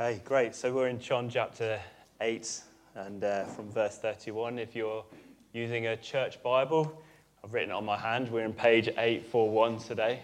Okay, 0.00 0.22
great. 0.24 0.54
So 0.54 0.72
we're 0.72 0.86
in 0.86 1.00
John 1.00 1.28
chapter 1.28 1.80
8 2.20 2.60
and 2.94 3.24
uh, 3.24 3.46
from 3.46 3.68
verse 3.68 3.98
31. 3.98 4.60
If 4.60 4.76
you're 4.76 5.04
using 5.52 5.88
a 5.88 5.96
church 5.96 6.40
Bible, 6.40 7.02
I've 7.42 7.52
written 7.52 7.70
it 7.70 7.72
on 7.72 7.84
my 7.84 7.98
hand. 7.98 8.30
We're 8.30 8.44
in 8.44 8.52
page 8.52 8.86
841 8.86 9.78
today. 9.78 10.20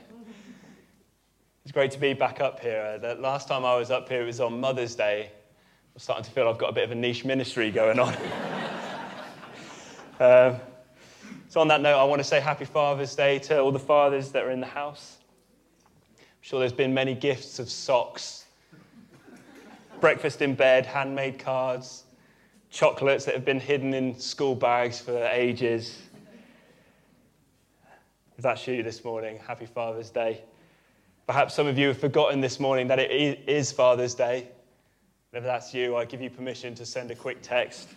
It's 1.64 1.72
great 1.72 1.90
to 1.90 1.98
be 1.98 2.12
back 2.12 2.40
up 2.40 2.60
here. 2.60 3.00
The 3.00 3.16
last 3.16 3.48
time 3.48 3.64
I 3.64 3.76
was 3.76 3.90
up 3.90 4.08
here, 4.08 4.22
it 4.22 4.26
was 4.26 4.38
on 4.38 4.60
Mother's 4.60 4.94
Day. 4.94 5.32
I'm 5.92 5.98
starting 5.98 6.24
to 6.24 6.30
feel 6.30 6.46
I've 6.46 6.58
got 6.58 6.70
a 6.70 6.74
bit 6.74 6.84
of 6.84 6.92
a 6.92 6.94
niche 6.94 7.24
ministry 7.24 7.72
going 7.72 7.98
on. 7.98 8.14
um, 10.20 10.60
so, 11.48 11.60
on 11.60 11.66
that 11.66 11.80
note, 11.80 11.98
I 11.98 12.04
want 12.04 12.20
to 12.20 12.24
say 12.24 12.38
Happy 12.38 12.64
Father's 12.64 13.16
Day 13.16 13.40
to 13.40 13.58
all 13.58 13.72
the 13.72 13.80
fathers 13.80 14.30
that 14.30 14.44
are 14.44 14.52
in 14.52 14.60
the 14.60 14.66
house. 14.66 15.16
I'm 16.16 16.24
sure 16.42 16.60
there's 16.60 16.72
been 16.72 16.94
many 16.94 17.16
gifts 17.16 17.58
of 17.58 17.68
socks 17.68 18.43
breakfast 20.04 20.42
in 20.42 20.54
bed, 20.54 20.84
handmade 20.84 21.38
cards, 21.38 22.04
chocolates 22.68 23.24
that 23.24 23.34
have 23.34 23.42
been 23.46 23.58
hidden 23.58 23.94
in 23.94 24.18
school 24.18 24.54
bags 24.54 25.00
for 25.00 25.16
ages. 25.28 25.98
If 28.36 28.42
that's 28.42 28.66
you 28.66 28.82
this 28.82 29.02
morning, 29.02 29.38
happy 29.46 29.64
Father's 29.64 30.10
Day. 30.10 30.42
Perhaps 31.26 31.54
some 31.54 31.66
of 31.66 31.78
you 31.78 31.88
have 31.88 31.96
forgotten 31.96 32.42
this 32.42 32.60
morning 32.60 32.86
that 32.88 32.98
it 32.98 33.48
is 33.48 33.72
Father's 33.72 34.14
Day. 34.14 34.48
if 35.32 35.42
that's 35.42 35.72
you, 35.72 35.96
I 35.96 36.04
give 36.04 36.20
you 36.20 36.28
permission 36.28 36.74
to 36.74 36.84
send 36.84 37.10
a 37.10 37.14
quick 37.14 37.38
text. 37.40 37.88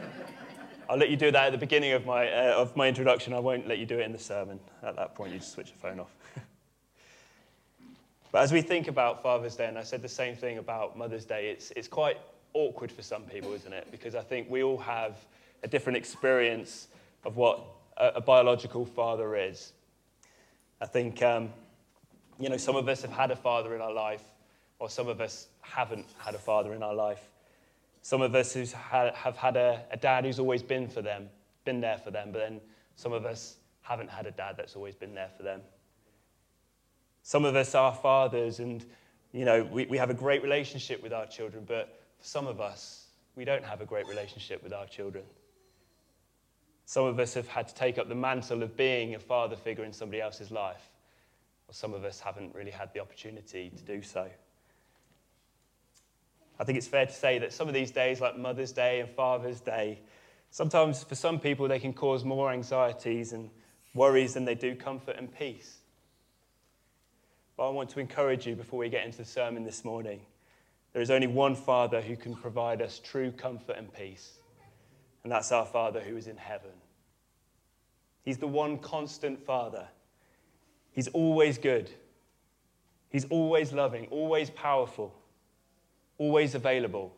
I'll 0.88 0.96
let 0.96 1.10
you 1.10 1.18
do 1.18 1.30
that 1.30 1.44
at 1.44 1.52
the 1.52 1.58
beginning 1.58 1.92
of 1.92 2.06
my, 2.06 2.26
uh, 2.32 2.54
of 2.54 2.74
my 2.74 2.88
introduction. 2.88 3.34
I 3.34 3.38
won't 3.38 3.68
let 3.68 3.76
you 3.76 3.84
do 3.84 3.98
it 3.98 4.06
in 4.06 4.12
the 4.12 4.18
sermon. 4.18 4.58
At 4.82 4.96
that 4.96 5.14
point, 5.14 5.34
you 5.34 5.40
just 5.40 5.52
switch 5.52 5.68
your 5.68 5.76
phone 5.76 6.00
off. 6.00 6.21
But 8.32 8.42
as 8.42 8.50
we 8.50 8.62
think 8.62 8.88
about 8.88 9.22
Father's 9.22 9.56
Day, 9.56 9.66
and 9.66 9.78
I 9.78 9.82
said 9.82 10.00
the 10.00 10.08
same 10.08 10.34
thing 10.34 10.56
about 10.56 10.96
Mother's 10.96 11.26
Day, 11.26 11.50
it's, 11.50 11.70
it's 11.72 11.86
quite 11.86 12.16
awkward 12.54 12.90
for 12.90 13.02
some 13.02 13.24
people, 13.24 13.52
isn't 13.52 13.72
it? 13.72 13.88
Because 13.90 14.14
I 14.14 14.22
think 14.22 14.48
we 14.50 14.62
all 14.62 14.78
have 14.78 15.18
a 15.62 15.68
different 15.68 15.98
experience 15.98 16.88
of 17.24 17.36
what 17.36 17.62
a, 17.98 18.08
a 18.16 18.20
biological 18.22 18.86
father 18.86 19.36
is. 19.36 19.74
I 20.80 20.86
think, 20.86 21.22
um, 21.22 21.50
you 22.40 22.48
know, 22.48 22.56
some 22.56 22.74
of 22.74 22.88
us 22.88 23.02
have 23.02 23.12
had 23.12 23.30
a 23.30 23.36
father 23.36 23.76
in 23.76 23.82
our 23.82 23.92
life, 23.92 24.24
or 24.78 24.88
some 24.88 25.08
of 25.08 25.20
us 25.20 25.48
haven't 25.60 26.06
had 26.16 26.34
a 26.34 26.38
father 26.38 26.72
in 26.72 26.82
our 26.82 26.94
life. 26.94 27.28
Some 28.00 28.22
of 28.22 28.34
us 28.34 28.54
have 28.54 29.36
had 29.36 29.56
a, 29.58 29.84
a 29.90 29.96
dad 29.98 30.24
who's 30.24 30.38
always 30.38 30.62
been 30.62 30.88
for 30.88 31.02
them, 31.02 31.28
been 31.66 31.82
there 31.82 31.98
for 31.98 32.10
them, 32.10 32.30
but 32.32 32.38
then 32.38 32.62
some 32.96 33.12
of 33.12 33.26
us 33.26 33.56
haven't 33.82 34.08
had 34.08 34.26
a 34.26 34.30
dad 34.30 34.54
that's 34.56 34.74
always 34.74 34.94
been 34.94 35.14
there 35.14 35.30
for 35.36 35.42
them. 35.42 35.60
Some 37.22 37.44
of 37.44 37.56
us 37.56 37.74
are 37.74 37.94
fathers 37.94 38.58
and, 38.58 38.84
you 39.32 39.44
know, 39.44 39.64
we, 39.64 39.86
we 39.86 39.98
have 39.98 40.10
a 40.10 40.14
great 40.14 40.42
relationship 40.42 41.02
with 41.02 41.12
our 41.12 41.26
children, 41.26 41.64
but 41.66 42.00
for 42.18 42.24
some 42.26 42.46
of 42.46 42.60
us, 42.60 43.06
we 43.36 43.44
don't 43.44 43.64
have 43.64 43.80
a 43.80 43.86
great 43.86 44.06
relationship 44.08 44.62
with 44.62 44.72
our 44.72 44.86
children. 44.86 45.24
Some 46.84 47.04
of 47.06 47.18
us 47.18 47.34
have 47.34 47.48
had 47.48 47.68
to 47.68 47.74
take 47.74 47.98
up 47.98 48.08
the 48.08 48.14
mantle 48.14 48.62
of 48.62 48.76
being 48.76 49.14
a 49.14 49.18
father 49.18 49.56
figure 49.56 49.84
in 49.84 49.92
somebody 49.92 50.20
else's 50.20 50.50
life, 50.50 50.90
or 51.68 51.74
some 51.74 51.94
of 51.94 52.04
us 52.04 52.20
haven't 52.20 52.54
really 52.54 52.70
had 52.70 52.92
the 52.92 53.00
opportunity 53.00 53.70
to 53.70 53.82
do 53.84 54.02
so. 54.02 54.28
I 56.58 56.64
think 56.64 56.76
it's 56.76 56.86
fair 56.88 57.06
to 57.06 57.12
say 57.12 57.38
that 57.38 57.52
some 57.52 57.68
of 57.68 57.74
these 57.74 57.90
days, 57.90 58.20
like 58.20 58.36
Mother's 58.36 58.72
Day 58.72 59.00
and 59.00 59.08
Father's 59.10 59.60
Day, 59.60 60.00
sometimes 60.50 61.02
for 61.02 61.14
some 61.14 61.40
people 61.40 61.66
they 61.66 61.78
can 61.78 61.92
cause 61.92 62.24
more 62.24 62.52
anxieties 62.52 63.32
and 63.32 63.48
worries 63.94 64.34
than 64.34 64.44
they 64.44 64.54
do 64.54 64.74
comfort 64.74 65.16
and 65.16 65.34
peace. 65.34 65.78
But 67.56 67.68
I 67.68 67.70
want 67.70 67.90
to 67.90 68.00
encourage 68.00 68.46
you 68.46 68.56
before 68.56 68.78
we 68.78 68.88
get 68.88 69.04
into 69.04 69.18
the 69.18 69.24
sermon 69.24 69.64
this 69.64 69.84
morning. 69.84 70.20
There 70.92 71.02
is 71.02 71.10
only 71.10 71.26
one 71.26 71.54
Father 71.54 72.00
who 72.00 72.16
can 72.16 72.34
provide 72.34 72.82
us 72.82 73.00
true 73.02 73.30
comfort 73.30 73.76
and 73.76 73.92
peace, 73.92 74.38
and 75.22 75.32
that's 75.32 75.52
our 75.52 75.64
Father 75.64 76.00
who 76.00 76.16
is 76.16 76.26
in 76.26 76.36
heaven. 76.36 76.70
He's 78.22 78.38
the 78.38 78.46
one 78.46 78.78
constant 78.78 79.44
Father. 79.44 79.86
He's 80.92 81.08
always 81.08 81.58
good. 81.58 81.90
He's 83.08 83.24
always 83.26 83.72
loving, 83.72 84.06
always 84.10 84.50
powerful, 84.50 85.14
always 86.18 86.54
available. 86.54 87.14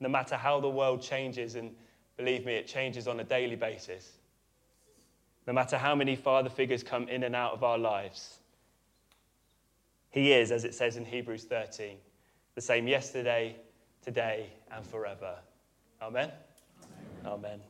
No 0.00 0.08
matter 0.08 0.36
how 0.36 0.60
the 0.60 0.68
world 0.68 1.02
changes, 1.02 1.54
and 1.54 1.74
believe 2.16 2.46
me, 2.46 2.54
it 2.54 2.66
changes 2.66 3.08
on 3.08 3.18
a 3.18 3.24
daily 3.24 3.56
basis. 3.56 4.12
No 5.46 5.52
matter 5.52 5.78
how 5.78 5.94
many 5.94 6.14
father 6.14 6.50
figures 6.50 6.82
come 6.82 7.08
in 7.08 7.22
and 7.24 7.34
out 7.34 7.52
of 7.52 7.64
our 7.64 7.78
lives, 7.78 8.37
he 10.10 10.32
is, 10.32 10.50
as 10.50 10.64
it 10.64 10.74
says 10.74 10.96
in 10.96 11.04
Hebrews 11.04 11.44
13, 11.44 11.96
the 12.54 12.60
same 12.60 12.88
yesterday, 12.88 13.56
today, 14.02 14.50
and 14.72 14.84
forever. 14.84 15.36
Amen? 16.02 16.30
Amen. 17.24 17.32
Amen. 17.32 17.60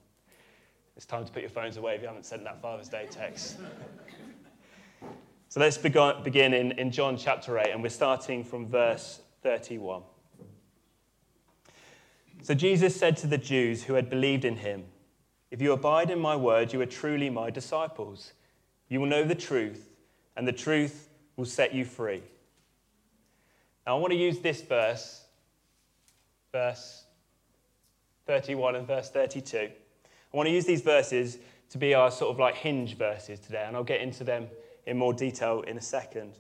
It's 0.97 1.07
time 1.07 1.25
to 1.25 1.33
put 1.33 1.43
your 1.43 1.51
phones 1.51 1.77
away 1.77 1.95
if 1.95 2.03
you 2.03 2.09
haven't 2.09 2.27
sent 2.27 2.45
that 2.45 2.61
Father's 2.61 2.89
Day 2.89 3.07
text. 3.11 3.59
so 5.49 5.61
let's 5.61 5.79
begin 5.79 6.55
in, 6.55 6.73
in 6.73 6.91
John 6.91 7.17
chapter 7.17 7.59
8, 7.59 7.71
and 7.71 7.83
we're 7.83 7.89
starting 7.89 8.43
from 8.43 8.67
verse 8.67 9.21
31. 9.43 10.03
So 12.43 12.55
Jesus 12.55 12.97
said 12.97 13.17
to 13.19 13.27
the 13.27 13.39
Jews 13.39 13.85
who 13.85 13.95
had 13.95 14.09
believed 14.09 14.45
in 14.45 14.57
him, 14.57 14.85
If 15.51 15.61
you 15.61 15.73
abide 15.73 16.11
in 16.11 16.19
my 16.19 16.37
word, 16.37 16.73
you 16.73 16.81
are 16.81 16.87
truly 16.87 17.31
my 17.31 17.51
disciples. 17.51 18.33
You 18.89 19.01
will 19.01 19.09
know 19.09 19.25
the 19.25 19.35
truth, 19.35 19.91
and 20.37 20.49
the 20.49 20.53
truth 20.53 21.08
will 21.39 21.47
set 21.47 21.73
you 21.73 21.85
free. 21.85 22.21
Now, 23.87 23.97
I 23.97 24.01
want 24.01 24.13
to 24.13 24.19
use 24.19 24.41
this 24.41 24.61
verse, 24.61 25.23
verse 26.53 27.05
31 28.27 28.75
and 28.75 28.87
verse 28.87 29.09
32. 29.09 29.57
I 29.59 30.37
want 30.37 30.49
to 30.49 30.53
use 30.53 30.67
these 30.67 30.83
verses 30.83 31.39
to 31.71 31.79
be 31.79 31.95
our 31.95 32.11
sort 32.11 32.33
of 32.33 32.41
like 32.41 32.57
hinge 32.57 32.99
verses 32.99 33.39
today, 33.39 33.65
and 33.67 33.77
I'll 33.77 33.85
get 33.85 34.01
into 34.01 34.25
them 34.25 34.49
in 34.87 34.99
more 34.99 35.15
detail 35.15 35.63
in 35.63 35.79
a 35.79 35.81
second. 35.81 36.35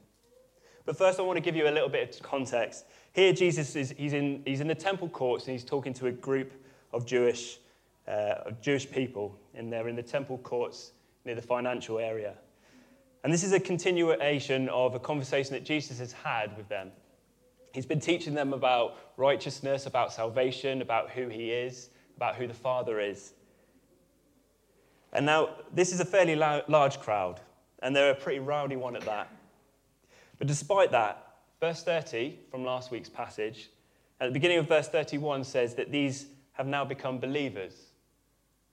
But 0.85 0.99
first, 0.99 1.21
I 1.21 1.23
want 1.23 1.37
to 1.37 1.43
give 1.43 1.55
you 1.55 1.69
a 1.69 1.71
little 1.71 1.89
bit 1.89 2.17
of 2.17 2.23
context. 2.23 2.85
Here, 3.13 3.33
Jesus 3.33 3.77
is 3.77 3.95
he's 3.97 4.15
in, 4.15 4.43
he's 4.45 4.61
in 4.61 4.69
the 4.69 4.75
temple 4.75 5.09
courts 5.09 5.45
and 5.45 5.53
he's 5.53 5.65
talking 5.65 5.95
to 5.95 6.09
a 6.09 6.13
group 6.13 6.53
of 6.93 7.07
Jewish, 7.07 7.59
uh, 8.09 8.47
of 8.47 8.61
Jewish 8.61 8.91
people, 8.91 9.39
and 9.55 9.73
they're 9.73 9.89
in 9.89 9.97
the 9.97 10.03
temple 10.03 10.39
courts 10.39 10.93
near 11.25 11.37
the 11.37 11.43
financial 11.43 11.99
area. 11.99 12.35
And 13.25 13.33
this 13.33 13.43
is 13.43 13.53
a 13.53 13.61
continuation 13.61 14.69
of 14.69 14.95
a 14.95 15.01
conversation 15.01 15.53
that 15.53 15.65
Jesus 15.65 15.99
has 15.99 16.13
had 16.13 16.57
with 16.57 16.69
them. 16.69 16.91
He's 17.75 17.87
been 17.87 18.01
teaching 18.01 18.35
them 18.35 18.53
about 18.53 18.97
righteousness, 19.17 19.87
about 19.87 20.13
salvation, 20.13 20.83
about 20.83 21.11
who 21.11 21.29
he 21.29 21.51
is, 21.51 21.91
about 22.17 22.37
who 22.37 22.47
the 22.47 22.55
Father 22.55 23.01
is. 23.01 23.33
And 25.13 25.27
now, 25.27 25.51
this 25.75 25.93
is 25.93 26.01
a 26.01 26.05
fairly 26.05 26.37
large 26.37 27.01
crowd, 27.01 27.41
and 27.83 27.95
they're 27.95 28.11
a 28.11 28.15
pretty 28.15 28.41
rowdy 28.41 28.77
one 28.77 28.95
at 28.95 29.03
that. 29.03 29.31
But 30.39 30.47
despite 30.47 30.91
that, 30.93 31.37
verse 31.61 31.83
30 31.83 32.39
from 32.51 32.65
last 32.65 32.91
week's 32.91 33.09
passage, 33.09 33.71
at 34.21 34.27
the 34.27 34.33
beginning 34.33 34.59
of 34.59 34.69
verse 34.69 34.89
31 34.89 35.45
says 35.45 35.75
that 35.77 35.91
these 35.91 36.27
have 36.53 36.67
now 36.67 36.85
become 36.85 37.19
believers. 37.19 37.75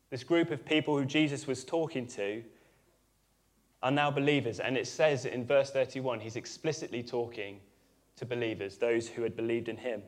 This 0.10 0.24
group 0.24 0.52
of 0.52 0.66
people 0.66 0.98
who 0.98 1.06
Jesus 1.06 1.48
was 1.48 1.64
talking 1.64 2.08
to 2.08 2.44
are 3.86 3.92
now 3.92 4.10
believers. 4.10 4.60
And 4.60 4.78
it 4.78 4.88
says 4.88 5.26
in 5.26 5.46
verse 5.46 5.70
31, 5.70 6.20
he's 6.20 6.38
explicitly 6.38 7.04
talking 7.04 7.60
to 8.16 8.26
believers, 8.26 8.78
those 8.78 9.08
who 9.08 9.22
had 9.22 9.36
believed 9.36 9.70
in 9.70 9.78
him. 9.78 10.02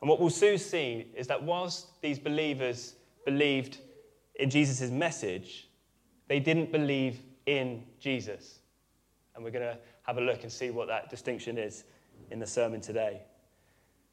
And 0.00 0.08
what 0.08 0.20
we'll 0.20 0.30
soon 0.30 0.58
see 0.58 1.08
is 1.16 1.26
that 1.26 1.42
whilst 1.42 2.00
these 2.02 2.20
believers 2.20 2.94
believed 3.24 3.78
in 4.36 4.48
Jesus' 4.48 4.92
message, 4.92 5.68
they 6.28 6.38
didn't 6.38 6.70
believe 6.70 7.18
in 7.46 7.82
Jesus. 7.98 8.60
And 9.34 9.42
we're 9.42 9.50
going 9.50 9.64
to 9.64 9.78
have 10.02 10.16
a 10.16 10.20
look 10.20 10.44
and 10.44 10.52
see 10.52 10.70
what 10.70 10.86
that 10.86 11.10
distinction 11.10 11.58
is 11.58 11.82
in 12.30 12.38
the 12.38 12.46
sermon 12.46 12.80
today. 12.80 13.22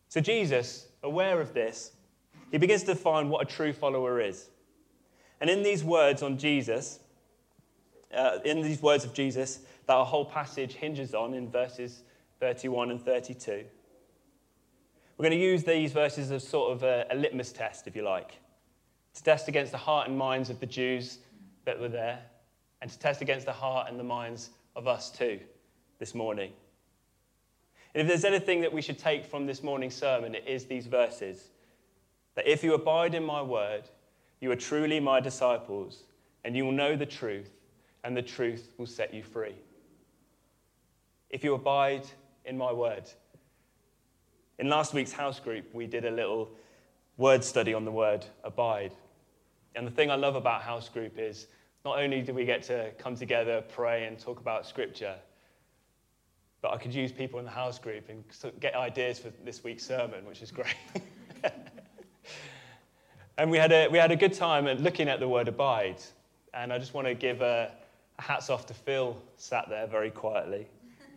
So, 0.09 0.21
Jesus, 0.21 0.87
aware 1.03 1.39
of 1.39 1.53
this, 1.53 1.91
he 2.49 2.57
begins 2.57 2.81
to 2.81 2.95
define 2.95 3.29
what 3.29 3.43
a 3.43 3.45
true 3.45 3.73
follower 3.73 4.19
is. 4.19 4.49
And 5.39 5.51
in 5.51 5.61
these 5.61 5.83
words 5.83 6.23
on 6.23 6.39
Jesus, 6.39 6.97
uh, 8.13 8.39
in 8.45 8.61
these 8.61 8.81
words 8.81 9.03
of 9.03 9.13
Jesus 9.13 9.59
that 9.87 9.93
our 9.93 10.05
whole 10.05 10.25
passage 10.25 10.73
hinges 10.73 11.13
on 11.13 11.33
in 11.33 11.49
verses 11.49 12.03
31 12.39 12.91
and 12.91 13.01
32. 13.01 13.63
We're 15.17 15.23
going 15.23 15.37
to 15.37 15.45
use 15.45 15.63
these 15.63 15.91
verses 15.91 16.31
as 16.31 16.47
sort 16.47 16.71
of 16.71 16.83
a, 16.83 17.05
a 17.11 17.15
litmus 17.15 17.51
test, 17.51 17.87
if 17.87 17.95
you 17.95 18.01
like, 18.01 18.39
to 19.13 19.23
test 19.23 19.47
against 19.47 19.71
the 19.71 19.77
heart 19.77 20.07
and 20.07 20.17
minds 20.17 20.49
of 20.49 20.59
the 20.59 20.65
Jews 20.65 21.19
that 21.65 21.79
were 21.79 21.89
there, 21.89 22.19
and 22.81 22.89
to 22.89 22.97
test 22.97 23.21
against 23.21 23.45
the 23.45 23.51
heart 23.51 23.87
and 23.89 23.99
the 23.99 24.03
minds 24.03 24.49
of 24.75 24.87
us 24.87 25.11
too 25.11 25.39
this 25.99 26.15
morning. 26.15 26.51
And 27.93 28.01
if 28.01 28.07
there's 28.07 28.25
anything 28.25 28.61
that 28.61 28.73
we 28.73 28.81
should 28.81 28.97
take 28.97 29.25
from 29.25 29.45
this 29.45 29.61
morning's 29.61 29.95
sermon, 29.95 30.33
it 30.33 30.45
is 30.47 30.65
these 30.65 30.87
verses 30.87 31.49
that 32.35 32.47
if 32.47 32.63
you 32.63 32.73
abide 32.73 33.13
in 33.13 33.23
my 33.23 33.41
word, 33.41 33.83
you 34.39 34.51
are 34.51 34.55
truly 34.55 34.99
my 34.99 35.19
disciples, 35.19 36.03
and 36.43 36.55
you 36.55 36.65
will 36.65 36.71
know 36.71 36.95
the 36.95 37.05
truth, 37.05 37.51
and 38.03 38.15
the 38.15 38.21
truth 38.21 38.73
will 38.77 38.85
set 38.85 39.13
you 39.13 39.23
free. 39.23 39.55
If 41.29 41.43
you 41.43 41.53
abide 41.53 42.07
in 42.45 42.57
my 42.57 42.71
word, 42.73 43.09
In 44.59 44.69
last 44.69 44.93
week's 44.93 45.11
house 45.11 45.39
group, 45.39 45.73
we 45.73 45.87
did 45.87 46.05
a 46.05 46.11
little 46.11 46.51
word 47.17 47.43
study 47.43 47.73
on 47.73 47.83
the 47.83 47.91
word 47.91 48.25
abide. 48.43 48.93
And 49.75 49.87
the 49.87 49.91
thing 49.91 50.11
I 50.11 50.15
love 50.15 50.35
about 50.35 50.61
house 50.61 50.87
group 50.87 51.17
is 51.17 51.47
not 51.83 51.97
only 51.97 52.21
do 52.21 52.33
we 52.33 52.45
get 52.45 52.61
to 52.63 52.91
come 52.99 53.15
together, 53.15 53.63
pray, 53.73 54.05
and 54.05 54.19
talk 54.19 54.39
about 54.39 54.67
scripture, 54.67 55.15
but 56.61 56.73
I 56.73 56.77
could 56.77 56.93
use 56.93 57.11
people 57.11 57.39
in 57.39 57.45
the 57.45 57.51
house 57.51 57.79
group 57.79 58.09
and 58.09 58.23
get 58.59 58.75
ideas 58.75 59.17
for 59.17 59.31
this 59.43 59.63
week's 59.63 59.83
sermon, 59.83 60.25
which 60.25 60.43
is 60.43 60.51
great. 60.51 60.75
and 63.39 63.49
we 63.49 63.57
had, 63.57 63.71
a, 63.71 63.87
we 63.87 63.97
had 63.97 64.11
a 64.11 64.15
good 64.15 64.33
time 64.33 64.67
at 64.67 64.79
looking 64.79 65.07
at 65.09 65.19
the 65.19 65.27
word 65.27 65.47
abide. 65.47 66.01
And 66.53 66.71
I 66.71 66.77
just 66.77 66.93
want 66.93 67.07
to 67.07 67.15
give 67.15 67.41
a, 67.41 67.71
hats 68.19 68.49
off 68.49 68.65
to 68.67 68.73
Phil, 68.73 69.17
sat 69.37 69.67
there 69.69 69.87
very 69.87 70.11
quietly. 70.11 70.67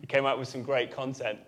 He 0.01 0.07
came 0.07 0.25
out 0.25 0.39
with 0.39 0.47
some 0.47 0.63
great 0.63 0.91
content. 0.91 1.39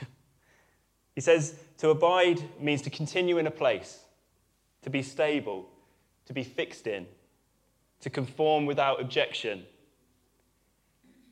he 1.14 1.20
says, 1.20 1.54
To 1.78 1.90
abide 1.90 2.42
means 2.60 2.82
to 2.82 2.90
continue 2.90 3.38
in 3.38 3.46
a 3.46 3.50
place, 3.50 4.00
to 4.82 4.90
be 4.90 5.02
stable, 5.02 5.68
to 6.26 6.32
be 6.32 6.44
fixed 6.44 6.86
in, 6.86 7.06
to 8.00 8.10
conform 8.10 8.66
without 8.66 9.00
objection. 9.00 9.64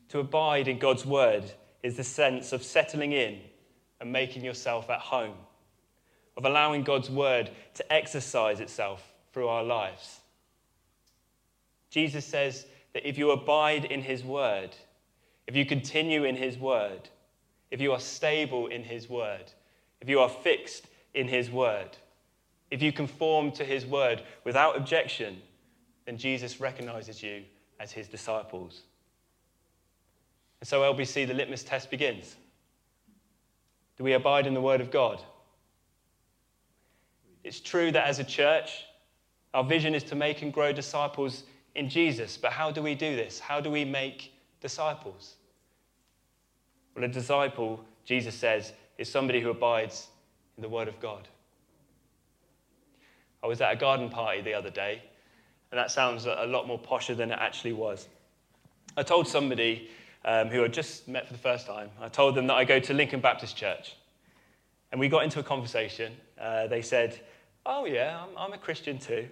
To 0.09 0.21
abide 0.21 0.69
in 0.69 0.79
God's 0.79 1.05
word 1.05 1.45
is 1.83 1.97
the 1.97 2.05
sense 2.05 2.53
of 2.53 2.63
settling 2.63 3.13
in 3.13 3.41
and 4.01 4.13
making 4.13 4.45
yourself 4.45 4.91
at 4.91 5.01
home, 5.01 5.37
of 6.37 6.45
allowing 6.45 6.83
God's 6.83 7.11
word 7.11 7.51
to 7.75 7.93
exercise 7.93 8.61
itself 8.61 9.13
through 9.33 9.49
our 9.49 9.65
lives. 9.65 10.21
Jesus 11.91 12.25
says 12.25 12.67
that 12.97 13.07
if 13.07 13.19
you 13.19 13.31
abide 13.31 13.85
in 13.85 14.01
his 14.01 14.25
word, 14.25 14.75
if 15.47 15.55
you 15.55 15.67
continue 15.67 16.25
in 16.25 16.35
his 16.35 16.57
word, 16.57 17.11
if 17.71 17.79
you 17.79 17.93
are 17.93 18.01
stable 18.01 18.69
in 18.69 18.83
his 18.83 19.07
word, 19.07 19.53
if 20.01 20.09
you 20.09 20.19
are 20.19 20.31
fixed 20.31 20.87
in 21.13 21.29
his 21.29 21.51
word, 21.51 21.91
if 22.71 22.81
you 22.81 22.93
conform 22.93 23.53
to 23.53 23.67
his 23.67 23.85
word 23.85 24.23
without 24.45 24.79
objection, 24.79 25.43
then 26.07 26.17
Jesus 26.17 26.59
recognizes 26.59 27.23
you 27.23 27.43
as 27.79 27.93
his 27.93 28.09
disciples. 28.09 28.81
And 30.63 30.67
so, 30.67 30.81
LBC, 30.81 31.27
the 31.29 31.35
litmus 31.35 31.65
test 31.65 31.91
begins. 31.91 32.35
Do 33.99 34.05
we 34.05 34.15
abide 34.15 34.47
in 34.47 34.55
the 34.55 34.63
word 34.63 34.81
of 34.81 34.91
God? 34.91 35.21
It's 37.45 37.61
true 37.61 37.93
that 37.93 38.07
as 38.07 38.21
a 38.21 38.25
church, 38.25 38.87
our 39.53 39.65
vision 39.65 39.95
is 39.95 40.03
to 40.05 40.15
make 40.15 40.41
and 40.41 40.51
grow 40.51 40.73
disciples 40.73 41.43
in 41.77 41.89
Jesus. 41.89 42.37
But 42.37 42.53
how 42.53 42.71
do 42.71 42.83
we 42.83 42.95
do 42.95 43.15
this? 43.15 43.39
How 43.39 43.61
do 43.61 43.71
we 43.71 43.85
make 43.85 44.33
disciples? 44.61 45.35
Well, 46.95 47.05
a 47.05 47.09
disciple, 47.09 47.85
Jesus 48.05 48.35
says, 48.35 48.73
is 48.99 49.11
somebody 49.11 49.41
who 49.41 49.51
abides 49.51 50.09
in 50.57 50.63
the 50.63 50.69
Word 50.69 50.89
of 50.89 50.99
God. 51.01 51.29
I 53.43 53.47
was 53.47 53.61
at 53.61 53.73
a 53.73 53.77
garden 53.77 54.09
party 54.09 54.41
the 54.41 54.55
other 54.55 54.71
day, 54.71 55.03
and 55.71 55.79
that 55.79 55.91
sounds 55.91 56.27
a 56.27 56.47
lot 56.47 56.67
more 56.67 56.79
posher 56.79 57.17
than 57.17 57.31
it 57.31 57.39
actually 57.39 57.75
was. 57.75 58.09
I 58.97 59.03
told 59.03 59.29
somebody 59.29 59.91
um, 60.25 60.49
who 60.49 60.63
had 60.63 60.73
just 60.73 61.07
met 61.07 61.27
for 61.27 61.35
the 61.35 61.39
first 61.39 61.67
time, 61.67 61.91
I 62.01 62.09
told 62.09 62.35
them 62.35 62.47
that 62.47 62.55
I 62.55 62.65
go 62.65 62.81
to 62.81 62.95
Lincoln 62.95 63.21
Baptist 63.21 63.57
Church. 63.57 63.95
And 64.91 64.99
we 64.99 65.09
got 65.09 65.25
into 65.25 65.39
a 65.39 65.43
conversation. 65.43 66.15
Uh, 66.41 66.67
they 66.67 66.81
said, 66.81 67.21
Oh, 67.67 67.85
yeah, 67.85 68.23
I'm, 68.23 68.37
I'm 68.39 68.53
a 68.53 68.59
Christian 68.59 68.99
too. 68.99 69.29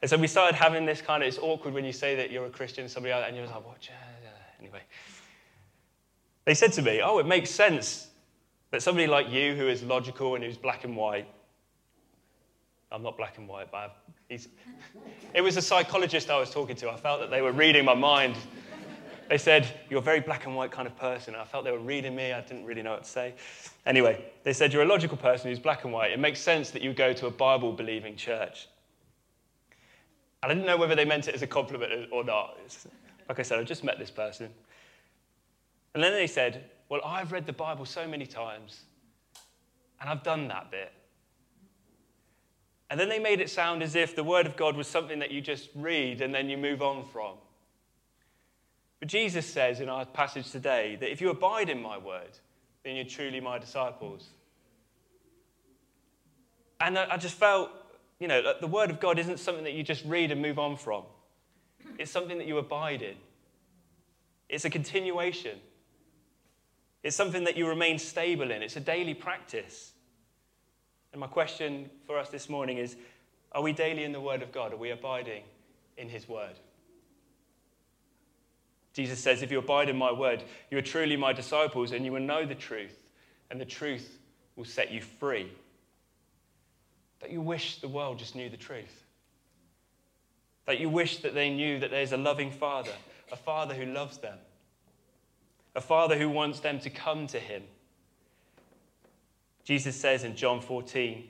And 0.00 0.08
so 0.08 0.16
we 0.16 0.28
started 0.28 0.56
having 0.56 0.86
this 0.86 1.00
kind 1.00 1.22
of, 1.22 1.28
it's 1.28 1.38
awkward 1.38 1.74
when 1.74 1.84
you 1.84 1.92
say 1.92 2.14
that 2.16 2.30
you're 2.30 2.46
a 2.46 2.50
Christian, 2.50 2.88
somebody 2.88 3.12
else, 3.12 3.24
and 3.26 3.36
you're 3.36 3.46
like, 3.46 3.66
what? 3.66 3.88
Anyway. 4.60 4.82
They 6.44 6.54
said 6.54 6.72
to 6.74 6.82
me, 6.82 7.00
oh, 7.02 7.18
it 7.18 7.26
makes 7.26 7.50
sense 7.50 8.08
that 8.70 8.82
somebody 8.82 9.06
like 9.06 9.28
you 9.30 9.54
who 9.54 9.68
is 9.68 9.82
logical 9.82 10.34
and 10.34 10.44
who's 10.44 10.56
black 10.56 10.84
and 10.84 10.96
white, 10.96 11.26
I'm 12.90 13.02
not 13.02 13.16
black 13.16 13.38
and 13.38 13.48
white, 13.48 13.70
but 13.70 13.96
it 15.34 15.40
was 15.40 15.56
a 15.56 15.62
psychologist 15.62 16.30
I 16.30 16.38
was 16.38 16.50
talking 16.50 16.76
to. 16.76 16.90
I 16.90 16.96
felt 16.96 17.20
that 17.20 17.30
they 17.30 17.42
were 17.42 17.52
reading 17.52 17.84
my 17.84 17.94
mind. 17.94 18.36
They 19.28 19.38
said, 19.38 19.66
You're 19.90 19.98
a 19.98 20.02
very 20.02 20.20
black 20.20 20.46
and 20.46 20.56
white 20.56 20.70
kind 20.70 20.86
of 20.86 20.96
person. 20.96 21.34
I 21.34 21.44
felt 21.44 21.64
they 21.64 21.72
were 21.72 21.78
reading 21.78 22.16
me. 22.16 22.32
I 22.32 22.40
didn't 22.40 22.64
really 22.64 22.82
know 22.82 22.92
what 22.92 23.04
to 23.04 23.10
say. 23.10 23.34
Anyway, 23.84 24.24
they 24.42 24.52
said, 24.52 24.72
You're 24.72 24.82
a 24.82 24.88
logical 24.88 25.16
person 25.16 25.50
who's 25.50 25.58
black 25.58 25.84
and 25.84 25.92
white. 25.92 26.12
It 26.12 26.18
makes 26.18 26.40
sense 26.40 26.70
that 26.70 26.82
you 26.82 26.94
go 26.94 27.12
to 27.12 27.26
a 27.26 27.30
Bible 27.30 27.72
believing 27.72 28.16
church. 28.16 28.68
And 30.42 30.52
I 30.52 30.54
didn't 30.54 30.66
know 30.66 30.76
whether 30.76 30.94
they 30.94 31.04
meant 31.04 31.28
it 31.28 31.34
as 31.34 31.42
a 31.42 31.46
compliment 31.46 32.08
or 32.12 32.22
not. 32.22 32.58
It's, 32.64 32.86
like 33.28 33.38
I 33.38 33.42
said, 33.42 33.58
I've 33.58 33.66
just 33.66 33.84
met 33.84 33.98
this 33.98 34.10
person. 34.10 34.48
And 35.94 36.02
then 36.02 36.12
they 36.12 36.26
said, 36.26 36.64
Well, 36.88 37.00
I've 37.04 37.32
read 37.32 37.46
the 37.46 37.52
Bible 37.52 37.84
so 37.84 38.06
many 38.06 38.26
times, 38.26 38.82
and 40.00 40.08
I've 40.08 40.22
done 40.22 40.48
that 40.48 40.70
bit. 40.70 40.92
And 42.90 42.98
then 42.98 43.08
they 43.08 43.18
made 43.18 43.40
it 43.40 43.50
sound 43.50 43.82
as 43.82 43.94
if 43.94 44.16
the 44.16 44.24
Word 44.24 44.46
of 44.46 44.56
God 44.56 44.76
was 44.76 44.86
something 44.86 45.18
that 45.18 45.30
you 45.30 45.40
just 45.40 45.68
read 45.74 46.22
and 46.22 46.34
then 46.34 46.48
you 46.48 46.56
move 46.56 46.80
on 46.80 47.04
from. 47.04 47.34
But 48.98 49.08
Jesus 49.08 49.46
says 49.46 49.80
in 49.80 49.88
our 49.88 50.06
passage 50.06 50.50
today 50.50 50.96
that 51.00 51.12
if 51.12 51.20
you 51.20 51.30
abide 51.30 51.68
in 51.68 51.82
my 51.82 51.98
Word, 51.98 52.38
then 52.84 52.96
you're 52.96 53.04
truly 53.04 53.40
my 53.40 53.58
disciples. 53.58 54.28
And 56.80 56.98
I 56.98 57.16
just 57.16 57.34
felt 57.34 57.70
you 58.18 58.26
know, 58.26 58.54
the 58.60 58.66
Word 58.66 58.90
of 58.90 59.00
God 59.00 59.18
isn't 59.18 59.38
something 59.38 59.64
that 59.64 59.74
you 59.74 59.82
just 59.82 60.04
read 60.04 60.32
and 60.32 60.42
move 60.42 60.58
on 60.58 60.76
from, 60.76 61.04
it's 61.98 62.10
something 62.10 62.38
that 62.38 62.46
you 62.46 62.58
abide 62.58 63.02
in. 63.02 63.14
It's 64.48 64.64
a 64.64 64.70
continuation. 64.70 65.58
It's 67.02 67.16
something 67.16 67.44
that 67.44 67.56
you 67.56 67.68
remain 67.68 67.98
stable 67.98 68.50
in. 68.50 68.62
It's 68.62 68.76
a 68.76 68.80
daily 68.80 69.14
practice. 69.14 69.92
And 71.12 71.20
my 71.20 71.26
question 71.26 71.90
for 72.06 72.18
us 72.18 72.30
this 72.30 72.48
morning 72.48 72.78
is 72.78 72.96
Are 73.52 73.62
we 73.62 73.72
daily 73.72 74.04
in 74.04 74.12
the 74.12 74.20
Word 74.20 74.42
of 74.42 74.52
God? 74.52 74.72
Are 74.72 74.76
we 74.76 74.90
abiding 74.90 75.42
in 75.96 76.08
His 76.08 76.28
Word? 76.28 76.58
Jesus 78.94 79.20
says, 79.20 79.42
If 79.42 79.52
you 79.52 79.58
abide 79.58 79.88
in 79.88 79.96
my 79.96 80.12
Word, 80.12 80.42
you 80.70 80.78
are 80.78 80.82
truly 80.82 81.16
my 81.16 81.32
disciples, 81.32 81.92
and 81.92 82.04
you 82.04 82.12
will 82.12 82.20
know 82.20 82.44
the 82.44 82.54
truth, 82.54 82.98
and 83.50 83.60
the 83.60 83.64
truth 83.64 84.18
will 84.56 84.64
set 84.64 84.90
you 84.90 85.00
free 85.00 85.52
that 87.20 87.30
you 87.30 87.40
wish 87.40 87.80
the 87.80 87.88
world 87.88 88.18
just 88.18 88.34
knew 88.34 88.48
the 88.48 88.56
truth. 88.56 89.04
That 90.66 90.80
you 90.80 90.88
wish 90.88 91.18
that 91.18 91.34
they 91.34 91.50
knew 91.50 91.80
that 91.80 91.90
there's 91.90 92.12
a 92.12 92.16
loving 92.16 92.50
Father, 92.50 92.92
a 93.32 93.36
Father 93.36 93.74
who 93.74 93.86
loves 93.86 94.18
them, 94.18 94.38
a 95.74 95.80
Father 95.80 96.18
who 96.18 96.28
wants 96.28 96.60
them 96.60 96.78
to 96.80 96.90
come 96.90 97.26
to 97.28 97.38
Him. 97.38 97.62
Jesus 99.64 99.96
says 99.96 100.24
in 100.24 100.36
John 100.36 100.60
14, 100.60 101.24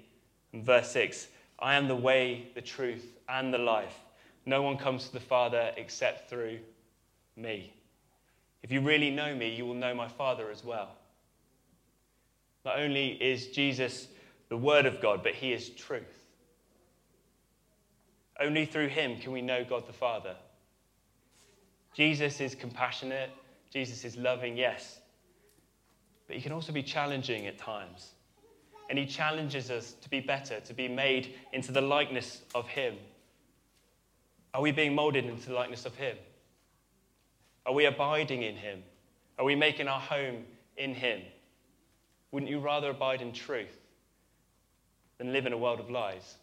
and 0.52 0.64
verse 0.64 0.90
6, 0.92 1.28
I 1.58 1.74
am 1.74 1.88
the 1.88 1.96
way, 1.96 2.48
the 2.54 2.62
truth, 2.62 3.16
and 3.28 3.52
the 3.52 3.58
life. 3.58 3.98
No 4.46 4.62
one 4.62 4.76
comes 4.76 5.06
to 5.06 5.12
the 5.12 5.20
Father 5.20 5.72
except 5.76 6.30
through 6.30 6.58
me. 7.36 7.72
If 8.62 8.72
you 8.72 8.80
really 8.80 9.10
know 9.10 9.34
me, 9.34 9.54
you 9.54 9.66
will 9.66 9.74
know 9.74 9.94
my 9.94 10.08
Father 10.08 10.50
as 10.50 10.64
well. 10.64 10.90
Not 12.64 12.78
only 12.78 13.10
is 13.22 13.48
Jesus 13.48 14.08
the 14.48 14.56
Word 14.56 14.86
of 14.86 15.00
God, 15.00 15.22
but 15.22 15.34
He 15.34 15.52
is 15.52 15.70
truth. 15.70 16.26
Only 18.40 18.66
through 18.66 18.88
Him 18.88 19.18
can 19.18 19.32
we 19.32 19.42
know 19.42 19.64
God 19.64 19.86
the 19.86 19.92
Father. 19.92 20.36
Jesus 21.94 22.40
is 22.40 22.54
compassionate, 22.54 23.30
Jesus 23.70 24.04
is 24.04 24.16
loving, 24.16 24.56
yes, 24.56 25.00
but 26.26 26.36
He 26.36 26.42
can 26.42 26.52
also 26.52 26.72
be 26.72 26.82
challenging 26.82 27.46
at 27.46 27.58
times. 27.58 28.12
And 28.88 28.98
He 28.98 29.06
challenges 29.06 29.70
us 29.70 29.92
to 30.00 30.08
be 30.08 30.20
better, 30.20 30.60
to 30.60 30.74
be 30.74 30.88
made 30.88 31.34
into 31.52 31.72
the 31.72 31.80
likeness 31.80 32.42
of 32.54 32.66
Him. 32.68 32.94
Are 34.54 34.62
we 34.62 34.72
being 34.72 34.94
molded 34.94 35.26
into 35.26 35.48
the 35.48 35.54
likeness 35.54 35.84
of 35.84 35.94
Him? 35.96 36.16
Are 37.66 37.74
we 37.74 37.84
abiding 37.84 38.42
in 38.42 38.56
Him? 38.56 38.82
Are 39.38 39.44
we 39.44 39.54
making 39.54 39.88
our 39.88 40.00
home 40.00 40.44
in 40.76 40.94
Him? 40.94 41.20
Wouldn't 42.30 42.50
you 42.50 42.60
rather 42.60 42.90
abide 42.90 43.20
in 43.20 43.32
truth? 43.32 43.76
Than 45.18 45.32
live 45.32 45.46
in 45.46 45.52
a 45.52 45.58
world 45.58 45.80
of 45.80 45.90
lies. 45.90 46.36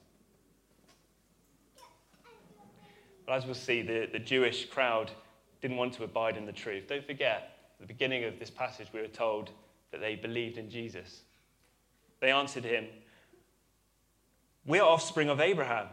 But 3.26 3.34
as 3.34 3.46
we'll 3.46 3.56
see, 3.56 3.82
the, 3.82 4.08
the 4.12 4.20
Jewish 4.20 4.70
crowd 4.70 5.12
didn't 5.62 5.78
want 5.78 5.94
to 5.94 6.04
abide 6.04 6.38
in 6.38 6.46
the 6.46 6.52
truth. 6.52 6.88
Don't 6.88 7.06
forget, 7.06 7.58
at 7.74 7.88
the 7.88 7.88
beginning 7.88 8.24
of 8.26 8.38
this 8.38 8.52
passage, 8.52 8.88
we 8.94 9.02
were 9.02 9.08
told 9.08 9.50
that 9.92 10.00
they 10.00 10.16
believed 10.16 10.58
in 10.58 10.70
Jesus. 10.70 11.22
They 12.20 12.32
answered 12.32 12.66
him, 12.66 12.86
We 14.66 14.80
are 14.80 14.88
offspring 14.88 15.30
of 15.30 15.40
Abraham. 15.40 15.88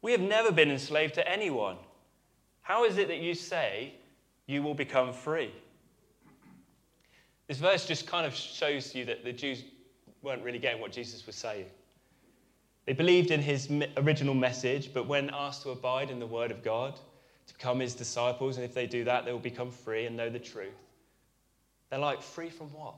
We 0.00 0.12
have 0.12 0.20
never 0.20 0.50
been 0.50 0.70
enslaved 0.70 1.14
to 1.14 1.28
anyone. 1.28 1.76
How 2.62 2.84
is 2.84 2.96
it 2.96 3.08
that 3.08 3.18
you 3.18 3.34
say 3.34 3.94
you 4.46 4.62
will 4.62 4.74
become 4.74 5.12
free? 5.12 5.52
This 7.46 7.58
verse 7.58 7.86
just 7.86 8.06
kind 8.06 8.26
of 8.26 8.34
shows 8.34 8.94
you 8.94 9.04
that 9.04 9.24
the 9.24 9.32
Jews 9.32 9.64
weren't 10.22 10.42
really 10.42 10.58
getting 10.58 10.80
what 10.80 10.92
Jesus 10.92 11.26
was 11.26 11.36
saying. 11.36 11.66
They 12.86 12.92
believed 12.92 13.30
in 13.30 13.40
his 13.40 13.70
original 13.96 14.34
message, 14.34 14.92
but 14.92 15.06
when 15.06 15.30
asked 15.32 15.62
to 15.62 15.70
abide 15.70 16.10
in 16.10 16.18
the 16.18 16.26
word 16.26 16.50
of 16.50 16.62
God, 16.62 16.98
to 17.46 17.54
become 17.54 17.80
his 17.80 17.94
disciples, 17.94 18.56
and 18.56 18.64
if 18.64 18.74
they 18.74 18.86
do 18.86 19.04
that, 19.04 19.24
they 19.24 19.32
will 19.32 19.38
become 19.38 19.70
free 19.70 20.06
and 20.06 20.16
know 20.16 20.30
the 20.30 20.38
truth. 20.38 20.74
They're 21.90 21.98
like, 21.98 22.22
free 22.22 22.50
from 22.50 22.68
what? 22.72 22.94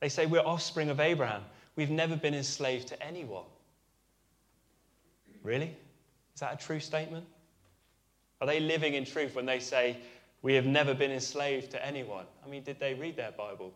They 0.00 0.08
say 0.08 0.26
we're 0.26 0.40
offspring 0.40 0.90
of 0.90 1.00
Abraham. 1.00 1.42
We've 1.76 1.90
never 1.90 2.16
been 2.16 2.34
enslaved 2.34 2.88
to 2.88 3.02
anyone. 3.02 3.44
Really? 5.42 5.76
Is 6.34 6.40
that 6.40 6.54
a 6.54 6.56
true 6.56 6.80
statement? 6.80 7.24
Are 8.40 8.46
they 8.46 8.60
living 8.60 8.94
in 8.94 9.04
truth 9.04 9.34
when 9.34 9.46
they 9.46 9.60
say, 9.60 9.96
We 10.42 10.54
have 10.54 10.66
never 10.66 10.94
been 10.94 11.10
enslaved 11.10 11.70
to 11.70 11.86
anyone? 11.86 12.26
I 12.44 12.48
mean, 12.48 12.62
did 12.62 12.78
they 12.80 12.94
read 12.94 13.16
their 13.16 13.32
Bible? 13.32 13.72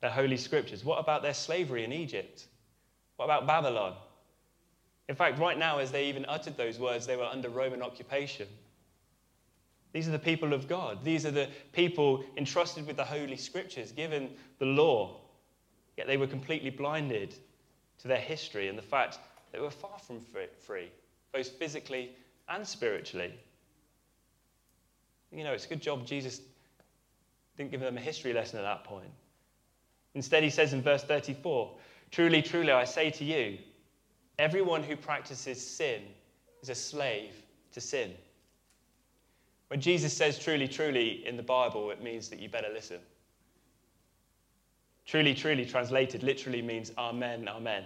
Their 0.00 0.10
holy 0.10 0.36
scriptures? 0.36 0.84
What 0.84 0.98
about 0.98 1.22
their 1.22 1.34
slavery 1.34 1.84
in 1.84 1.92
Egypt? 1.92 2.46
What 3.16 3.26
about 3.26 3.46
Babylon? 3.46 3.94
In 5.08 5.14
fact, 5.14 5.38
right 5.38 5.58
now, 5.58 5.78
as 5.78 5.90
they 5.90 6.08
even 6.08 6.24
uttered 6.28 6.56
those 6.56 6.78
words, 6.78 7.06
they 7.06 7.16
were 7.16 7.24
under 7.24 7.48
Roman 7.48 7.82
occupation. 7.82 8.46
These 9.92 10.08
are 10.08 10.12
the 10.12 10.18
people 10.18 10.52
of 10.52 10.68
God. 10.68 11.04
These 11.04 11.26
are 11.26 11.32
the 11.32 11.48
people 11.72 12.24
entrusted 12.36 12.86
with 12.86 12.96
the 12.96 13.04
Holy 13.04 13.36
Scriptures, 13.36 13.92
given 13.92 14.30
the 14.58 14.66
law. 14.66 15.20
Yet 15.96 16.06
they 16.06 16.16
were 16.16 16.28
completely 16.28 16.70
blinded 16.70 17.34
to 17.98 18.08
their 18.08 18.20
history 18.20 18.68
and 18.68 18.78
the 18.78 18.82
fact 18.82 19.18
they 19.52 19.60
were 19.60 19.70
far 19.70 19.98
from 19.98 20.20
free, 20.60 20.90
both 21.32 21.48
physically 21.48 22.12
and 22.48 22.66
spiritually. 22.66 23.34
You 25.32 25.44
know, 25.44 25.52
it's 25.52 25.66
a 25.66 25.68
good 25.68 25.82
job 25.82 26.06
Jesus 26.06 26.40
didn't 27.56 27.70
give 27.70 27.80
them 27.80 27.96
a 27.96 28.00
history 28.00 28.32
lesson 28.32 28.58
at 28.58 28.62
that 28.62 28.84
point. 28.84 29.10
Instead, 30.14 30.42
he 30.42 30.50
says 30.50 30.72
in 30.72 30.82
verse 30.82 31.04
34 31.04 31.76
Truly, 32.10 32.42
truly, 32.42 32.72
I 32.72 32.84
say 32.84 33.10
to 33.10 33.24
you, 33.24 33.58
everyone 34.38 34.82
who 34.82 34.96
practices 34.96 35.64
sin 35.64 36.02
is 36.62 36.68
a 36.68 36.74
slave 36.74 37.34
to 37.72 37.80
sin. 37.80 38.12
When 39.68 39.80
Jesus 39.80 40.12
says 40.12 40.38
truly, 40.38 40.66
truly 40.66 41.24
in 41.26 41.36
the 41.36 41.42
Bible, 41.42 41.90
it 41.92 42.02
means 42.02 42.28
that 42.28 42.40
you 42.40 42.48
better 42.48 42.70
listen. 42.72 42.98
Truly, 45.06 45.34
truly 45.34 45.64
translated 45.64 46.24
literally 46.24 46.62
means 46.62 46.90
amen, 46.98 47.48
amen. 47.48 47.84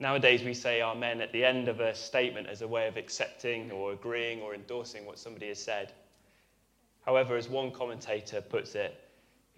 Nowadays, 0.00 0.44
we 0.44 0.54
say 0.54 0.82
amen 0.82 1.20
at 1.20 1.32
the 1.32 1.44
end 1.44 1.68
of 1.68 1.80
a 1.80 1.94
statement 1.94 2.46
as 2.46 2.62
a 2.62 2.68
way 2.68 2.86
of 2.86 2.96
accepting 2.96 3.70
or 3.72 3.92
agreeing 3.92 4.42
or 4.42 4.54
endorsing 4.54 5.06
what 5.06 5.18
somebody 5.18 5.48
has 5.48 5.62
said. 5.62 5.92
However, 7.04 7.36
as 7.36 7.48
one 7.48 7.72
commentator 7.72 8.40
puts 8.40 8.74
it, 8.74 9.00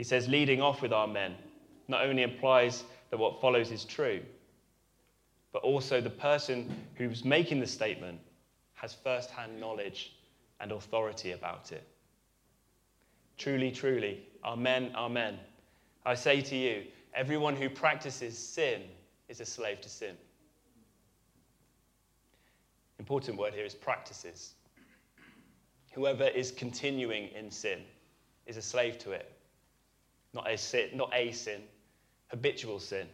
he 0.01 0.05
says 0.05 0.29
leading 0.29 0.63
off 0.63 0.81
with 0.81 0.95
amen 0.95 1.35
not 1.87 2.07
only 2.07 2.23
implies 2.23 2.85
that 3.11 3.19
what 3.19 3.39
follows 3.39 3.71
is 3.71 3.85
true, 3.85 4.23
but 5.53 5.61
also 5.61 6.01
the 6.01 6.09
person 6.09 6.75
who's 6.95 7.23
making 7.23 7.61
the 7.61 7.67
statement 7.67 8.19
has 8.73 8.95
first 8.95 9.31
hand 9.31 9.61
knowledge 9.61 10.15
and 10.61 10.73
authority 10.73 11.33
about 11.33 11.71
it. 11.71 11.87
Truly, 13.37 13.71
truly, 13.71 14.27
Amen, 14.43 14.91
Amen. 14.95 15.39
I 16.07 16.15
say 16.15 16.41
to 16.41 16.57
you, 16.57 16.85
everyone 17.13 17.55
who 17.55 17.69
practices 17.69 18.39
sin 18.39 18.85
is 19.29 19.41
a 19.41 19.45
slave 19.45 19.83
to 19.83 19.91
sin. 19.91 20.17
Important 22.99 23.37
word 23.37 23.53
here 23.53 23.67
is 23.67 23.75
practices. 23.75 24.55
Whoever 25.93 26.25
is 26.25 26.53
continuing 26.53 27.29
in 27.37 27.51
sin 27.51 27.81
is 28.47 28.57
a 28.57 28.63
slave 28.63 28.97
to 29.01 29.11
it. 29.11 29.37
Not 30.33 30.51
a 30.51 30.57
sin, 30.57 30.91
not 30.95 31.11
a 31.13 31.33
sin, 31.33 31.63
habitual 32.29 32.79
sin. 32.79 33.07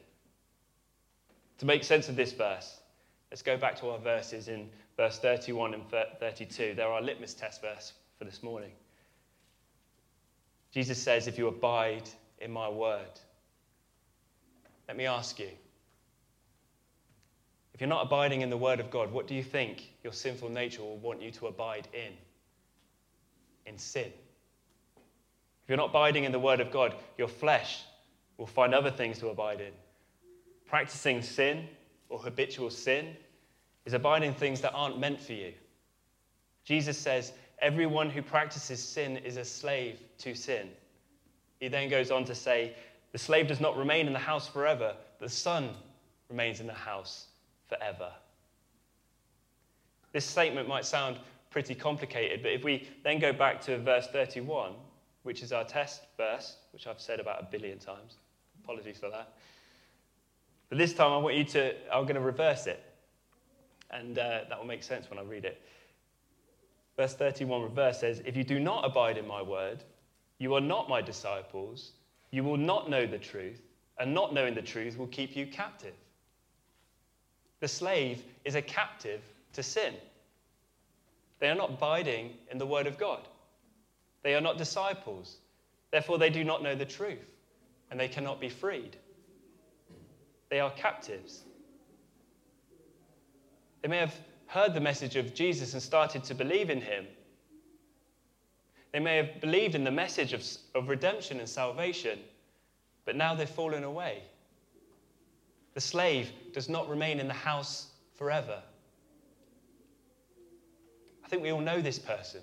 To 1.58 1.66
make 1.66 1.84
sense 1.84 2.08
of 2.08 2.16
this 2.16 2.32
verse, 2.32 2.80
let's 3.30 3.42
go 3.42 3.56
back 3.56 3.78
to 3.80 3.88
our 3.90 3.98
verses 3.98 4.48
in 4.48 4.68
verse 4.96 5.18
31 5.18 5.74
and 5.74 5.82
32. 6.20 6.74
They're 6.74 6.86
our 6.86 7.02
litmus 7.02 7.34
test 7.34 7.62
verse 7.62 7.94
for 8.18 8.24
this 8.24 8.42
morning. 8.42 8.72
Jesus 10.72 10.98
says, 10.98 11.26
If 11.26 11.38
you 11.38 11.48
abide 11.48 12.08
in 12.40 12.50
my 12.50 12.68
word, 12.68 13.20
let 14.88 14.96
me 14.96 15.06
ask 15.06 15.38
you, 15.38 15.48
if 17.72 17.80
you're 17.80 17.88
not 17.88 18.06
abiding 18.06 18.40
in 18.40 18.48
the 18.48 18.56
word 18.56 18.80
of 18.80 18.90
God, 18.90 19.12
what 19.12 19.26
do 19.26 19.34
you 19.34 19.42
think 19.42 19.90
your 20.02 20.12
sinful 20.12 20.48
nature 20.48 20.82
will 20.82 20.96
want 20.96 21.20
you 21.20 21.30
to 21.32 21.48
abide 21.48 21.88
in? 21.92 22.12
In 23.66 23.78
sin. 23.78 24.12
If 25.66 25.70
you're 25.70 25.78
not 25.78 25.90
abiding 25.90 26.22
in 26.22 26.30
the 26.30 26.38
word 26.38 26.60
of 26.60 26.70
God, 26.70 26.94
your 27.18 27.26
flesh 27.26 27.82
will 28.36 28.46
find 28.46 28.72
other 28.72 28.90
things 28.92 29.18
to 29.18 29.30
abide 29.30 29.60
in. 29.60 29.72
Practicing 30.64 31.20
sin 31.22 31.66
or 32.08 32.20
habitual 32.20 32.70
sin 32.70 33.16
is 33.84 33.92
abiding 33.92 34.32
things 34.34 34.60
that 34.60 34.70
aren't 34.74 35.00
meant 35.00 35.20
for 35.20 35.32
you. 35.32 35.52
Jesus 36.64 36.96
says, 36.96 37.32
Everyone 37.58 38.08
who 38.08 38.22
practices 38.22 38.80
sin 38.80 39.16
is 39.16 39.38
a 39.38 39.44
slave 39.44 39.98
to 40.18 40.36
sin. 40.36 40.68
He 41.58 41.66
then 41.66 41.88
goes 41.88 42.12
on 42.12 42.24
to 42.26 42.34
say, 42.36 42.76
The 43.10 43.18
slave 43.18 43.48
does 43.48 43.60
not 43.60 43.76
remain 43.76 44.06
in 44.06 44.12
the 44.12 44.20
house 44.20 44.46
forever, 44.46 44.94
the 45.18 45.28
son 45.28 45.70
remains 46.28 46.60
in 46.60 46.68
the 46.68 46.74
house 46.74 47.26
forever. 47.68 48.12
This 50.12 50.24
statement 50.24 50.68
might 50.68 50.84
sound 50.84 51.18
pretty 51.50 51.74
complicated, 51.74 52.40
but 52.44 52.52
if 52.52 52.62
we 52.62 52.88
then 53.02 53.18
go 53.18 53.32
back 53.32 53.60
to 53.62 53.78
verse 53.78 54.06
31, 54.12 54.74
which 55.26 55.42
is 55.42 55.52
our 55.52 55.64
test 55.64 56.02
verse, 56.16 56.56
which 56.72 56.86
I've 56.86 57.00
said 57.00 57.18
about 57.18 57.42
a 57.42 57.46
billion 57.50 57.78
times, 57.78 58.14
apologies 58.62 58.98
for 58.98 59.10
that. 59.10 59.32
But 60.68 60.78
this 60.78 60.94
time 60.94 61.10
I 61.10 61.16
want 61.16 61.34
you 61.34 61.44
to, 61.44 61.74
I'm 61.92 62.04
going 62.04 62.14
to 62.14 62.20
reverse 62.20 62.68
it. 62.68 62.80
And 63.90 64.18
uh, 64.18 64.42
that 64.48 64.56
will 64.58 64.66
make 64.66 64.84
sense 64.84 65.10
when 65.10 65.18
I 65.18 65.22
read 65.22 65.44
it. 65.44 65.60
Verse 66.96 67.14
31 67.14 67.62
reverse 67.62 67.98
says, 68.00 68.22
If 68.24 68.36
you 68.36 68.44
do 68.44 68.60
not 68.60 68.84
abide 68.84 69.18
in 69.18 69.26
my 69.26 69.42
word, 69.42 69.82
you 70.38 70.54
are 70.54 70.60
not 70.60 70.88
my 70.88 71.02
disciples, 71.02 71.92
you 72.30 72.44
will 72.44 72.56
not 72.56 72.88
know 72.88 73.04
the 73.04 73.18
truth, 73.18 73.60
and 73.98 74.14
not 74.14 74.32
knowing 74.32 74.54
the 74.54 74.62
truth 74.62 74.96
will 74.96 75.06
keep 75.08 75.34
you 75.34 75.46
captive. 75.46 75.94
The 77.58 77.68
slave 77.68 78.22
is 78.44 78.54
a 78.54 78.62
captive 78.62 79.22
to 79.54 79.62
sin. 79.62 79.94
They 81.40 81.48
are 81.48 81.54
not 81.54 81.70
abiding 81.70 82.34
in 82.50 82.58
the 82.58 82.66
word 82.66 82.86
of 82.86 82.96
God. 82.96 83.26
They 84.26 84.34
are 84.34 84.40
not 84.40 84.58
disciples. 84.58 85.36
Therefore, 85.92 86.18
they 86.18 86.30
do 86.30 86.42
not 86.42 86.60
know 86.60 86.74
the 86.74 86.84
truth, 86.84 87.30
and 87.92 88.00
they 88.00 88.08
cannot 88.08 88.40
be 88.40 88.48
freed. 88.48 88.96
They 90.48 90.58
are 90.58 90.72
captives. 90.72 91.44
They 93.82 93.88
may 93.88 93.98
have 93.98 94.16
heard 94.48 94.74
the 94.74 94.80
message 94.80 95.14
of 95.14 95.32
Jesus 95.32 95.74
and 95.74 95.80
started 95.80 96.24
to 96.24 96.34
believe 96.34 96.70
in 96.70 96.80
him. 96.80 97.06
They 98.90 98.98
may 98.98 99.16
have 99.18 99.40
believed 99.40 99.76
in 99.76 99.84
the 99.84 99.92
message 99.92 100.32
of, 100.32 100.44
of 100.74 100.88
redemption 100.88 101.38
and 101.38 101.48
salvation, 101.48 102.18
but 103.04 103.14
now 103.14 103.32
they've 103.32 103.48
fallen 103.48 103.84
away. 103.84 104.24
The 105.74 105.80
slave 105.80 106.32
does 106.52 106.68
not 106.68 106.88
remain 106.88 107.20
in 107.20 107.28
the 107.28 107.32
house 107.32 107.92
forever. 108.16 108.60
I 111.24 111.28
think 111.28 111.44
we 111.44 111.52
all 111.52 111.60
know 111.60 111.80
this 111.80 112.00
person. 112.00 112.40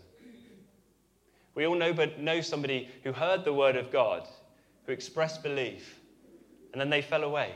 We 1.55 1.67
all 1.67 1.75
know, 1.75 1.93
but 1.93 2.19
know 2.19 2.41
somebody 2.41 2.89
who 3.03 3.11
heard 3.11 3.45
the 3.45 3.53
word 3.53 3.75
of 3.75 3.91
God, 3.91 4.27
who 4.85 4.91
expressed 4.91 5.43
belief, 5.43 5.99
and 6.71 6.81
then 6.81 6.89
they 6.89 7.01
fell 7.01 7.23
away. 7.23 7.53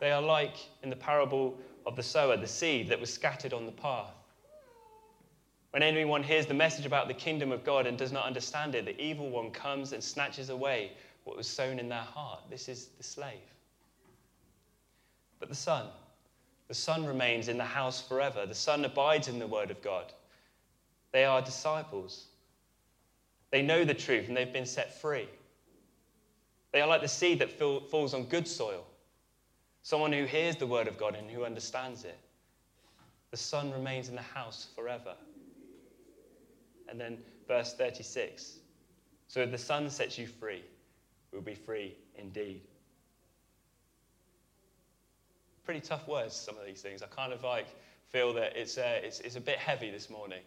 They 0.00 0.10
are 0.10 0.22
like 0.22 0.56
in 0.82 0.88
the 0.88 0.96
parable 0.96 1.58
of 1.86 1.94
the 1.94 2.02
sower, 2.02 2.36
the 2.36 2.46
seed 2.46 2.88
that 2.88 3.00
was 3.00 3.12
scattered 3.12 3.52
on 3.52 3.66
the 3.66 3.72
path. 3.72 4.14
When 5.72 5.82
anyone 5.82 6.22
hears 6.22 6.46
the 6.46 6.54
message 6.54 6.86
about 6.86 7.06
the 7.06 7.14
kingdom 7.14 7.52
of 7.52 7.64
God 7.64 7.86
and 7.86 7.96
does 7.96 8.10
not 8.10 8.26
understand 8.26 8.74
it, 8.74 8.86
the 8.86 9.00
evil 9.00 9.30
one 9.30 9.50
comes 9.50 9.92
and 9.92 10.02
snatches 10.02 10.48
away 10.48 10.92
what 11.24 11.36
was 11.36 11.46
sown 11.46 11.78
in 11.78 11.88
their 11.88 11.98
heart. 11.98 12.40
This 12.50 12.68
is 12.68 12.86
the 12.96 13.04
slave. 13.04 13.38
But 15.38 15.48
the 15.48 15.54
son, 15.54 15.86
the 16.68 16.74
son 16.74 17.06
remains 17.06 17.48
in 17.48 17.56
the 17.56 17.64
house 17.64 18.00
forever. 18.00 18.46
The 18.46 18.54
son 18.54 18.84
abides 18.84 19.28
in 19.28 19.38
the 19.38 19.46
word 19.46 19.70
of 19.70 19.80
God. 19.82 20.12
They 21.12 21.24
are 21.24 21.42
disciples. 21.42 22.26
They 23.50 23.62
know 23.62 23.84
the 23.84 23.94
truth 23.94 24.28
and 24.28 24.36
they've 24.36 24.52
been 24.52 24.66
set 24.66 25.00
free. 25.00 25.28
They 26.72 26.80
are 26.80 26.86
like 26.86 27.02
the 27.02 27.08
seed 27.08 27.40
that 27.40 27.50
falls 27.50 28.14
on 28.14 28.24
good 28.24 28.46
soil 28.46 28.84
someone 29.82 30.12
who 30.12 30.24
hears 30.24 30.56
the 30.56 30.66
word 30.66 30.88
of 30.88 30.98
God 30.98 31.14
and 31.16 31.30
who 31.30 31.44
understands 31.44 32.04
it. 32.04 32.18
The 33.30 33.36
Son 33.36 33.72
remains 33.72 34.08
in 34.08 34.14
the 34.14 34.22
house 34.22 34.68
forever. 34.74 35.14
And 36.88 37.00
then 37.00 37.18
verse 37.46 37.74
36 37.74 38.58
So 39.28 39.40
if 39.40 39.50
the 39.50 39.58
Son 39.58 39.88
sets 39.88 40.18
you 40.18 40.26
free, 40.26 40.64
we'll 41.32 41.42
be 41.42 41.54
free 41.54 41.96
indeed. 42.16 42.62
Pretty 45.64 45.80
tough 45.80 46.08
words, 46.08 46.34
some 46.34 46.58
of 46.58 46.66
these 46.66 46.82
things. 46.82 47.02
I 47.02 47.06
kind 47.06 47.32
of 47.32 47.44
like 47.44 47.66
feel 48.08 48.32
that 48.34 48.56
it's, 48.56 48.76
uh, 48.76 49.00
it's, 49.02 49.20
it's 49.20 49.36
a 49.36 49.40
bit 49.40 49.58
heavy 49.58 49.90
this 49.90 50.10
morning. 50.10 50.40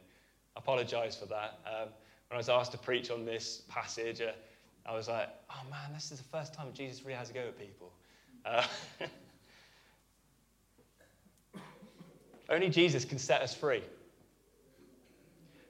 Apologize 0.56 1.16
for 1.16 1.26
that. 1.28 1.60
Um, 1.66 1.90
when 2.30 2.36
I 2.36 2.38
was 2.38 2.50
asked 2.50 2.72
to 2.74 2.78
preach 2.78 3.12
on 3.12 3.26
this 3.26 3.64
passage, 3.68 4.22
uh, 4.22 4.32
I 4.86 4.96
was 4.96 5.08
like, 5.08 5.30
oh 5.50 5.70
man, 5.70 5.94
this 5.94 6.12
is 6.12 6.20
the 6.20 6.26
first 6.26 6.54
time 6.54 6.68
Jesus 6.74 7.04
really 7.04 7.18
has 7.18 7.30
a 7.30 7.34
go 7.34 7.42
at 7.42 7.58
people. 7.58 7.92
Uh, 8.46 8.66
Only 12.50 12.70
Jesus 12.70 13.06
can 13.06 13.18
set 13.18 13.42
us 13.42 13.54
free. 13.54 13.84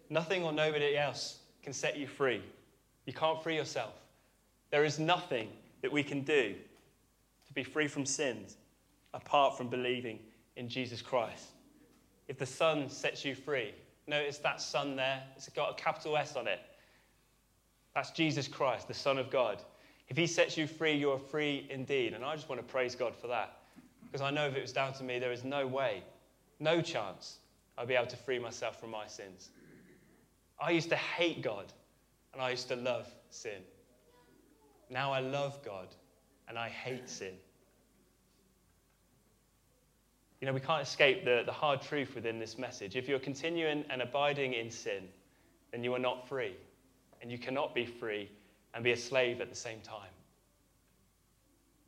Nothing 0.09 0.43
or 0.43 0.51
nobody 0.51 0.97
else 0.97 1.39
can 1.61 1.73
set 1.73 1.97
you 1.97 2.07
free. 2.07 2.41
You 3.05 3.13
can't 3.13 3.41
free 3.41 3.55
yourself. 3.55 3.93
There 4.71 4.83
is 4.83 4.99
nothing 4.99 5.49
that 5.81 5.91
we 5.91 6.03
can 6.03 6.21
do 6.21 6.55
to 7.47 7.53
be 7.53 7.63
free 7.63 7.87
from 7.87 8.05
sins 8.05 8.57
apart 9.13 9.57
from 9.57 9.67
believing 9.69 10.19
in 10.55 10.67
Jesus 10.67 11.01
Christ. 11.01 11.49
If 12.27 12.37
the 12.37 12.45
Son 12.45 12.89
sets 12.89 13.23
you 13.23 13.35
free, 13.35 13.73
notice 14.07 14.37
that 14.39 14.61
Son 14.61 14.95
there, 14.95 15.23
it's 15.35 15.49
got 15.49 15.71
a 15.71 15.81
capital 15.81 16.17
S 16.17 16.35
on 16.35 16.47
it. 16.47 16.59
That's 17.95 18.11
Jesus 18.11 18.47
Christ, 18.47 18.87
the 18.87 18.93
Son 18.93 19.17
of 19.17 19.29
God. 19.29 19.61
If 20.09 20.17
He 20.17 20.27
sets 20.27 20.57
you 20.57 20.67
free, 20.67 20.93
you're 20.93 21.19
free 21.19 21.67
indeed. 21.69 22.13
And 22.13 22.23
I 22.23 22.35
just 22.35 22.49
want 22.49 22.59
to 22.59 22.67
praise 22.67 22.95
God 22.95 23.15
for 23.15 23.27
that. 23.27 23.57
Because 24.03 24.21
I 24.21 24.31
know 24.31 24.47
if 24.47 24.55
it 24.55 24.61
was 24.61 24.73
down 24.73 24.93
to 24.93 25.03
me, 25.03 25.19
there 25.19 25.31
is 25.31 25.43
no 25.43 25.65
way, 25.65 26.03
no 26.59 26.81
chance 26.81 27.37
I'd 27.77 27.87
be 27.87 27.95
able 27.95 28.07
to 28.07 28.17
free 28.17 28.39
myself 28.39 28.79
from 28.79 28.91
my 28.91 29.07
sins. 29.07 29.49
I 30.61 30.71
used 30.71 30.89
to 30.89 30.95
hate 30.95 31.41
God 31.41 31.65
and 32.33 32.41
I 32.41 32.51
used 32.51 32.67
to 32.69 32.75
love 32.75 33.07
sin. 33.29 33.61
Now 34.89 35.11
I 35.11 35.19
love 35.19 35.63
God 35.63 35.87
and 36.47 36.57
I 36.57 36.69
hate 36.69 37.09
sin. 37.09 37.33
You 40.43 40.47
know, 40.47 40.53
we 40.53 40.59
can't 40.59 40.81
escape 40.81 41.23
the, 41.23 41.43
the 41.45 41.53
hard 41.53 41.81
truth 41.81 42.15
within 42.15 42.37
this 42.37 42.57
message. 42.57 42.97
If 42.97 43.07
you're 43.07 43.17
continuing 43.17 43.85
and 43.89 44.01
abiding 44.01 44.55
in 44.55 44.69
sin, 44.69 45.07
then 45.71 45.85
you 45.85 45.93
are 45.93 45.99
not 45.99 46.27
free. 46.27 46.57
And 47.21 47.31
you 47.31 47.37
cannot 47.37 47.73
be 47.73 47.85
free 47.85 48.29
and 48.73 48.83
be 48.83 48.91
a 48.91 48.97
slave 48.97 49.39
at 49.39 49.49
the 49.49 49.55
same 49.55 49.79
time. 49.79 50.09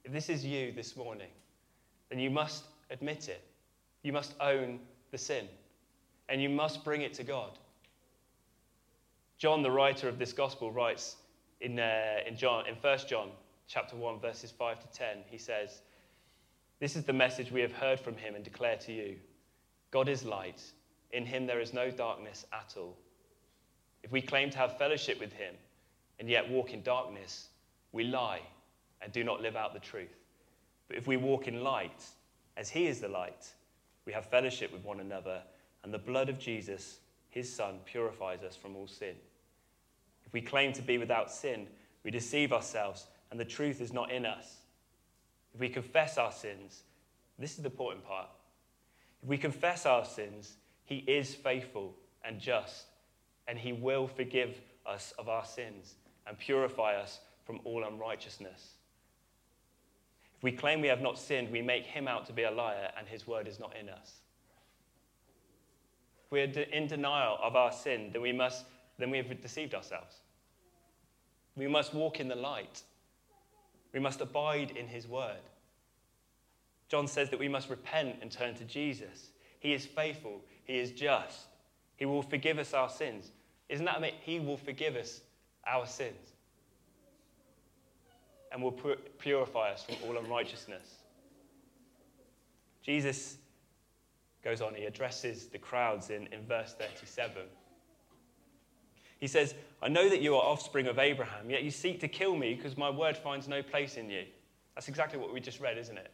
If 0.05 0.13
this 0.13 0.29
is 0.29 0.45
you 0.45 0.71
this 0.71 0.95
morning, 0.95 1.27
then 2.09 2.17
you 2.17 2.29
must 2.29 2.63
admit 2.91 3.27
it. 3.27 3.45
You 4.03 4.13
must 4.13 4.35
own 4.39 4.79
the 5.11 5.17
sin. 5.17 5.49
And 6.29 6.41
you 6.41 6.47
must 6.47 6.85
bring 6.85 7.01
it 7.01 7.13
to 7.15 7.25
God. 7.25 7.59
John, 9.37 9.63
the 9.63 9.71
writer 9.71 10.07
of 10.07 10.17
this 10.17 10.31
gospel, 10.31 10.71
writes 10.71 11.17
in, 11.59 11.77
uh, 11.77 12.19
in, 12.25 12.37
John, 12.37 12.67
in 12.67 12.75
1 12.75 12.99
John 13.05 13.31
chapter 13.67 13.97
1, 13.97 14.21
verses 14.21 14.49
5 14.49 14.79
to 14.79 14.97
10, 14.97 15.07
he 15.29 15.37
says, 15.37 15.81
This 16.79 16.95
is 16.95 17.03
the 17.03 17.13
message 17.13 17.51
we 17.51 17.61
have 17.61 17.71
heard 17.71 17.99
from 17.99 18.17
him 18.17 18.35
and 18.35 18.43
declare 18.43 18.77
to 18.77 18.91
you 18.91 19.15
God 19.91 20.09
is 20.09 20.25
light. 20.25 20.61
In 21.11 21.25
him 21.25 21.45
there 21.45 21.61
is 21.61 21.73
no 21.73 21.89
darkness 21.89 22.45
at 22.51 22.75
all. 22.77 22.97
If 24.03 24.11
we 24.11 24.21
claim 24.21 24.49
to 24.49 24.57
have 24.57 24.77
fellowship 24.77 25.19
with 25.19 25.33
him 25.33 25.55
and 26.19 26.29
yet 26.29 26.49
walk 26.49 26.73
in 26.73 26.81
darkness, 26.81 27.47
we 27.91 28.03
lie 28.03 28.41
and 29.01 29.11
do 29.13 29.23
not 29.23 29.41
live 29.41 29.55
out 29.55 29.73
the 29.73 29.79
truth. 29.79 30.15
But 30.87 30.97
if 30.97 31.07
we 31.07 31.17
walk 31.17 31.47
in 31.47 31.63
light, 31.63 32.03
as 32.57 32.69
he 32.69 32.87
is 32.87 32.99
the 32.99 33.07
light, 33.07 33.47
we 34.05 34.13
have 34.13 34.25
fellowship 34.25 34.71
with 34.71 34.83
one 34.83 34.99
another, 34.99 35.41
and 35.83 35.93
the 35.93 35.97
blood 35.97 36.29
of 36.29 36.39
Jesus, 36.39 36.99
his 37.29 37.51
Son, 37.51 37.79
purifies 37.85 38.43
us 38.43 38.55
from 38.55 38.75
all 38.75 38.87
sin. 38.87 39.15
If 40.25 40.33
we 40.33 40.41
claim 40.41 40.73
to 40.73 40.81
be 40.81 40.97
without 40.97 41.31
sin, 41.31 41.67
we 42.03 42.11
deceive 42.11 42.53
ourselves, 42.53 43.07
and 43.31 43.39
the 43.39 43.45
truth 43.45 43.81
is 43.81 43.93
not 43.93 44.11
in 44.11 44.25
us. 44.25 44.64
If 45.55 45.61
we 45.61 45.69
confess 45.69 46.17
our 46.17 46.33
sins, 46.33 46.83
this 47.39 47.51
is 47.51 47.63
the 47.63 47.69
important 47.69 48.03
part. 48.03 48.27
If 49.23 49.29
we 49.29 49.37
confess 49.37 49.85
our 49.85 50.03
sins, 50.03 50.57
he 50.83 50.97
is 50.97 51.33
faithful 51.33 51.95
and 52.25 52.41
just, 52.41 52.87
and 53.47 53.57
he 53.57 53.71
will 53.71 54.05
forgive 54.05 54.59
us 54.85 55.13
of 55.17 55.29
our 55.29 55.45
sins 55.45 55.95
and 56.27 56.37
purify 56.37 56.95
us 56.95 57.21
from 57.45 57.61
all 57.63 57.85
unrighteousness. 57.85 58.73
If 60.35 60.43
we 60.43 60.51
claim 60.51 60.81
we 60.81 60.89
have 60.89 61.01
not 61.01 61.17
sinned, 61.17 61.49
we 61.49 61.61
make 61.61 61.85
him 61.85 62.05
out 62.05 62.25
to 62.25 62.33
be 62.33 62.43
a 62.43 62.51
liar, 62.51 62.91
and 62.97 63.07
his 63.07 63.25
word 63.25 63.47
is 63.47 63.57
not 63.57 63.77
in 63.79 63.87
us. 63.87 64.15
If 66.25 66.31
we're 66.31 66.43
in 66.43 66.87
denial 66.87 67.37
of 67.41 67.55
our 67.55 67.71
sin, 67.71 68.09
then 68.11 68.21
we, 68.21 68.33
must, 68.33 68.65
then 68.97 69.09
we 69.09 69.19
have 69.19 69.41
deceived 69.41 69.73
ourselves. 69.73 70.17
We 71.55 71.69
must 71.69 71.93
walk 71.93 72.19
in 72.19 72.27
the 72.27 72.35
light. 72.35 72.81
We 73.95 74.01
must 74.01 74.19
abide 74.19 74.71
in 74.71 74.87
his 74.87 75.07
word. 75.07 75.39
John 76.89 77.07
says 77.07 77.29
that 77.29 77.39
we 77.39 77.47
must 77.47 77.69
repent 77.69 78.17
and 78.21 78.29
turn 78.29 78.53
to 78.55 78.65
Jesus. 78.65 79.29
He 79.59 79.73
is 79.73 79.85
faithful, 79.85 80.41
he 80.65 80.77
is 80.77 80.91
just. 80.91 81.47
He 81.95 82.05
will 82.05 82.21
forgive 82.21 82.59
us 82.59 82.73
our 82.73 82.89
sins. 82.89 83.31
Isn't 83.69 83.85
that 83.85 83.97
amazing? 83.97 84.19
He 84.21 84.41
will 84.41 84.57
forgive 84.57 84.97
us 84.97 85.21
our 85.65 85.87
sins 85.87 86.33
and 88.51 88.61
will 88.61 88.77
purify 89.17 89.71
us 89.71 89.85
from 89.85 89.95
all 90.05 90.17
unrighteousness. 90.17 90.95
Jesus 92.83 93.37
goes 94.43 94.59
on, 94.59 94.75
he 94.75 94.83
addresses 94.83 95.47
the 95.47 95.57
crowds 95.57 96.09
in, 96.09 96.27
in 96.33 96.45
verse 96.45 96.75
37. 96.77 97.43
He 99.19 99.27
says, 99.27 99.55
I 99.81 99.87
know 99.87 100.09
that 100.09 100.21
you 100.21 100.35
are 100.35 100.43
offspring 100.43 100.87
of 100.87 100.99
Abraham, 100.99 101.49
yet 101.49 101.63
you 101.63 101.71
seek 101.71 101.99
to 102.01 102.07
kill 102.07 102.35
me 102.35 102.53
because 102.55 102.77
my 102.77 102.89
word 102.89 103.15
finds 103.15 103.47
no 103.47 103.63
place 103.63 103.97
in 103.97 104.09
you. 104.09 104.23
That's 104.75 104.87
exactly 104.87 105.19
what 105.19 105.33
we 105.33 105.39
just 105.39 105.59
read, 105.59 105.77
isn't 105.77 105.97
it? 105.97 106.11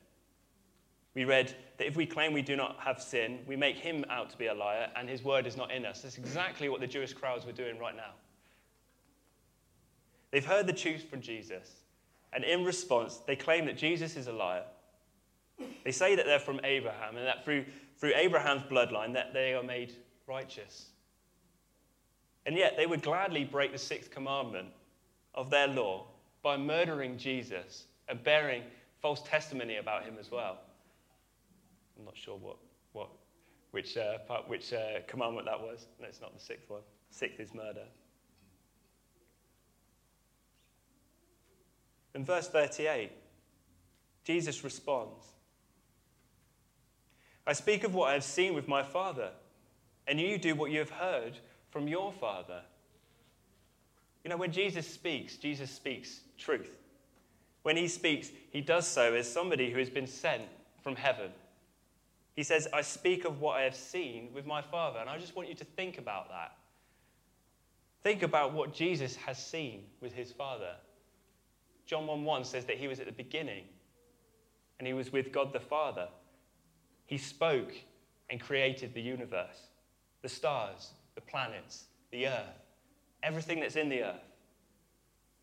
We 1.14 1.26
read 1.26 1.54
that 1.78 1.88
if 1.88 1.96
we 1.98 2.06
claim 2.06 2.32
we 2.32 2.42
do 2.42 2.56
not 2.56 2.78
have 2.80 3.02
sin, 3.02 3.40
we 3.46 3.56
make 3.56 3.76
him 3.76 4.06
out 4.10 4.30
to 4.30 4.38
be 4.38 4.48
a 4.48 4.54
liar, 4.54 4.90
and 4.96 5.10
his 5.10 5.24
word 5.24 5.46
is 5.46 5.58
not 5.58 5.72
in 5.72 5.86
us. 5.86 6.02
That's 6.02 6.18
exactly 6.18 6.70
what 6.70 6.80
the 6.80 6.88
Jewish 6.88 7.14
crowds 7.14 7.46
were 7.46 7.52
doing 7.52 7.78
right 7.80 7.96
now. 7.96 8.14
They've 10.32 10.46
heard 10.46 10.68
the 10.68 10.74
truth 10.74 11.10
from 11.10 11.20
Jesus, 11.20 11.70
and 12.32 12.46
in 12.46 12.64
response, 12.64 13.18
they 13.28 13.36
claim 13.36 13.66
that 13.66 13.78
Jesus 13.78 14.16
is 14.16 14.28
a 14.28 14.32
liar. 14.32 14.64
They 15.84 15.92
say 15.92 16.16
that 16.16 16.26
they're 16.26 16.40
from 16.40 16.62
Abraham, 16.64 17.18
and 17.18 17.28
that 17.28 17.44
through, 17.44 17.66
through 17.98 18.14
Abraham's 18.16 18.64
bloodline, 18.64 19.12
that 19.14 19.34
they 19.34 19.54
are 19.54 19.64
made 19.64 19.94
righteous. 20.28 20.91
And 22.46 22.56
yet, 22.56 22.76
they 22.76 22.88
would 22.88 23.02
gladly 23.02 23.44
break 23.44 23.72
the 23.72 23.78
sixth 23.78 24.10
commandment 24.10 24.70
of 25.36 25.50
their 25.50 25.68
law 25.68 26.08
by 26.42 26.58
murdering 26.58 27.18
Jesus 27.18 27.86
and 28.10 28.24
bearing 28.24 28.64
false 29.02 29.22
testimony 29.22 29.78
about 29.78 30.04
him 30.04 30.16
as 30.20 30.32
well. 30.32 30.58
I'm 31.98 32.06
not 32.06 32.18
sure 32.18 32.38
what, 32.38 32.58
what, 32.94 33.10
which, 33.72 33.98
uh, 33.98 34.18
which 34.48 34.74
uh, 34.74 35.02
commandment 35.08 35.46
that 35.46 35.60
was. 35.60 35.88
No, 36.00 36.08
it's 36.08 36.22
not 36.22 36.34
the 36.34 36.44
sixth 36.44 36.70
one. 36.70 36.82
Sixth 37.12 37.40
is 37.40 37.54
murder. 37.54 37.86
In 42.16 42.26
verse 42.26 42.48
38, 42.50 43.12
Jesus 44.24 44.64
responds 44.64 45.26
I 47.48 47.54
speak 47.54 47.84
of 47.84 47.96
what 47.96 48.10
I 48.10 48.14
have 48.14 48.24
seen 48.24 48.54
with 48.54 48.68
my 48.68 48.84
Father, 48.84 49.32
and 50.08 50.20
you 50.20 50.38
do 50.38 50.54
what 50.54 50.72
you 50.72 50.80
have 50.80 50.92
heard 50.92 51.38
from 51.72 51.88
your 51.88 52.12
Father. 52.12 52.62
You 54.24 54.30
know, 54.30 54.38
when 54.38 54.52
Jesus 54.52 54.88
speaks, 54.88 55.38
Jesus 55.38 55.72
speaks 55.72 56.22
truth. 56.38 56.78
When 57.64 57.78
he 57.78 57.88
speaks, 57.88 58.32
he 58.52 58.62
does 58.62 58.88
so 58.88 59.14
as 59.14 59.32
somebody 59.32 59.72
who 59.72 59.80
has 59.80 59.90
been 59.90 60.08
sent 60.08 60.44
from 60.84 60.96
heaven. 60.96 61.32
He 62.36 62.44
says, 62.44 62.68
I 62.74 62.82
speak 62.82 63.26
of 63.26 63.40
what 63.40 63.58
I 63.58 63.64
have 63.64 63.76
seen 63.76 64.30
with 64.34 64.46
my 64.46 64.62
Father. 64.62 65.00
And 65.00 65.10
I 65.10 65.18
just 65.18 65.36
want 65.36 65.50
you 65.50 65.56
to 65.56 65.66
think 65.66 65.98
about 65.98 66.30
that. 66.30 66.56
Think 68.04 68.24
about 68.24 68.54
what 68.54 68.74
Jesus 68.74 69.16
has 69.16 69.38
seen 69.38 69.84
with 70.02 70.14
his 70.14 70.32
Father. 70.32 70.76
John 71.86 72.08
1 72.08 72.24
1 72.24 72.44
says 72.46 72.66
that 72.66 72.78
he 72.78 72.88
was 72.88 73.00
at 73.00 73.06
the 73.06 73.12
beginning 73.12 73.66
and 74.80 74.88
he 74.88 74.94
was 74.94 75.12
with 75.12 75.32
God 75.32 75.54
the 75.54 75.60
Father. 75.60 76.08
He 77.06 77.18
spoke 77.18 77.74
and 78.30 78.40
created 78.40 78.94
the 78.94 79.02
universe, 79.02 79.68
the 80.22 80.30
stars, 80.30 80.92
the 81.16 81.22
planets, 81.22 81.86
the 82.12 82.28
earth, 82.28 82.62
everything 83.24 83.60
that's 83.60 83.76
in 83.76 83.90
the 83.90 84.04
earth. 84.04 84.24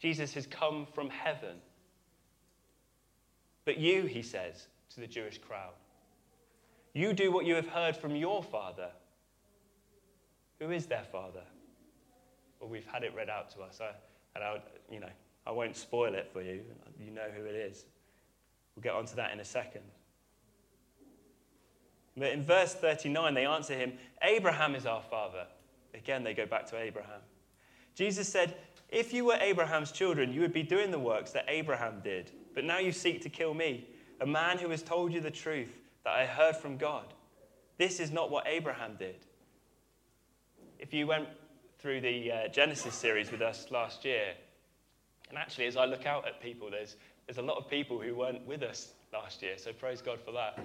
Jesus 0.01 0.35
has 0.35 0.47
come 0.47 0.87
from 0.95 1.11
heaven. 1.11 1.57
But 3.65 3.79
you, 3.79 4.03
he 4.03 4.23
says 4.23 4.69
to 4.95 5.01
the 5.01 5.07
Jewish 5.07 5.39
crowd, 5.39 5.73
you 6.95 7.13
do 7.13 7.31
what 7.31 7.45
you 7.45 7.55
have 7.55 7.69
heard 7.69 7.97
from 7.97 8.17
your 8.17 8.43
father. 8.43 8.89
Who 10.59 10.71
is 10.71 10.87
their 10.87 11.05
father? 11.13 11.43
Well, 12.61 12.71
we've 12.71 12.87
had 12.87 13.03
it 13.03 13.13
read 13.15 13.29
out 13.29 13.51
to 13.51 13.61
us. 13.63 13.81
I, 13.81 13.91
and 14.35 14.45
I, 14.45 14.61
you 14.91 15.01
know, 15.01 15.11
I 15.47 15.53
won't 15.53 15.77
spoil 15.77 16.15
it 16.15 16.29
for 16.33 16.43
you. 16.43 16.61
You 16.99 17.11
know 17.11 17.29
who 17.37 17.45
it 17.45 17.55
is. 17.55 17.85
We'll 18.75 18.83
get 18.83 18.95
onto 18.95 19.15
that 19.17 19.33
in 19.33 19.41
a 19.41 19.45
second. 19.45 19.83
But 22.17 22.33
in 22.33 22.43
verse 22.43 22.75
39, 22.75 23.35
they 23.35 23.47
answer 23.47 23.75
him, 23.75 23.93
Abraham 24.23 24.75
is 24.75 24.87
our 24.87 25.03
father. 25.03 25.47
Again, 25.95 26.25
they 26.25 26.35
go 26.35 26.47
back 26.47 26.67
to 26.67 26.79
Abraham. 26.79 27.21
Jesus 27.95 28.29
said, 28.29 28.57
If 28.89 29.13
you 29.13 29.25
were 29.25 29.39
Abraham's 29.41 29.93
children, 29.93 30.33
you 30.33 30.41
would 30.41 30.53
be 30.53 30.63
doing 30.63 30.91
the 30.91 30.99
works 30.99 31.33
that 31.33 31.45
Abraham 31.49 32.01
did. 32.03 32.31
But 32.55 32.65
now 32.65 32.79
you 32.79 32.93
seek 32.93 33.23
to 33.23 33.29
kill 33.29 33.55
me, 33.55 33.89
a 34.21 34.27
man 34.27 34.59
who 34.59 34.71
has 34.71 34.83
told 34.83 35.13
you 35.13 35.21
the 35.21 35.31
truth 35.31 35.79
that 36.05 36.15
I 36.15 36.27
heard 36.27 36.57
from 36.57 36.77
God. 36.77 37.15
This 37.77 38.01
is 38.01 38.11
not 38.11 38.31
what 38.31 38.47
Abraham 38.47 38.97
did. 38.99 39.17
If 40.79 40.93
you 40.93 41.07
went 41.07 41.29
through 41.79 42.01
the 42.01 42.33
uh, 42.33 42.49
Genesis 42.49 42.95
series 42.95 43.31
with 43.31 43.43
us 43.43 43.67
last 43.71 44.05
year, 44.05 44.35
and 45.29 45.39
actually, 45.39 45.67
as 45.67 45.77
I 45.77 45.85
look 45.85 46.07
out 46.07 46.27
at 46.27 46.41
people, 46.41 46.71
there's, 46.71 46.97
there's 47.27 47.39
a 47.39 47.43
lot 47.43 47.59
of 47.59 47.69
people 47.69 48.01
who 48.01 48.15
weren't 48.15 48.47
with 48.47 48.63
us 48.63 48.93
last 49.13 49.43
year, 49.43 49.59
so 49.59 49.73
praise 49.73 50.01
God 50.01 50.19
for 50.25 50.33
that. 50.33 50.59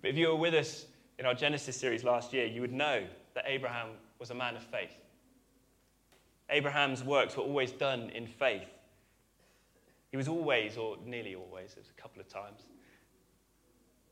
But 0.00 0.10
if 0.10 0.16
you 0.16 0.28
were 0.28 0.36
with 0.36 0.54
us 0.54 0.86
in 1.18 1.26
our 1.26 1.34
Genesis 1.34 1.76
series 1.76 2.02
last 2.02 2.32
year, 2.32 2.46
you 2.46 2.60
would 2.60 2.72
know 2.72 3.04
that 3.34 3.44
Abraham 3.46 3.88
was 4.22 4.30
a 4.30 4.34
man 4.34 4.54
of 4.54 4.62
faith. 4.62 4.94
Abraham's 6.48 7.02
works 7.02 7.36
were 7.36 7.42
always 7.42 7.72
done 7.72 8.08
in 8.10 8.28
faith. 8.28 8.68
He 10.12 10.16
was 10.16 10.28
always, 10.28 10.76
or 10.76 10.96
nearly 11.04 11.34
always, 11.34 11.74
there's 11.74 11.88
a 11.88 12.00
couple 12.00 12.20
of 12.20 12.28
times, 12.28 12.60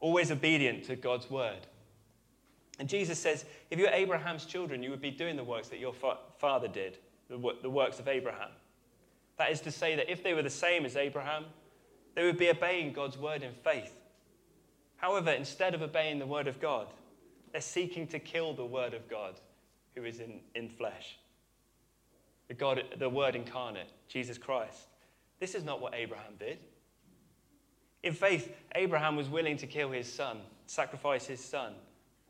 always 0.00 0.32
obedient 0.32 0.82
to 0.86 0.96
God's 0.96 1.30
word. 1.30 1.68
And 2.80 2.88
Jesus 2.88 3.20
says, 3.20 3.44
if 3.70 3.78
you're 3.78 3.90
Abraham's 3.90 4.46
children, 4.46 4.82
you 4.82 4.90
would 4.90 5.00
be 5.00 5.12
doing 5.12 5.36
the 5.36 5.44
works 5.44 5.68
that 5.68 5.78
your 5.78 5.92
fa- 5.92 6.18
father 6.38 6.66
did, 6.66 6.98
the, 7.28 7.38
the 7.62 7.70
works 7.70 8.00
of 8.00 8.08
Abraham. 8.08 8.50
That 9.38 9.52
is 9.52 9.60
to 9.60 9.70
say, 9.70 9.94
that 9.94 10.10
if 10.10 10.24
they 10.24 10.34
were 10.34 10.42
the 10.42 10.50
same 10.50 10.84
as 10.84 10.96
Abraham, 10.96 11.44
they 12.16 12.24
would 12.24 12.36
be 12.36 12.50
obeying 12.50 12.92
God's 12.92 13.16
word 13.16 13.44
in 13.44 13.52
faith. 13.52 13.94
However, 14.96 15.30
instead 15.30 15.72
of 15.72 15.82
obeying 15.82 16.18
the 16.18 16.26
word 16.26 16.48
of 16.48 16.60
God, 16.60 16.88
they're 17.52 17.60
seeking 17.60 18.08
to 18.08 18.18
kill 18.18 18.54
the 18.54 18.66
word 18.66 18.92
of 18.92 19.08
God 19.08 19.38
who 19.94 20.04
is 20.04 20.20
in, 20.20 20.40
in 20.54 20.68
flesh. 20.68 21.18
The, 22.48 22.54
God, 22.54 22.82
the 22.98 23.08
word 23.08 23.36
incarnate, 23.36 23.90
Jesus 24.08 24.38
Christ. 24.38 24.88
This 25.38 25.54
is 25.54 25.64
not 25.64 25.80
what 25.80 25.94
Abraham 25.94 26.34
did. 26.38 26.58
In 28.02 28.14
faith, 28.14 28.52
Abraham 28.74 29.16
was 29.16 29.28
willing 29.28 29.56
to 29.58 29.66
kill 29.66 29.90
his 29.90 30.10
son, 30.10 30.40
sacrifice 30.66 31.26
his 31.26 31.42
son, 31.42 31.74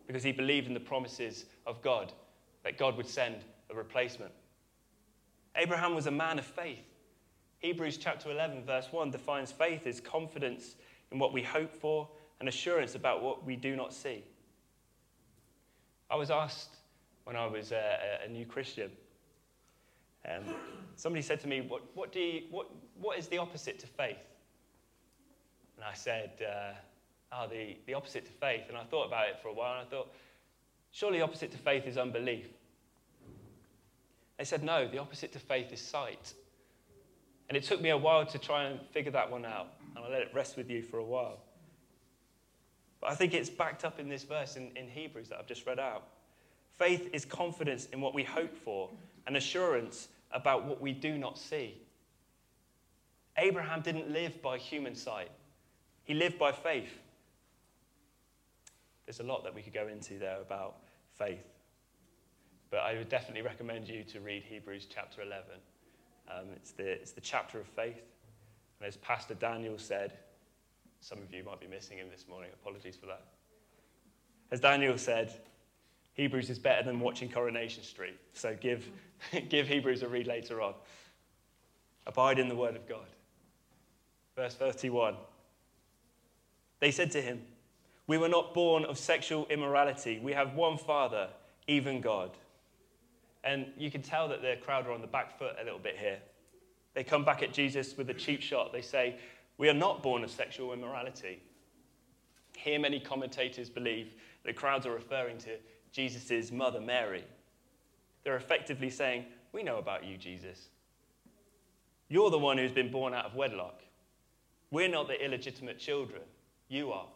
because 0.07 0.23
he 0.23 0.33
believed 0.33 0.67
in 0.67 0.75
the 0.75 0.81
promises 0.81 1.47
of 1.67 1.81
God, 1.83 2.13
that 2.65 2.77
God 2.77 2.97
would 2.97 3.07
send 3.07 3.37
a 3.71 3.75
replacement. 3.75 4.33
Abraham 5.57 5.95
was 5.95 6.07
a 6.07 6.11
man 6.11 6.39
of 6.39 6.45
faith. 6.45 6.85
Hebrews 7.59 7.99
chapter 7.99 8.31
11, 8.31 8.65
verse 8.65 8.89
1 8.91 9.11
defines 9.11 9.53
faith 9.53 9.87
as 9.87 10.01
confidence 10.01 10.77
in 11.13 11.19
what 11.19 11.33
we 11.33 11.43
hope 11.43 11.75
for 11.75 12.09
and 12.41 12.49
assurance 12.49 12.95
about 12.95 13.23
what 13.23 13.45
we 13.45 13.55
do 13.55 13.77
not 13.77 13.93
see. 13.93 14.25
I 16.11 16.17
was 16.17 16.31
asked 16.31 16.77
when 17.31 17.37
I 17.37 17.47
was 17.47 17.71
a, 17.71 18.19
a 18.27 18.29
new 18.29 18.45
Christian, 18.45 18.91
um, 20.29 20.43
somebody 20.97 21.23
said 21.23 21.39
to 21.43 21.47
me, 21.47 21.61
what, 21.61 21.83
what, 21.95 22.11
do 22.11 22.19
you, 22.19 22.43
what, 22.51 22.67
what 23.01 23.21
is 23.21 23.29
the 23.29 23.39
opposite 23.39 23.79
to 23.79 23.87
faith? 23.87 24.19
And 25.77 25.85
I 25.85 25.95
said, 25.95 26.33
uh, 26.45 26.73
oh, 27.33 27.47
the, 27.49 27.77
the 27.87 27.95
opposite 27.95 28.27
to 28.27 28.33
faith. 28.33 28.63
And 28.69 28.77
I 28.77 28.83
thought 28.83 29.07
about 29.07 29.29
it 29.29 29.37
for 29.41 29.47
a 29.47 29.53
while, 29.53 29.79
and 29.79 29.87
I 29.87 29.89
thought, 29.89 30.13
surely 30.91 31.19
the 31.19 31.25
opposite 31.25 31.53
to 31.53 31.57
faith 31.57 31.87
is 31.87 31.97
unbelief. 31.97 32.49
They 34.37 34.45
said, 34.45 34.65
no, 34.65 34.89
the 34.89 34.99
opposite 34.99 35.31
to 35.35 35.39
faith 35.39 35.73
is 35.73 35.81
sight. 35.81 36.35
And 37.49 37.57
it 37.57 37.63
took 37.63 37.81
me 37.81 37.91
a 37.91 37.97
while 37.97 38.27
to 38.27 38.39
try 38.41 38.65
and 38.65 38.81
figure 38.89 39.13
that 39.13 39.31
one 39.31 39.45
out, 39.45 39.69
and 39.95 40.05
I'll 40.05 40.11
let 40.11 40.23
it 40.23 40.33
rest 40.35 40.57
with 40.57 40.69
you 40.69 40.83
for 40.83 40.99
a 40.99 41.05
while. 41.05 41.39
But 43.01 43.11
I 43.11 43.15
think 43.15 43.35
it's 43.35 43.49
backed 43.49 43.85
up 43.85 44.01
in 44.01 44.09
this 44.09 44.25
verse 44.25 44.57
in, 44.57 44.73
in 44.75 44.89
Hebrews 44.89 45.29
that 45.29 45.39
I've 45.39 45.47
just 45.47 45.65
read 45.65 45.79
out. 45.79 46.09
Faith 46.81 47.11
is 47.13 47.27
confidence 47.27 47.89
in 47.93 48.01
what 48.01 48.15
we 48.15 48.25
hope 48.25 48.57
for 48.57 48.89
and 49.27 49.37
assurance 49.37 50.09
about 50.33 50.65
what 50.65 50.81
we 50.81 50.93
do 50.93 51.19
not 51.19 51.37
see. 51.37 51.77
Abraham 53.37 53.83
didn't 53.83 54.11
live 54.11 54.41
by 54.41 54.57
human 54.57 54.95
sight, 54.95 55.31
he 56.05 56.15
lived 56.15 56.39
by 56.39 56.51
faith. 56.51 56.99
There's 59.05 59.21
a 59.21 59.25
lot 59.25 59.45
that 59.45 59.55
we 59.55 59.61
could 59.61 59.75
go 59.75 59.89
into 59.89 60.19
there 60.19 60.41
about 60.41 60.77
faith. 61.19 61.45
But 62.71 62.79
I 62.79 62.95
would 62.95 63.11
definitely 63.11 63.43
recommend 63.43 63.87
you 63.87 64.03
to 64.05 64.21
read 64.21 64.43
Hebrews 64.45 64.87
chapter 64.89 65.21
11. 65.21 65.45
Um, 66.31 66.47
it's, 66.57 66.71
the, 66.71 66.93
it's 66.93 67.13
the 67.13 67.21
chapter 67.21 67.61
of 67.61 67.67
faith. 67.67 68.01
And 68.79 68.89
as 68.89 68.97
Pastor 68.97 69.35
Daniel 69.35 69.77
said, 69.77 70.15
some 71.01 71.19
of 71.19 71.31
you 71.35 71.45
might 71.45 71.61
be 71.61 71.67
missing 71.67 71.99
him 71.99 72.07
this 72.11 72.25
morning. 72.27 72.51
Apologies 72.63 72.97
for 72.97 73.07
that. 73.07 73.25
As 74.51 74.61
Daniel 74.61 74.97
said, 74.97 75.35
Hebrews 76.15 76.51
is 76.51 76.59
better 76.59 76.83
than 76.83 77.01
watching 77.01 77.31
Coronation 77.31 77.83
Street. 77.83 78.17
So 78.33 78.57
give, 78.61 78.89
give 79.49 79.69
Hebrews 79.69 80.03
a 80.03 80.09
read 80.09 80.27
later 80.27 80.61
on. 80.61 80.75
Abide 82.07 82.39
in 82.39 82.49
the 82.49 82.57
word 82.57 82.77
of 82.77 82.89
God. 82.89 83.07
Verse 84.37 84.55
31. 84.55 85.15
They 86.81 86.91
said 86.91 87.11
to 87.13 87.23
him, 87.23 87.43
We 88.07 88.19
were 88.19 88.29
not 88.29 88.55
born 88.55 88.85
of 88.85 88.99
sexual 88.99 89.47
immorality. 89.51 90.19
We 90.23 90.33
have 90.33 90.55
one 90.55 90.79
Father, 90.79 91.29
even 91.67 92.01
God. 92.01 92.31
And 93.45 93.67
you 93.79 93.91
can 93.91 94.03
tell 94.03 94.29
that 94.29 94.43
the 94.43 94.57
crowd 94.63 94.87
are 94.87 94.93
on 94.93 95.01
the 95.01 95.07
back 95.07 95.39
foot 95.39 95.57
a 95.61 95.65
little 95.65 95.79
bit 95.79 95.97
here. 95.99 96.19
They 96.95 97.05
come 97.05 97.25
back 97.25 97.43
at 97.43 97.53
Jesus 97.53 97.97
with 97.97 98.11
a 98.11 98.15
cheap 98.15 98.43
shot. 98.43 98.73
They 98.73 98.83
say, 98.83 99.17
We 99.59 99.69
are 99.69 99.75
not 99.75 100.03
born 100.03 100.25
of 100.25 100.31
sexual 100.31 100.73
immorality. 100.73 101.41
Here, 102.57 102.79
many 102.79 103.01
commentators 103.01 103.71
believe 103.71 104.15
the 104.45 104.53
crowds 104.53 104.87
are 104.87 104.93
referring 104.93 105.39
to 105.39 105.51
Jesus' 105.93 106.53
mother, 106.53 106.81
Mary. 106.81 107.25
They're 108.25 108.37
effectively 108.37 108.91
saying, 108.91 109.25
We 109.53 109.63
know 109.63 109.79
about 109.79 110.05
you, 110.05 110.17
Jesus. 110.17 110.69
You're 112.09 112.31
the 112.31 112.39
one 112.39 112.59
who's 112.59 112.73
been 112.73 112.91
born 112.91 113.15
out 113.15 113.25
of 113.25 113.35
wedlock. 113.35 113.83
We're 114.71 114.89
not 114.89 115.09
the 115.09 115.25
illegitimate 115.25 115.79
children. 115.79 116.23
You 116.69 116.93
are. 116.93 117.07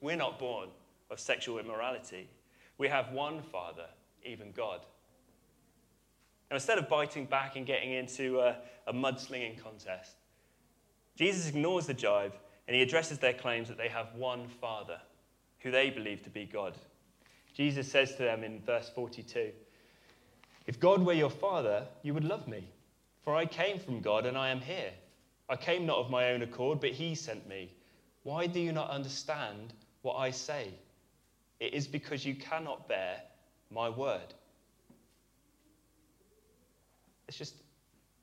We're 0.00 0.16
not 0.16 0.38
born 0.38 0.68
of 1.10 1.20
sexual 1.20 1.58
immorality. 1.58 2.28
We 2.78 2.88
have 2.88 3.12
one 3.12 3.42
Father, 3.42 3.86
even 4.24 4.52
God. 4.52 4.80
Now, 6.50 6.56
instead 6.56 6.78
of 6.78 6.88
biting 6.88 7.26
back 7.26 7.56
and 7.56 7.66
getting 7.66 7.92
into 7.92 8.40
a, 8.40 8.56
a 8.86 8.92
mudslinging 8.92 9.62
contest, 9.62 10.16
Jesus 11.16 11.48
ignores 11.48 11.86
the 11.86 11.94
jibe 11.94 12.34
and 12.66 12.74
he 12.74 12.82
addresses 12.82 13.18
their 13.18 13.32
claims 13.32 13.68
that 13.68 13.78
they 13.78 13.88
have 13.88 14.14
one 14.14 14.48
Father, 14.60 15.00
who 15.60 15.70
they 15.70 15.90
believe 15.90 16.22
to 16.22 16.30
be 16.30 16.44
God. 16.44 16.76
Jesus 17.54 17.90
says 17.90 18.16
to 18.16 18.24
them 18.24 18.42
in 18.42 18.60
verse 18.60 18.90
42 18.94 19.50
If 20.66 20.80
God 20.80 21.04
were 21.04 21.12
your 21.12 21.30
Father, 21.30 21.86
you 22.02 22.12
would 22.12 22.24
love 22.24 22.48
me, 22.48 22.68
for 23.22 23.34
I 23.34 23.46
came 23.46 23.78
from 23.78 24.00
God 24.00 24.26
and 24.26 24.36
I 24.36 24.50
am 24.50 24.60
here. 24.60 24.92
I 25.48 25.56
came 25.56 25.86
not 25.86 25.98
of 25.98 26.10
my 26.10 26.30
own 26.30 26.42
accord, 26.42 26.80
but 26.80 26.90
he 26.90 27.14
sent 27.14 27.48
me. 27.48 27.72
Why 28.24 28.46
do 28.46 28.58
you 28.58 28.72
not 28.72 28.90
understand 28.90 29.74
what 30.02 30.16
I 30.16 30.30
say? 30.30 30.74
It 31.60 31.74
is 31.74 31.86
because 31.86 32.24
you 32.24 32.34
cannot 32.34 32.88
bear 32.88 33.20
my 33.70 33.88
word. 33.88 34.34
Let's 37.28 37.38
just 37.38 37.54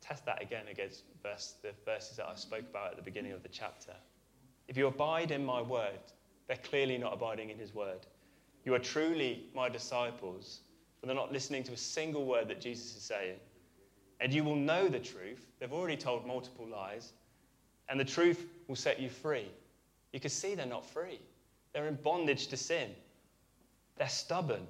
test 0.02 0.26
that 0.26 0.42
again 0.42 0.66
against 0.70 1.04
verse, 1.24 1.56
the 1.62 1.72
verses 1.86 2.18
that 2.18 2.28
I 2.28 2.36
spoke 2.36 2.62
about 2.70 2.92
at 2.92 2.98
the 2.98 3.04
beginning 3.04 3.32
of 3.32 3.44
the 3.44 3.50
chapter. 3.50 3.94
If 4.68 4.78
you 4.78 4.88
abide 4.88 5.32
in 5.32 5.46
my 5.46 5.62
word, 5.62 6.00
they're 6.48 6.58
clearly 6.58 6.98
not 6.98 7.14
abiding 7.14 7.50
in 7.50 7.58
his 7.58 7.74
word. 7.74 8.06
You 8.64 8.74
are 8.74 8.80
truly 8.80 9.46
my 9.56 9.70
disciples, 9.70 10.62
but 11.00 11.08
they're 11.08 11.16
not 11.16 11.32
listening 11.32 11.64
to 11.64 11.74
a 11.74 11.78
single 11.78 12.26
word 12.26 12.48
that 12.50 12.62
Jesus 12.62 12.96
is 12.96 13.02
saying. 13.02 13.38
And 14.20 14.32
you 14.32 14.44
will 14.44 14.56
know 14.56 14.88
the 14.88 15.00
truth. 15.00 15.48
They've 15.60 15.74
already 15.74 15.98
told 15.98 16.28
multiple 16.28 16.68
lies, 16.68 17.14
and 17.90 18.00
the 18.00 18.06
truth 18.06 18.46
will 18.68 18.76
set 18.76 19.00
you 19.00 19.10
free. 19.10 19.48
You 20.14 20.20
can 20.20 20.30
see 20.30 20.54
they're 20.54 20.66
not 20.66 20.86
free. 20.86 21.20
They're 21.74 21.88
in 21.88 21.96
bondage 21.96 22.48
to 22.48 22.58
sin. 22.58 22.92
They're 23.98 24.10
stubborn. 24.10 24.68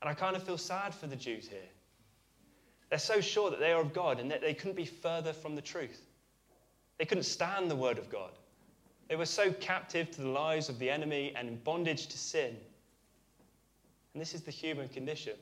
And 0.00 0.10
I 0.10 0.14
kind 0.14 0.36
of 0.36 0.42
feel 0.42 0.58
sad 0.58 0.94
for 0.94 1.06
the 1.06 1.16
Jews 1.16 1.48
here. 1.48 1.58
They're 2.90 2.98
so 2.98 3.20
sure 3.20 3.50
that 3.50 3.58
they 3.58 3.72
are 3.72 3.80
of 3.80 3.92
God 3.92 4.20
and 4.20 4.30
that 4.30 4.40
they 4.40 4.54
couldn't 4.54 4.76
be 4.76 4.84
further 4.84 5.32
from 5.32 5.56
the 5.56 5.62
truth. 5.62 6.06
They 6.98 7.04
couldn't 7.04 7.24
stand 7.24 7.70
the 7.70 7.76
word 7.76 7.98
of 7.98 8.10
God. 8.10 8.30
They 9.08 9.16
were 9.16 9.26
so 9.26 9.52
captive 9.52 10.10
to 10.12 10.22
the 10.22 10.28
lies 10.28 10.68
of 10.68 10.78
the 10.78 10.90
enemy 10.90 11.32
and 11.36 11.48
in 11.48 11.56
bondage 11.56 12.06
to 12.06 12.18
sin. 12.18 12.56
And 14.14 14.20
this 14.20 14.32
is 14.32 14.42
the 14.42 14.52
human 14.52 14.88
condition. 14.88 15.34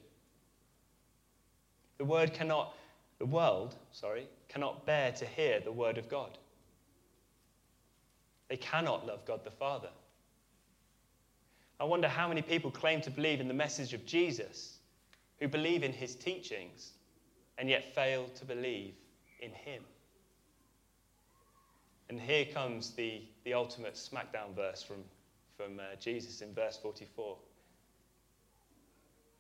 The 1.98 2.04
word 2.04 2.32
cannot, 2.32 2.74
the 3.18 3.26
world, 3.26 3.76
sorry, 3.92 4.26
cannot 4.48 4.87
bear 4.87 5.12
to 5.12 5.26
hear 5.26 5.61
the 5.61 5.70
word 5.70 5.98
of 5.98 6.08
God. 6.08 6.38
They 8.48 8.56
cannot 8.56 9.06
love 9.06 9.24
God 9.26 9.44
the 9.44 9.50
Father. 9.50 9.90
I 11.78 11.85
wonder 11.85 12.08
how 12.08 12.28
many 12.28 12.42
people 12.42 12.70
claim 12.70 13.00
to 13.02 13.11
believe 13.11 13.40
in 13.40 13.48
the 13.48 13.54
message 13.54 13.92
of 13.92 14.06
Jesus, 14.06 14.78
who 15.38 15.48
believe 15.48 15.82
in 15.82 15.92
his 15.92 16.14
teachings, 16.14 16.92
and 17.58 17.68
yet 17.68 17.94
fail 17.94 18.26
to 18.37 18.44
believe 18.44 18.94
in 19.40 19.50
him. 19.50 19.82
And 22.08 22.20
here 22.20 22.44
comes 22.44 22.90
the, 22.92 23.22
the 23.44 23.54
ultimate 23.54 23.94
smackdown 23.94 24.54
verse 24.54 24.82
from, 24.82 24.98
from 25.56 25.78
uh, 25.78 25.96
Jesus 25.98 26.40
in 26.40 26.54
verse 26.54 26.76
44. 26.76 27.37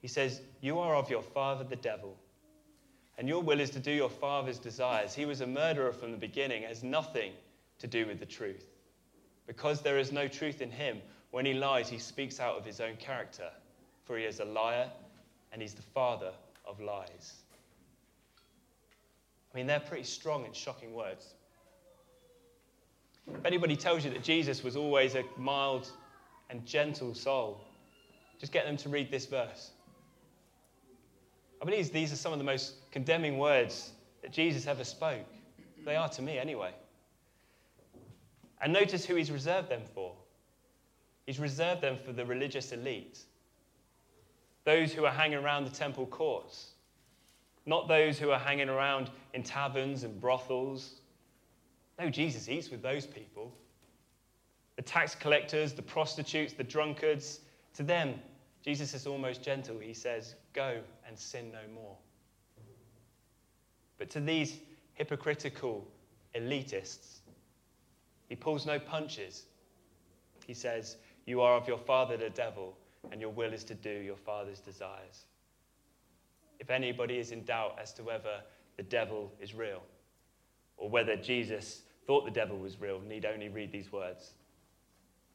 He 0.02 0.08
says, 0.08 0.42
You 0.60 0.80
are 0.80 0.96
of 0.96 1.08
your 1.08 1.22
father 1.22 1.64
the 1.64 1.76
devil, 1.76 2.16
and 3.16 3.28
your 3.28 3.40
will 3.40 3.60
is 3.60 3.70
to 3.70 3.78
do 3.78 3.92
your 3.92 4.10
father's 4.10 4.58
desires. 4.58 5.14
He 5.14 5.24
was 5.24 5.40
a 5.40 5.46
murderer 5.46 5.92
from 5.92 6.10
the 6.10 6.18
beginning, 6.18 6.64
has 6.64 6.82
nothing 6.82 7.32
to 7.78 7.86
do 7.86 8.06
with 8.06 8.18
the 8.18 8.26
truth. 8.26 8.66
Because 9.46 9.80
there 9.80 9.98
is 9.98 10.12
no 10.12 10.28
truth 10.28 10.60
in 10.60 10.70
him, 10.70 11.00
when 11.30 11.46
he 11.46 11.54
lies, 11.54 11.88
he 11.88 11.98
speaks 11.98 12.40
out 12.40 12.58
of 12.58 12.64
his 12.64 12.80
own 12.80 12.96
character, 12.96 13.48
for 14.04 14.18
he 14.18 14.24
is 14.24 14.40
a 14.40 14.44
liar 14.44 14.90
and 15.52 15.62
he's 15.62 15.74
the 15.74 15.82
father 15.82 16.32
of 16.66 16.80
lies. 16.80 17.34
I 19.52 19.56
mean, 19.56 19.66
they're 19.66 19.80
pretty 19.80 20.04
strong 20.04 20.44
and 20.44 20.54
shocking 20.54 20.94
words. 20.94 21.34
If 23.28 23.44
anybody 23.44 23.76
tells 23.76 24.04
you 24.04 24.10
that 24.10 24.22
Jesus 24.22 24.64
was 24.64 24.76
always 24.76 25.14
a 25.14 25.24
mild 25.36 25.90
and 26.50 26.66
gentle 26.66 27.14
soul, 27.14 27.60
just 28.38 28.52
get 28.52 28.64
them 28.64 28.76
to 28.78 28.88
read 28.88 29.10
this 29.10 29.26
verse. 29.26 29.70
I 31.62 31.64
believe 31.64 31.92
these 31.92 32.12
are 32.12 32.16
some 32.16 32.32
of 32.32 32.40
the 32.40 32.44
most 32.44 32.90
condemning 32.90 33.38
words 33.38 33.92
that 34.20 34.32
Jesus 34.32 34.66
ever 34.66 34.82
spoke. 34.82 35.24
They 35.84 35.94
are 35.94 36.08
to 36.08 36.20
me 36.20 36.36
anyway. 36.36 36.72
And 38.60 38.72
notice 38.72 39.04
who 39.04 39.14
he's 39.14 39.30
reserved 39.30 39.68
them 39.68 39.82
for. 39.94 40.12
He's 41.24 41.38
reserved 41.38 41.80
them 41.80 41.98
for 42.04 42.12
the 42.12 42.26
religious 42.26 42.72
elite, 42.72 43.20
those 44.64 44.92
who 44.92 45.04
are 45.04 45.12
hanging 45.12 45.38
around 45.38 45.64
the 45.64 45.70
temple 45.70 46.06
courts, 46.06 46.72
not 47.64 47.86
those 47.86 48.18
who 48.18 48.32
are 48.32 48.40
hanging 48.40 48.68
around 48.68 49.10
in 49.32 49.44
taverns 49.44 50.02
and 50.02 50.20
brothels. 50.20 50.96
No, 51.96 52.10
Jesus 52.10 52.48
eats 52.48 52.70
with 52.70 52.82
those 52.82 53.06
people. 53.06 53.52
The 54.74 54.82
tax 54.82 55.14
collectors, 55.14 55.74
the 55.74 55.82
prostitutes, 55.82 56.54
the 56.54 56.64
drunkards, 56.64 57.38
to 57.74 57.84
them, 57.84 58.14
Jesus 58.64 58.94
is 58.94 59.06
almost 59.06 59.44
gentle. 59.44 59.78
He 59.78 59.94
says, 59.94 60.34
Go 60.52 60.80
and 61.06 61.18
sin 61.18 61.50
no 61.52 61.72
more. 61.74 61.96
But 63.98 64.10
to 64.10 64.20
these 64.20 64.58
hypocritical 64.94 65.86
elitists, 66.34 67.20
he 68.28 68.36
pulls 68.36 68.66
no 68.66 68.78
punches. 68.78 69.44
He 70.46 70.54
says, 70.54 70.96
You 71.26 71.40
are 71.40 71.54
of 71.54 71.68
your 71.68 71.78
father 71.78 72.16
the 72.16 72.30
devil, 72.30 72.76
and 73.10 73.20
your 73.20 73.30
will 73.30 73.52
is 73.52 73.64
to 73.64 73.74
do 73.74 73.90
your 73.90 74.16
father's 74.16 74.60
desires. 74.60 75.26
If 76.58 76.70
anybody 76.70 77.18
is 77.18 77.32
in 77.32 77.44
doubt 77.44 77.78
as 77.80 77.92
to 77.94 78.02
whether 78.02 78.40
the 78.76 78.82
devil 78.82 79.32
is 79.40 79.54
real, 79.54 79.82
or 80.76 80.88
whether 80.88 81.16
Jesus 81.16 81.82
thought 82.06 82.24
the 82.24 82.30
devil 82.30 82.58
was 82.58 82.80
real, 82.80 83.00
need 83.00 83.24
only 83.24 83.48
read 83.48 83.72
these 83.72 83.92
words 83.92 84.32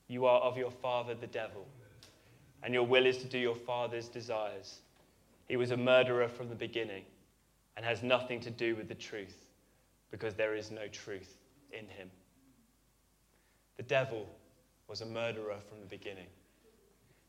You 0.07 0.25
are 0.25 0.39
of 0.41 0.57
your 0.57 0.71
father 0.71 1.13
the 1.13 1.27
devil, 1.27 1.65
and 2.63 2.73
your 2.73 2.83
will 2.83 3.05
is 3.05 3.17
to 3.19 3.25
do 3.25 3.37
your 3.37 3.55
father's 3.55 4.07
desires. 4.07 4.79
He 5.47 5.55
was 5.55 5.71
a 5.71 5.77
murderer 5.77 6.27
from 6.27 6.49
the 6.49 6.55
beginning 6.55 7.03
and 7.75 7.85
has 7.85 8.03
nothing 8.03 8.39
to 8.41 8.51
do 8.51 8.75
with 8.75 8.87
the 8.87 8.95
truth 8.95 9.49
because 10.11 10.35
there 10.35 10.55
is 10.55 10.71
no 10.71 10.87
truth 10.87 11.37
in 11.71 11.87
him. 11.87 12.09
The 13.77 13.83
devil 13.83 14.27
was 14.87 15.01
a 15.01 15.05
murderer 15.05 15.57
from 15.69 15.79
the 15.79 15.85
beginning. 15.85 16.27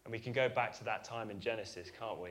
And 0.04 0.12
we 0.12 0.18
can 0.18 0.33
go 0.33 0.48
back 0.48 0.76
to 0.78 0.85
that 0.85 1.04
time 1.04 1.31
in 1.31 1.40
Genesis, 1.40 1.90
can't 1.96 2.18
we? 2.18 2.31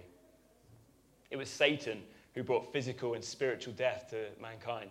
It 1.29 1.37
was 1.37 1.49
Satan 1.49 2.01
who 2.33 2.43
brought 2.43 2.71
physical 2.71 3.13
and 3.13 3.23
spiritual 3.23 3.73
death 3.73 4.07
to 4.09 4.27
mankind. 4.41 4.89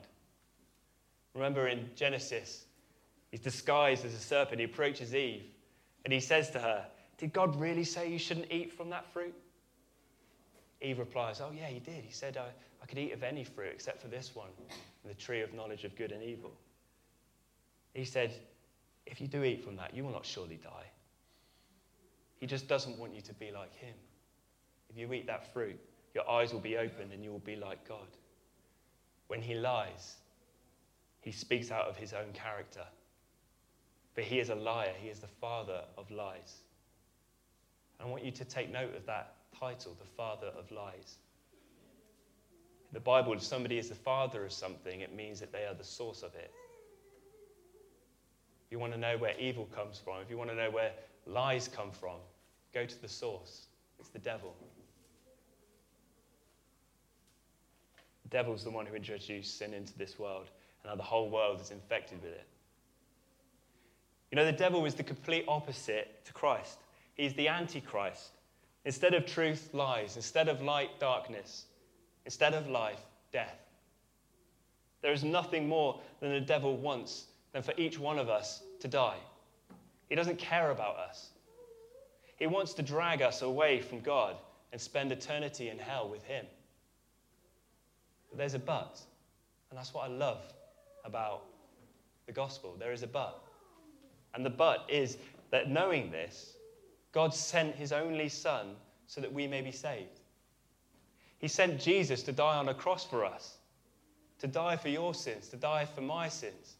Remember 1.35 1.69
in 1.69 1.91
Genesis, 1.95 2.67
he's 3.31 3.41
disguised 3.41 4.05
as 4.05 4.15
a 4.15 4.19
serpent. 4.19 4.61
He 4.61 4.65
approaches 4.65 5.15
Eve 5.15 5.45
and 6.05 6.13
he 6.13 6.21
says 6.21 6.51
to 6.51 6.61
her, 6.61 6.87
Did 7.19 7.33
God 7.33 7.59
really 7.59 7.85
say 7.85 8.11
you 8.11 8.19
shouldn't 8.19 8.51
eat 8.53 8.73
from 8.73 8.91
that 8.91 9.13
fruit? 9.13 9.35
Eve 10.81 10.99
replies, 10.99 11.41
Oh, 11.41 11.51
yeah, 11.57 11.67
he 11.67 11.79
did. 11.79 12.05
He 12.05 12.13
said 12.13 12.37
I, 12.37 12.49
I 12.83 12.87
could 12.87 12.99
eat 12.99 13.13
of 13.13 13.23
any 13.23 13.45
fruit 13.45 13.71
except 13.73 14.01
for 14.01 14.09
this 14.09 14.35
one, 14.35 14.51
the 15.05 15.15
tree 15.15 15.41
of 15.41 15.55
knowledge 15.55 15.85
of 15.85 15.97
good 15.97 16.13
and 16.13 16.23
evil. 16.23 16.53
He 17.95 18.05
said, 18.05 18.33
If 19.07 19.21
you 19.21 19.27
do 19.27 19.45
eat 19.45 19.65
from 19.65 19.77
that, 19.77 19.95
you 19.95 20.05
will 20.05 20.13
not 20.13 20.27
surely 20.27 20.61
die. 20.63 20.87
He 22.39 22.47
just 22.47 22.69
doesn't 22.69 22.99
want 22.99 23.15
you 23.15 23.23
to 23.23 23.35
be 23.35 23.51
like 23.51 23.75
him. 23.75 23.95
If 24.91 24.99
you 24.99 25.13
eat 25.13 25.27
that 25.27 25.53
fruit, 25.53 25.79
your 26.15 26.29
eyes 26.31 26.53
will 26.53 26.61
be 26.61 26.77
opened 26.77 27.13
and 27.13 27.25
you 27.25 27.31
will 27.31 27.39
be 27.39 27.57
like 27.57 27.87
God. 27.89 28.07
When 29.29 29.41
he 29.41 29.55
lies, 29.55 30.17
he 31.21 31.33
speaks 31.33 31.71
out 31.71 31.87
of 31.87 31.97
his 31.97 32.13
own 32.13 32.33
character. 32.33 32.85
But 34.15 34.25
he 34.25 34.39
is 34.39 34.51
a 34.51 34.55
liar, 34.55 34.93
he 35.01 35.09
is 35.09 35.19
the 35.19 35.27
father 35.27 35.83
of 35.99 36.11
lies. 36.11 36.61
I 37.99 38.05
want 38.05 38.25
you 38.25 38.31
to 38.33 38.45
take 38.45 38.71
note 38.71 38.95
of 38.95 39.07
that 39.07 39.35
title, 39.59 39.97
the 39.99 40.07
father 40.17 40.49
of 40.59 40.71
lies. 40.71 41.17
In 42.91 42.95
the 42.95 43.01
Bible, 43.01 43.33
if 43.33 43.43
somebody 43.43 43.79
is 43.79 43.89
the 43.89 43.95
father 43.95 44.45
of 44.45 44.53
something, 44.53 45.01
it 45.01 45.15
means 45.15 45.41
that 45.41 45.53
they 45.53 45.65
are 45.65 45.75
the 45.75 45.85
source 45.85 46.23
of 46.23 46.35
it. 46.35 46.53
If 48.67 48.73
you 48.73 48.79
want 48.79 48.93
to 48.93 48.99
know 48.99 49.17
where 49.17 49.39
evil 49.39 49.67
comes 49.67 49.99
from, 49.99 50.21
if 50.21 50.31
you 50.31 50.37
want 50.37 50.51
to 50.51 50.57
know 50.57 50.71
where 50.71 50.93
lies 51.27 51.69
come 51.69 51.91
from, 51.91 52.17
go 52.75 52.85
to 52.85 53.03
the 53.03 53.09
source. 53.09 53.67
It's 53.99 54.09
the 54.09 54.19
devil. 54.19 54.55
The 58.25 58.29
devil's 58.31 58.65
the 58.65 58.71
one 58.71 58.87
who 58.87 58.95
introduced 58.95 59.59
sin 59.59 59.73
into 59.73 59.97
this 59.97 60.19
world, 60.19 60.49
and 60.83 60.91
now 60.91 60.97
the 60.97 61.03
whole 61.03 61.31
world 61.31 61.61
is 61.61 61.71
infected 61.71 62.21
with 62.23 62.33
it. 62.33 62.47
You 64.31 64.37
know, 64.37 64.45
the 64.45 64.53
devil 64.53 64.85
is 64.85 64.95
the 64.95 65.05
complete 65.05 65.45
opposite 65.47 66.25
to 66.25 66.33
Christ. 66.33 66.79
He's 67.15 67.35
the 67.35 67.49
Antichrist. 67.49 68.31
Instead 68.87 69.15
of 69.15 69.27
truth, 69.27 69.71
lies. 69.73 70.15
Instead 70.15 70.49
of 70.49 70.63
light, 70.63 70.99
darkness. 71.01 71.65
Instead 72.25 72.55
of 72.55 72.69
life, 72.69 73.01
death. 73.33 73.59
There 75.03 75.13
is 75.13 75.25
nothing 75.25 75.69
more 75.69 76.01
than 76.21 76.33
the 76.33 76.41
devil 76.41 76.77
wants 76.77 77.25
than 77.53 77.65
for 77.65 77.75
each 77.77 77.99
one 77.99 78.19
of 78.19 78.29
us 78.29 78.63
to 78.81 78.89
die. 78.89 79.19
He 80.09 80.15
doesn't 80.15 80.39
care 80.39 80.71
about 80.71 80.97
us. 80.97 81.31
He 82.37 82.47
wants 82.47 82.75
to 82.75 82.83
drag 82.83 83.23
us 83.23 83.43
away 83.43 83.81
from 83.81 84.01
God 84.01 84.37
and 84.71 84.81
spend 84.81 85.11
eternity 85.11 85.69
in 85.69 85.79
hell 85.79 86.09
with 86.09 86.23
Him. 86.23 86.47
But 88.31 88.39
there's 88.39 88.55
a 88.55 88.59
but, 88.59 89.01
and 89.71 89.79
that's 89.79 89.93
what 89.93 90.05
I 90.05 90.13
love 90.13 90.43
about 91.05 91.43
the 92.27 92.33
gospel. 92.33 92.77
There 92.79 92.93
is 92.93 93.03
a 93.03 93.09
but. 93.09 93.43
And 94.35 94.47
the 94.47 94.51
but 94.51 94.85
is 94.89 95.19
that 95.51 95.71
knowing 95.71 96.13
this, 96.13 96.56
God 97.17 97.33
sent 97.33 97.75
his 97.75 97.93
only 97.93 98.29
Son 98.29 98.77
so 99.07 99.23
that 99.23 99.33
we 99.33 99.47
may 99.47 99.63
be 99.63 99.73
saved. 99.73 100.21
He 101.39 101.49
sent 101.49 101.81
Jesus 101.81 102.23
to 102.25 102.31
die 102.31 102.59
on 102.59 102.69
a 102.69 102.75
cross 102.75 103.07
for 103.07 103.25
us, 103.25 103.57
to 104.39 104.47
die 104.47 104.77
for 104.77 104.91
your 104.91 105.15
sins, 105.15 105.49
to 105.49 105.57
die 105.57 105.87
for 105.87 106.03
my 106.03 106.29
sins. 106.29 106.75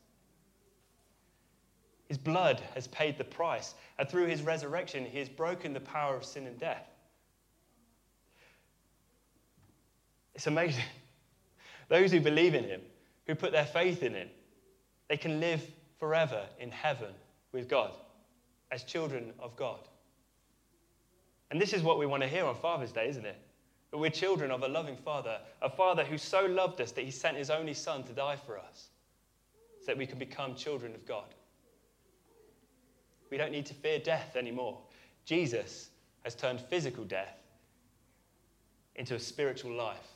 His 2.07 2.19
blood 2.19 2.61
has 2.75 2.87
paid 2.89 3.17
the 3.17 3.25
price, 3.25 3.77
and 3.99 4.07
through 4.11 4.27
his 4.27 4.43
resurrection, 4.43 5.07
he 5.07 5.19
has 5.21 5.31
broken 5.31 5.73
the 5.73 5.81
power 5.81 6.15
of 6.15 6.23
sin 6.23 6.47
and 6.47 6.59
death. 6.59 6.87
It's 10.35 10.49
amazing. 10.49 10.85
Those 11.89 12.13
who 12.13 12.21
believe 12.21 12.55
in 12.55 12.65
him, 12.65 12.83
who 13.27 13.35
put 13.35 13.53
their 13.53 13.65
faith 13.65 14.03
in 14.03 14.13
him, 14.13 14.29
they 15.09 15.17
can 15.17 15.41
live 15.41 15.67
forever 15.99 16.45
in 16.61 16.71
heaven 16.71 17.15
with 17.53 17.71
God 17.71 17.93
as 18.71 18.85
children 18.85 19.33
of 19.39 19.57
God. 19.57 19.81
And 21.51 21.61
this 21.61 21.73
is 21.73 21.83
what 21.83 21.99
we 21.99 22.07
want 22.07 22.23
to 22.23 22.29
hear 22.29 22.45
on 22.45 22.55
Father's 22.57 22.93
Day, 22.93 23.09
isn't 23.09 23.25
it? 23.25 23.39
That 23.91 23.99
we're 23.99 24.11
children 24.11 24.51
of 24.51 24.63
a 24.63 24.69
loving 24.69 24.97
Father, 24.97 25.39
a 25.63 25.71
Father 25.71 26.05
who 26.05 26.19
so 26.19 26.45
loved 26.45 26.81
us 26.81 26.93
that 26.93 27.05
he 27.05 27.11
sent 27.11 27.37
his 27.37 27.51
only 27.51 27.75
Son 27.75 28.03
to 28.05 28.13
die 28.13 28.37
for 28.37 28.59
us, 28.59 28.89
so 29.81 29.87
that 29.87 29.99
we 29.99 30.07
can 30.07 30.19
become 30.19 30.55
children 30.55 30.95
of 30.95 31.07
God. 31.07 31.35
We 33.31 33.37
don't 33.37 33.53
need 33.53 33.67
to 33.67 33.75
fear 33.75 33.99
death 33.99 34.37
anymore. 34.37 34.79
Jesus 35.25 35.91
has 36.25 36.35
turned 36.35 36.61
physical 36.61 37.05
death 37.05 37.39
into 38.97 39.15
a 39.15 39.21
spiritual 39.21 39.73
life 39.73 40.15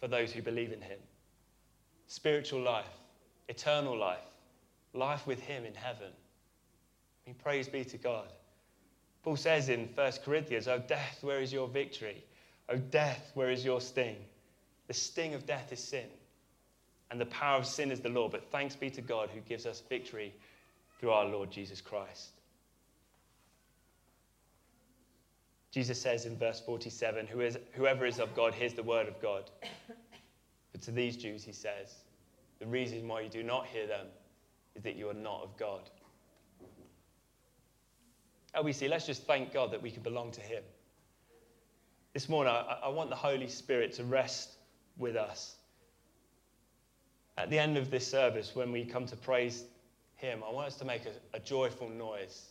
for 0.00 0.08
those 0.08 0.32
who 0.32 0.42
believe 0.42 0.72
in 0.72 0.80
him. 0.80 0.98
Spiritual 2.06 2.60
life, 2.60 2.90
eternal 3.48 3.96
life, 3.96 4.18
life 4.94 5.26
with 5.26 5.40
him 5.40 5.64
in 5.64 5.74
heaven. 5.74 6.10
I 6.10 7.30
mean, 7.30 7.36
praise 7.42 7.68
be 7.68 7.84
to 7.84 7.98
God. 7.98 8.32
Paul 9.22 9.36
says 9.36 9.68
in 9.68 9.88
1 9.94 10.12
Corinthians, 10.24 10.66
Oh, 10.68 10.78
death, 10.86 11.18
where 11.22 11.40
is 11.40 11.52
your 11.52 11.68
victory? 11.68 12.24
Oh, 12.68 12.76
death, 12.76 13.30
where 13.34 13.50
is 13.50 13.64
your 13.64 13.80
sting? 13.80 14.16
The 14.88 14.94
sting 14.94 15.34
of 15.34 15.46
death 15.46 15.72
is 15.72 15.80
sin, 15.80 16.08
and 17.10 17.20
the 17.20 17.26
power 17.26 17.58
of 17.58 17.66
sin 17.66 17.90
is 17.90 18.00
the 18.00 18.08
law. 18.08 18.28
But 18.28 18.50
thanks 18.50 18.74
be 18.74 18.90
to 18.90 19.00
God 19.00 19.30
who 19.32 19.40
gives 19.40 19.64
us 19.64 19.82
victory 19.88 20.34
through 20.98 21.10
our 21.10 21.26
Lord 21.26 21.50
Jesus 21.50 21.80
Christ. 21.80 22.30
Jesus 25.70 26.00
says 26.00 26.26
in 26.26 26.36
verse 26.36 26.60
47 26.60 27.26
Whoever 27.72 28.06
is 28.06 28.18
of 28.18 28.34
God 28.34 28.54
hears 28.54 28.74
the 28.74 28.82
word 28.82 29.08
of 29.08 29.20
God. 29.22 29.50
But 30.72 30.82
to 30.82 30.90
these 30.90 31.16
Jews, 31.16 31.44
he 31.44 31.52
says, 31.52 31.94
The 32.58 32.66
reason 32.66 33.06
why 33.08 33.22
you 33.22 33.28
do 33.28 33.42
not 33.42 33.66
hear 33.66 33.86
them 33.86 34.06
is 34.74 34.82
that 34.82 34.96
you 34.96 35.08
are 35.08 35.14
not 35.14 35.42
of 35.42 35.56
God. 35.56 35.90
LBC, 38.56 38.88
let's 38.88 39.06
just 39.06 39.24
thank 39.24 39.52
God 39.52 39.70
that 39.72 39.82
we 39.82 39.90
can 39.90 40.02
belong 40.02 40.30
to 40.32 40.40
Him. 40.40 40.62
This 42.12 42.28
morning, 42.28 42.52
I, 42.52 42.80
I 42.84 42.88
want 42.88 43.08
the 43.08 43.16
Holy 43.16 43.48
Spirit 43.48 43.92
to 43.94 44.04
rest 44.04 44.56
with 44.98 45.16
us. 45.16 45.56
At 47.38 47.48
the 47.48 47.58
end 47.58 47.78
of 47.78 47.90
this 47.90 48.06
service, 48.06 48.54
when 48.54 48.70
we 48.72 48.84
come 48.84 49.06
to 49.06 49.16
praise 49.16 49.64
Him, 50.16 50.42
I 50.46 50.52
want 50.52 50.66
us 50.66 50.76
to 50.76 50.84
make 50.84 51.02
a, 51.06 51.36
a 51.36 51.40
joyful 51.40 51.88
noise. 51.88 52.50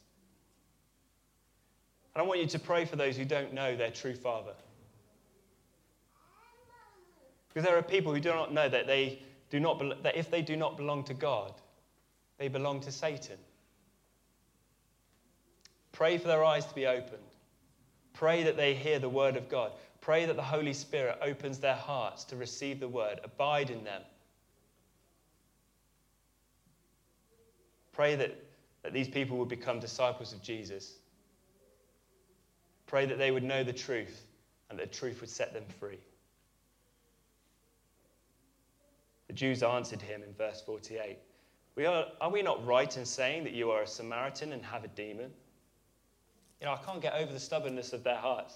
And 2.15 2.23
I 2.23 2.25
want 2.25 2.39
you 2.41 2.47
to 2.47 2.59
pray 2.59 2.85
for 2.85 2.95
those 2.95 3.15
who 3.15 3.23
don't 3.23 3.53
know 3.53 3.75
their 3.75 3.91
true 3.91 4.15
Father. 4.15 4.53
Because 7.47 7.65
there 7.67 7.77
are 7.77 7.83
people 7.83 8.13
who 8.13 8.19
do 8.19 8.29
not 8.29 8.53
know 8.53 8.67
that, 8.67 8.87
they 8.87 9.19
do 9.49 9.59
not, 9.59 10.03
that 10.03 10.15
if 10.15 10.31
they 10.31 10.41
do 10.41 10.55
not 10.55 10.77
belong 10.77 11.03
to 11.05 11.13
God, 11.13 11.53
they 12.37 12.47
belong 12.47 12.79
to 12.81 12.91
Satan. 12.91 13.37
Pray 16.01 16.17
for 16.17 16.29
their 16.29 16.43
eyes 16.43 16.65
to 16.65 16.73
be 16.73 16.87
opened. 16.87 17.21
Pray 18.13 18.41
that 18.41 18.57
they 18.57 18.73
hear 18.73 18.97
the 18.97 19.07
word 19.07 19.37
of 19.37 19.47
God. 19.47 19.71
Pray 20.01 20.25
that 20.25 20.35
the 20.35 20.41
Holy 20.41 20.73
Spirit 20.73 21.19
opens 21.21 21.59
their 21.59 21.75
hearts 21.75 22.23
to 22.23 22.35
receive 22.35 22.79
the 22.79 22.87
word. 22.87 23.19
Abide 23.23 23.69
in 23.69 23.83
them. 23.83 24.01
Pray 27.93 28.15
that, 28.15 28.35
that 28.81 28.93
these 28.93 29.07
people 29.07 29.37
would 29.37 29.47
become 29.47 29.79
disciples 29.79 30.33
of 30.33 30.41
Jesus. 30.41 30.93
Pray 32.87 33.05
that 33.05 33.19
they 33.19 33.29
would 33.29 33.43
know 33.43 33.63
the 33.63 33.71
truth 33.71 34.25
and 34.71 34.79
that 34.79 34.91
the 34.91 34.97
truth 34.97 35.21
would 35.21 35.29
set 35.29 35.53
them 35.53 35.65
free. 35.79 35.99
The 39.27 39.33
Jews 39.33 39.61
answered 39.61 40.01
him 40.01 40.23
in 40.23 40.33
verse 40.33 40.63
48 40.65 41.19
we 41.75 41.85
are, 41.85 42.07
are 42.19 42.31
we 42.31 42.41
not 42.41 42.65
right 42.65 42.97
in 42.97 43.05
saying 43.05 43.43
that 43.43 43.53
you 43.53 43.69
are 43.69 43.83
a 43.83 43.87
Samaritan 43.87 44.51
and 44.51 44.65
have 44.65 44.83
a 44.83 44.89
demon? 44.89 45.31
You 46.61 46.67
know, 46.67 46.73
I 46.73 46.77
can't 46.77 47.01
get 47.01 47.15
over 47.15 47.33
the 47.33 47.39
stubbornness 47.39 47.91
of 47.91 48.03
their 48.03 48.17
hearts. 48.17 48.53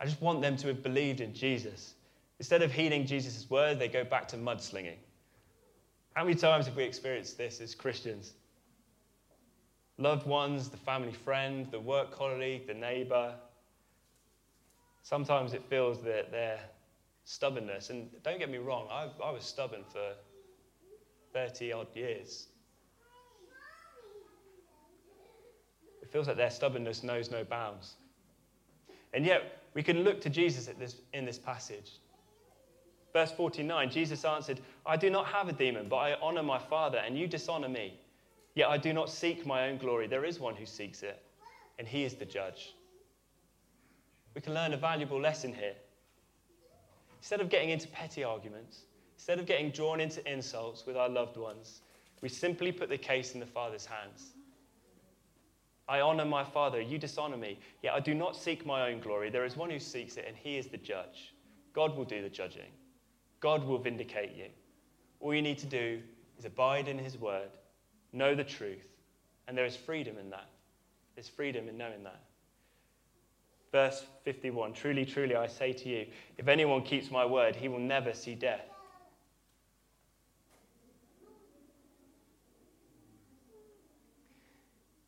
I 0.00 0.04
just 0.04 0.20
want 0.20 0.42
them 0.42 0.56
to 0.56 0.66
have 0.66 0.82
believed 0.82 1.20
in 1.20 1.32
Jesus. 1.32 1.94
Instead 2.40 2.62
of 2.62 2.72
heeding 2.72 3.06
Jesus' 3.06 3.48
word, 3.48 3.78
they 3.78 3.86
go 3.86 4.02
back 4.02 4.26
to 4.28 4.36
mudslinging. 4.36 4.96
How 6.14 6.24
many 6.24 6.34
times 6.34 6.66
have 6.66 6.76
we 6.76 6.82
experienced 6.82 7.38
this 7.38 7.60
as 7.60 7.76
Christians? 7.76 8.32
Loved 9.98 10.26
ones, 10.26 10.68
the 10.68 10.76
family 10.76 11.12
friend, 11.12 11.68
the 11.70 11.78
work 11.78 12.10
colleague, 12.10 12.66
the 12.66 12.74
neighbor. 12.74 13.34
Sometimes 15.04 15.54
it 15.54 15.62
feels 15.70 16.02
that 16.02 16.32
their 16.32 16.58
stubbornness, 17.24 17.90
and 17.90 18.10
don't 18.24 18.40
get 18.40 18.50
me 18.50 18.58
wrong, 18.58 18.88
I, 18.90 19.08
I 19.24 19.30
was 19.30 19.44
stubborn 19.44 19.84
for 19.92 20.14
30 21.32 21.72
odd 21.72 21.86
years. 21.94 22.48
Feels 26.14 26.28
like 26.28 26.36
their 26.36 26.48
stubbornness 26.48 27.02
knows 27.02 27.32
no 27.32 27.42
bounds. 27.42 27.96
And 29.14 29.26
yet, 29.26 29.64
we 29.74 29.82
can 29.82 30.04
look 30.04 30.20
to 30.20 30.30
Jesus 30.30 30.70
this, 30.78 30.94
in 31.12 31.24
this 31.24 31.40
passage. 31.40 31.90
Verse 33.12 33.32
49 33.32 33.90
Jesus 33.90 34.24
answered, 34.24 34.60
I 34.86 34.96
do 34.96 35.10
not 35.10 35.26
have 35.26 35.48
a 35.48 35.52
demon, 35.52 35.88
but 35.88 35.96
I 35.96 36.14
honor 36.22 36.44
my 36.44 36.60
Father, 36.60 36.98
and 36.98 37.18
you 37.18 37.26
dishonor 37.26 37.68
me. 37.68 37.98
Yet 38.54 38.68
I 38.68 38.78
do 38.78 38.92
not 38.92 39.10
seek 39.10 39.44
my 39.44 39.66
own 39.68 39.76
glory. 39.76 40.06
There 40.06 40.24
is 40.24 40.38
one 40.38 40.54
who 40.54 40.66
seeks 40.66 41.02
it, 41.02 41.20
and 41.80 41.88
he 41.88 42.04
is 42.04 42.14
the 42.14 42.24
judge. 42.24 42.76
We 44.36 44.40
can 44.40 44.54
learn 44.54 44.72
a 44.72 44.76
valuable 44.76 45.20
lesson 45.20 45.52
here. 45.52 45.74
Instead 47.18 47.40
of 47.40 47.48
getting 47.48 47.70
into 47.70 47.88
petty 47.88 48.22
arguments, 48.22 48.82
instead 49.16 49.40
of 49.40 49.46
getting 49.46 49.70
drawn 49.70 50.00
into 50.00 50.24
insults 50.32 50.86
with 50.86 50.96
our 50.96 51.08
loved 51.08 51.36
ones, 51.36 51.80
we 52.20 52.28
simply 52.28 52.70
put 52.70 52.88
the 52.88 52.98
case 52.98 53.34
in 53.34 53.40
the 53.40 53.46
Father's 53.46 53.86
hands. 53.86 54.34
I 55.88 56.00
honor 56.00 56.24
my 56.24 56.44
Father, 56.44 56.80
you 56.80 56.98
dishonor 56.98 57.36
me. 57.36 57.58
Yet 57.82 57.94
I 57.94 58.00
do 58.00 58.14
not 58.14 58.36
seek 58.36 58.64
my 58.64 58.90
own 58.90 59.00
glory. 59.00 59.30
There 59.30 59.44
is 59.44 59.56
one 59.56 59.70
who 59.70 59.78
seeks 59.78 60.16
it, 60.16 60.24
and 60.26 60.36
he 60.36 60.56
is 60.56 60.66
the 60.66 60.78
judge. 60.78 61.34
God 61.72 61.96
will 61.96 62.04
do 62.04 62.22
the 62.22 62.30
judging, 62.30 62.70
God 63.40 63.64
will 63.64 63.78
vindicate 63.78 64.34
you. 64.34 64.46
All 65.20 65.34
you 65.34 65.42
need 65.42 65.58
to 65.58 65.66
do 65.66 66.00
is 66.38 66.44
abide 66.44 66.88
in 66.88 66.98
his 66.98 67.18
word, 67.18 67.50
know 68.12 68.34
the 68.34 68.44
truth, 68.44 68.86
and 69.48 69.56
there 69.56 69.64
is 69.64 69.76
freedom 69.76 70.18
in 70.18 70.30
that. 70.30 70.48
There's 71.14 71.28
freedom 71.28 71.68
in 71.68 71.76
knowing 71.76 72.02
that. 72.04 72.20
Verse 73.72 74.04
51 74.24 74.72
Truly, 74.72 75.04
truly, 75.04 75.34
I 75.34 75.46
say 75.46 75.72
to 75.72 75.88
you, 75.88 76.06
if 76.38 76.48
anyone 76.48 76.82
keeps 76.82 77.10
my 77.10 77.26
word, 77.26 77.56
he 77.56 77.68
will 77.68 77.80
never 77.80 78.12
see 78.12 78.34
death. 78.34 78.73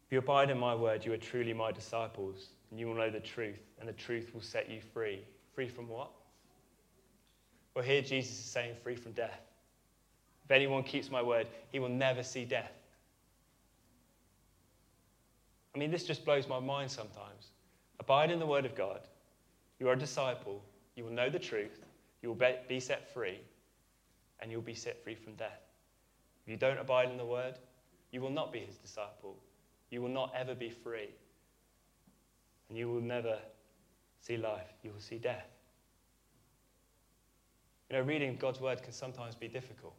If 0.06 0.12
you 0.12 0.18
abide 0.18 0.50
in 0.50 0.58
my 0.58 0.74
word, 0.74 1.04
you 1.04 1.12
are 1.12 1.18
truly 1.18 1.52
my 1.52 1.72
disciples, 1.72 2.50
and 2.70 2.78
you 2.78 2.86
will 2.86 2.94
know 2.94 3.10
the 3.10 3.20
truth, 3.20 3.58
and 3.80 3.88
the 3.88 3.92
truth 3.92 4.32
will 4.32 4.40
set 4.40 4.70
you 4.70 4.80
free. 4.80 5.20
Free 5.52 5.68
from 5.68 5.88
what? 5.88 6.10
Well, 7.74 7.84
here 7.84 8.02
Jesus 8.02 8.38
is 8.38 8.44
saying, 8.44 8.76
free 8.82 8.94
from 8.94 9.12
death. 9.12 9.40
If 10.44 10.50
anyone 10.52 10.84
keeps 10.84 11.10
my 11.10 11.20
word, 11.20 11.48
he 11.72 11.80
will 11.80 11.88
never 11.88 12.22
see 12.22 12.44
death. 12.44 12.72
I 15.74 15.78
mean, 15.78 15.90
this 15.90 16.04
just 16.04 16.24
blows 16.24 16.48
my 16.48 16.60
mind 16.60 16.90
sometimes. 16.90 17.50
Abide 17.98 18.30
in 18.30 18.38
the 18.38 18.46
word 18.46 18.64
of 18.64 18.76
God. 18.76 19.00
You 19.80 19.88
are 19.88 19.94
a 19.94 19.98
disciple. 19.98 20.62
You 20.94 21.04
will 21.04 21.12
know 21.12 21.28
the 21.28 21.38
truth. 21.38 21.84
You 22.22 22.28
will 22.28 22.54
be 22.68 22.80
set 22.80 23.12
free, 23.12 23.40
and 24.40 24.52
you'll 24.52 24.62
be 24.62 24.74
set 24.74 25.02
free 25.02 25.16
from 25.16 25.34
death. 25.34 25.60
If 26.44 26.50
you 26.50 26.56
don't 26.56 26.78
abide 26.78 27.10
in 27.10 27.16
the 27.16 27.26
word, 27.26 27.58
you 28.12 28.20
will 28.20 28.30
not 28.30 28.52
be 28.52 28.60
his 28.60 28.76
disciple. 28.76 29.36
You 29.90 30.03
will 30.03 30.09
not 30.09 30.33
ever 30.37 30.55
be 30.55 30.70
free. 30.70 31.11
And 32.68 32.77
you 32.77 32.90
will 32.90 33.01
never 33.01 33.38
see 34.20 34.37
life. 34.37 34.72
You 34.83 34.92
will 34.92 35.01
see 35.01 35.18
death. 35.18 35.46
You 37.90 37.96
know, 37.96 38.03
reading 38.03 38.37
God's 38.37 38.61
word 38.61 38.83
can 38.83 38.92
sometimes 38.92 39.37
be 39.37 39.46
difficult. 39.46 39.94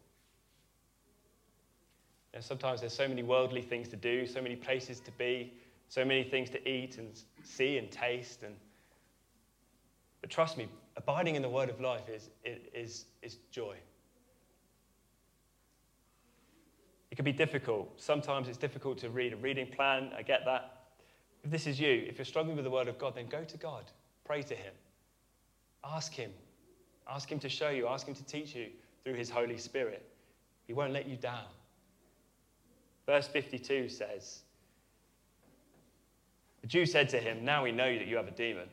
You 2.34 2.40
know, 2.40 2.42
sometimes 2.42 2.82
there's 2.82 2.94
so 2.94 3.08
many 3.08 3.24
worldly 3.24 3.62
things 3.62 3.88
to 3.90 3.96
do, 3.96 4.28
so 4.28 4.42
many 4.42 4.58
places 4.58 5.00
to 5.02 5.12
be, 5.12 5.54
so 5.88 6.04
many 6.04 6.24
things 6.24 6.50
to 6.50 6.70
eat 6.70 6.98
and 6.98 7.08
see 7.44 7.78
and 7.78 7.90
taste. 7.90 8.44
And... 8.44 8.56
But 10.20 10.30
trust 10.30 10.58
me, 10.58 10.68
abiding 10.98 11.36
in 11.36 11.42
the 11.42 11.50
word 11.50 11.70
of 11.70 11.80
life 11.80 12.10
is, 12.10 12.30
is, 12.44 13.06
is 13.22 13.38
joy. 13.52 13.78
It 17.07 17.07
can 17.18 17.26
be 17.26 17.32
difficult. 17.32 17.92
Sometimes 18.00 18.48
it's 18.48 18.60
difficult 18.60 19.00
to 19.00 19.10
read 19.10 19.34
a 19.34 19.38
reading 19.38 19.66
plan. 19.66 20.12
I 20.16 20.22
get 20.22 20.46
that. 20.46 20.84
If 21.44 21.50
this 21.50 21.66
is 21.66 21.80
you, 21.80 22.06
if 22.08 22.20
you're 22.20 22.26
struggling 22.26 22.56
with 22.56 22.64
the 22.64 22.70
Word 22.70 22.88
of 22.88 23.00
God, 23.00 23.16
then 23.16 23.26
go 23.28 23.44
to 23.44 23.58
God. 23.58 23.86
Pray 24.24 24.44
to 24.44 24.54
Him. 24.54 24.74
Ask 25.84 26.14
Him. 26.14 26.30
Ask 27.10 27.32
Him 27.32 27.40
to 27.40 27.50
show 27.50 27.70
you. 27.70 27.88
Ask 27.88 28.08
Him 28.08 28.14
to 28.14 28.24
teach 28.24 28.54
you 28.54 28.68
through 29.04 29.16
His 29.16 29.32
Holy 29.32 29.58
Spirit. 29.58 30.08
He 30.68 30.74
won't 30.74 30.94
let 30.94 31.08
you 31.08 31.18
down. 31.18 31.46
Verse 33.08 33.28
52 33.28 33.90
says, 33.90 34.42
The 36.62 36.68
Jew 36.68 36.86
said 36.86 37.10
to 37.10 37.18
him, 37.20 37.44
Now 37.44 37.64
we 37.64 37.72
know 37.72 37.98
that 37.98 38.06
you 38.06 38.16
have 38.18 38.28
a 38.28 38.32
demon. 38.32 38.68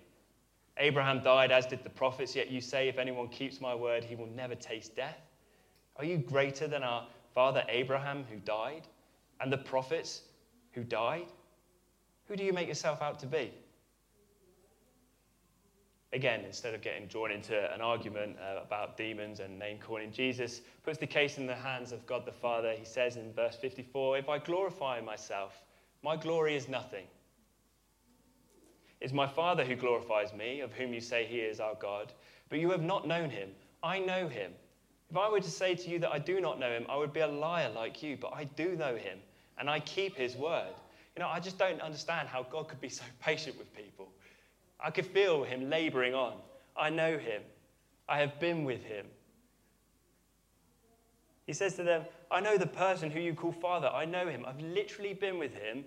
Abraham 0.77 1.23
died, 1.23 1.51
as 1.51 1.65
did 1.65 1.83
the 1.83 1.89
prophets, 1.89 2.37
yet 2.37 2.51
you 2.51 2.61
say, 2.61 2.89
If 2.89 2.99
anyone 2.99 3.29
keeps 3.29 3.59
my 3.59 3.75
word, 3.75 4.05
he 4.05 4.17
will 4.17 4.27
never 4.27 4.55
taste 4.55 4.95
death. 4.95 5.21
Are 5.97 6.05
you 6.05 6.19
greater 6.19 6.67
than 6.67 6.83
our 6.83 7.07
father 7.35 7.65
Abraham 7.69 8.25
who 8.31 8.37
died 8.37 8.87
and 9.41 9.53
the 9.53 9.59
prophets 9.59 10.23
who 10.73 10.85
died? 10.85 11.27
Who 12.27 12.37
do 12.37 12.45
you 12.45 12.53
make 12.53 12.69
yourself 12.69 13.03
out 13.03 13.19
to 13.21 13.27
be? 13.27 13.53
Again, 16.13 16.45
instead 16.47 16.75
of 16.75 16.81
getting 16.81 17.09
drawn 17.09 17.33
into 17.33 17.75
an 17.75 17.81
argument 17.81 18.37
uh, 18.39 18.63
about 18.63 18.97
demons 18.97 19.41
and 19.41 19.59
name 19.59 19.79
calling, 19.79 20.13
Jesus 20.13 20.61
puts 20.85 20.97
the 20.97 21.09
case 21.09 21.39
in 21.39 21.47
the 21.47 21.57
hands 21.57 21.91
of 21.91 22.07
God 22.07 22.25
the 22.25 22.33
Father. 22.33 22.73
He 22.73 22.85
says 22.85 23.17
in 23.17 23.33
verse 23.33 23.57
54 23.57 24.19
If 24.19 24.29
I 24.29 24.39
glorify 24.39 25.01
myself, 25.01 25.61
my 26.05 26.17
glory 26.17 26.55
is 26.55 26.69
nothing. 26.69 27.07
It's 29.01 29.13
my 29.13 29.27
Father 29.27 29.65
who 29.65 29.75
glorifies 29.75 30.33
me, 30.33 30.61
of 30.61 30.73
whom 30.73 30.95
you 30.95 31.01
say 31.01 31.27
he 31.27 31.39
is 31.39 31.59
our 31.59 31.75
God. 31.75 32.13
But 32.49 32.61
you 32.61 32.71
have 32.71 32.83
not 32.83 33.09
known 33.09 33.29
him. 33.29 33.51
I 33.83 33.99
know 33.99 34.29
him. 34.29 34.53
If 35.15 35.19
I 35.19 35.31
were 35.31 35.39
to 35.39 35.49
say 35.49 35.77
to 35.77 35.91
you 35.91 36.01
that 36.01 36.11
I 36.11 36.19
do 36.19 36.41
not 36.41 36.59
know 36.59 36.69
him, 36.73 36.87
I 36.89 36.97
would 36.97 37.13
be 37.13 37.21
a 37.21 37.29
liar 37.29 37.71
like 37.73 38.03
you, 38.03 38.17
but 38.21 38.33
I 38.35 38.43
do 38.57 38.75
know 38.75 38.97
him, 38.97 39.21
and 39.59 39.71
I 39.71 39.79
keep 39.79 40.17
his 40.17 40.35
word. 40.35 40.75
You 41.15 41.23
know, 41.23 41.29
I 41.29 41.39
just 41.39 41.57
don't 41.57 41.81
understand 41.81 42.27
how 42.27 42.43
God 42.43 42.67
could 42.67 42.81
be 42.81 42.89
so 42.89 43.05
patient 43.23 43.57
with 43.57 43.73
people. 43.77 44.09
I 44.81 44.91
could 44.91 45.07
feel 45.07 45.45
him 45.45 45.71
laboring 45.71 46.15
on. 46.15 46.33
I 46.77 46.91
know 46.91 47.17
him. 47.17 47.43
I 48.09 48.19
have 48.19 48.41
been 48.41 48.65
with 48.65 48.83
him. 48.83 49.07
He 51.47 51.53
says 51.53 51.77
to 51.77 51.85
them, 51.85 52.07
I 52.29 52.41
know 52.41 52.59
the 52.59 52.67
person 52.67 53.09
who 53.09 53.21
you 53.21 53.35
call 53.35 53.53
Father. 53.53 53.87
I 53.87 54.07
know 54.07 54.27
him. 54.27 54.45
I've 54.45 54.61
literally 54.61 55.15
been 55.15 55.39
with 55.39 55.55
him. 55.55 55.85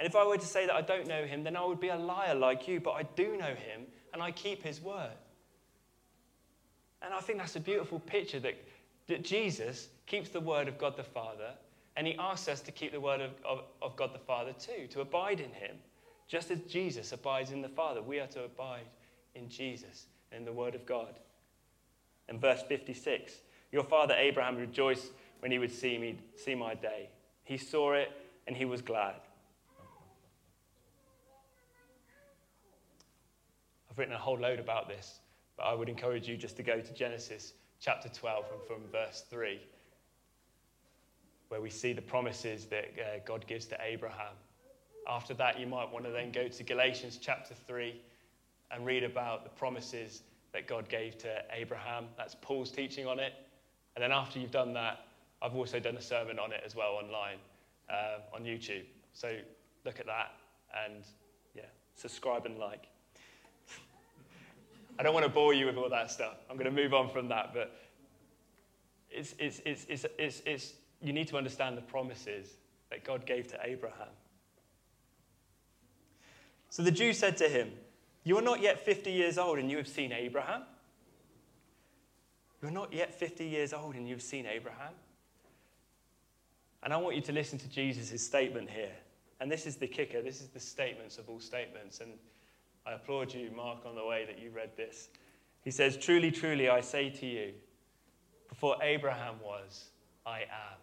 And 0.00 0.08
if 0.08 0.16
I 0.16 0.26
were 0.26 0.38
to 0.38 0.46
say 0.46 0.64
that 0.64 0.74
I 0.74 0.80
don't 0.80 1.06
know 1.06 1.26
him, 1.26 1.44
then 1.44 1.56
I 1.56 1.64
would 1.66 1.78
be 1.78 1.88
a 1.88 1.96
liar 1.96 2.34
like 2.34 2.66
you, 2.66 2.80
but 2.80 2.92
I 2.92 3.02
do 3.02 3.36
know 3.36 3.54
him, 3.54 3.82
and 4.14 4.22
I 4.22 4.30
keep 4.30 4.62
his 4.62 4.80
word. 4.80 5.12
And 7.04 7.12
I 7.12 7.20
think 7.20 7.38
that's 7.38 7.56
a 7.56 7.60
beautiful 7.60 8.00
picture 8.00 8.40
that, 8.40 8.54
that 9.08 9.24
Jesus 9.24 9.88
keeps 10.06 10.28
the 10.28 10.40
word 10.40 10.68
of 10.68 10.78
God 10.78 10.96
the 10.96 11.02
Father, 11.02 11.50
and 11.96 12.06
he 12.06 12.16
asks 12.18 12.48
us 12.48 12.60
to 12.62 12.72
keep 12.72 12.92
the 12.92 13.00
word 13.00 13.20
of, 13.20 13.30
of, 13.44 13.64
of 13.80 13.96
God 13.96 14.14
the 14.14 14.18
Father 14.18 14.52
too, 14.52 14.86
to 14.90 15.00
abide 15.00 15.40
in 15.40 15.50
him. 15.52 15.76
Just 16.28 16.50
as 16.50 16.60
Jesus 16.60 17.12
abides 17.12 17.50
in 17.50 17.60
the 17.60 17.68
Father, 17.68 18.00
we 18.00 18.20
are 18.20 18.26
to 18.28 18.44
abide 18.44 18.86
in 19.34 19.48
Jesus 19.48 20.06
and 20.30 20.46
the 20.46 20.52
word 20.52 20.74
of 20.74 20.86
God. 20.86 21.18
In 22.28 22.38
verse 22.38 22.62
56, 22.62 23.32
your 23.72 23.84
father 23.84 24.14
Abraham 24.16 24.56
rejoiced 24.56 25.12
when 25.40 25.50
he 25.50 25.58
would 25.58 25.72
see 25.72 25.98
me 25.98 26.18
see 26.36 26.54
my 26.54 26.74
day. 26.74 27.08
He 27.44 27.56
saw 27.56 27.94
it 27.94 28.10
and 28.46 28.56
he 28.56 28.64
was 28.64 28.80
glad. 28.80 29.16
I've 33.90 33.98
written 33.98 34.14
a 34.14 34.18
whole 34.18 34.38
load 34.38 34.58
about 34.58 34.88
this. 34.88 35.20
But 35.62 35.68
I 35.68 35.74
would 35.74 35.88
encourage 35.88 36.26
you 36.26 36.36
just 36.36 36.56
to 36.56 36.64
go 36.64 36.80
to 36.80 36.92
Genesis 36.92 37.52
chapter 37.80 38.08
12 38.08 38.46
and 38.52 38.62
from 38.64 38.90
verse 38.90 39.22
3, 39.30 39.60
where 41.50 41.60
we 41.60 41.70
see 41.70 41.92
the 41.92 42.02
promises 42.02 42.66
that 42.66 42.86
uh, 42.98 43.18
God 43.24 43.46
gives 43.46 43.66
to 43.66 43.78
Abraham. 43.80 44.34
After 45.08 45.34
that, 45.34 45.60
you 45.60 45.68
might 45.68 45.88
want 45.92 46.04
to 46.04 46.10
then 46.10 46.32
go 46.32 46.48
to 46.48 46.62
Galatians 46.64 47.16
chapter 47.22 47.54
3 47.54 47.94
and 48.72 48.84
read 48.84 49.04
about 49.04 49.44
the 49.44 49.50
promises 49.50 50.22
that 50.52 50.66
God 50.66 50.88
gave 50.88 51.16
to 51.18 51.44
Abraham. 51.52 52.06
That's 52.16 52.34
Paul's 52.40 52.72
teaching 52.72 53.06
on 53.06 53.20
it. 53.20 53.32
And 53.94 54.02
then 54.02 54.10
after 54.10 54.40
you've 54.40 54.50
done 54.50 54.72
that, 54.72 55.06
I've 55.40 55.54
also 55.54 55.78
done 55.78 55.96
a 55.96 56.02
sermon 56.02 56.40
on 56.40 56.50
it 56.50 56.62
as 56.66 56.74
well 56.74 56.94
online 57.00 57.38
uh, 57.88 58.34
on 58.34 58.42
YouTube. 58.42 58.86
So 59.12 59.36
look 59.84 60.00
at 60.00 60.06
that 60.06 60.32
and 60.84 61.04
yeah, 61.54 61.66
subscribe 61.94 62.46
and 62.46 62.58
like. 62.58 62.88
I 64.98 65.02
don't 65.02 65.14
want 65.14 65.24
to 65.24 65.32
bore 65.32 65.54
you 65.54 65.66
with 65.66 65.76
all 65.76 65.88
that 65.90 66.10
stuff. 66.10 66.36
I'm 66.50 66.56
going 66.56 66.74
to 66.74 66.82
move 66.82 66.94
on 66.94 67.10
from 67.10 67.28
that, 67.28 67.52
but 67.54 67.74
it's, 69.10 69.34
it's, 69.38 69.60
it's, 69.64 69.86
it's, 69.88 70.06
it's, 70.18 70.42
it's, 70.46 70.72
you 71.00 71.12
need 71.12 71.28
to 71.28 71.36
understand 71.36 71.76
the 71.76 71.82
promises 71.82 72.56
that 72.90 73.04
God 73.04 73.26
gave 73.26 73.48
to 73.48 73.58
Abraham. 73.62 74.08
So 76.70 76.82
the 76.82 76.90
Jew 76.90 77.12
said 77.12 77.36
to 77.38 77.48
him, 77.48 77.70
You 78.24 78.38
are 78.38 78.42
not 78.42 78.60
yet 78.60 78.80
50 78.84 79.10
years 79.10 79.38
old, 79.38 79.58
and 79.58 79.70
you 79.70 79.76
have 79.76 79.88
seen 79.88 80.12
Abraham? 80.12 80.62
You're 82.62 82.70
not 82.70 82.92
yet 82.92 83.12
50 83.12 83.44
years 83.44 83.72
old, 83.72 83.94
and 83.94 84.08
you've 84.08 84.22
seen 84.22 84.46
Abraham? 84.46 84.94
And 86.82 86.92
I 86.92 86.96
want 86.96 87.16
you 87.16 87.22
to 87.22 87.32
listen 87.32 87.58
to 87.58 87.68
Jesus' 87.68 88.24
statement 88.24 88.70
here. 88.70 88.94
And 89.40 89.50
this 89.50 89.66
is 89.66 89.76
the 89.76 89.86
kicker. 89.86 90.22
This 90.22 90.40
is 90.40 90.48
the 90.48 90.60
statements 90.60 91.18
of 91.18 91.28
all 91.28 91.40
statements. 91.40 92.00
And 92.00 92.12
I 92.86 92.92
applaud 92.92 93.32
you, 93.32 93.50
Mark, 93.54 93.86
on 93.86 93.94
the 93.94 94.04
way 94.04 94.24
that 94.26 94.38
you 94.38 94.50
read 94.50 94.76
this. 94.76 95.08
He 95.62 95.70
says, 95.70 95.96
Truly, 95.96 96.30
truly, 96.30 96.68
I 96.68 96.80
say 96.80 97.10
to 97.10 97.26
you, 97.26 97.52
before 98.48 98.76
Abraham 98.82 99.36
was, 99.42 99.90
I 100.26 100.40
am. 100.40 100.78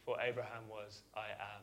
Before 0.00 0.20
Abraham 0.20 0.62
was, 0.68 1.02
I 1.14 1.28
am. 1.40 1.62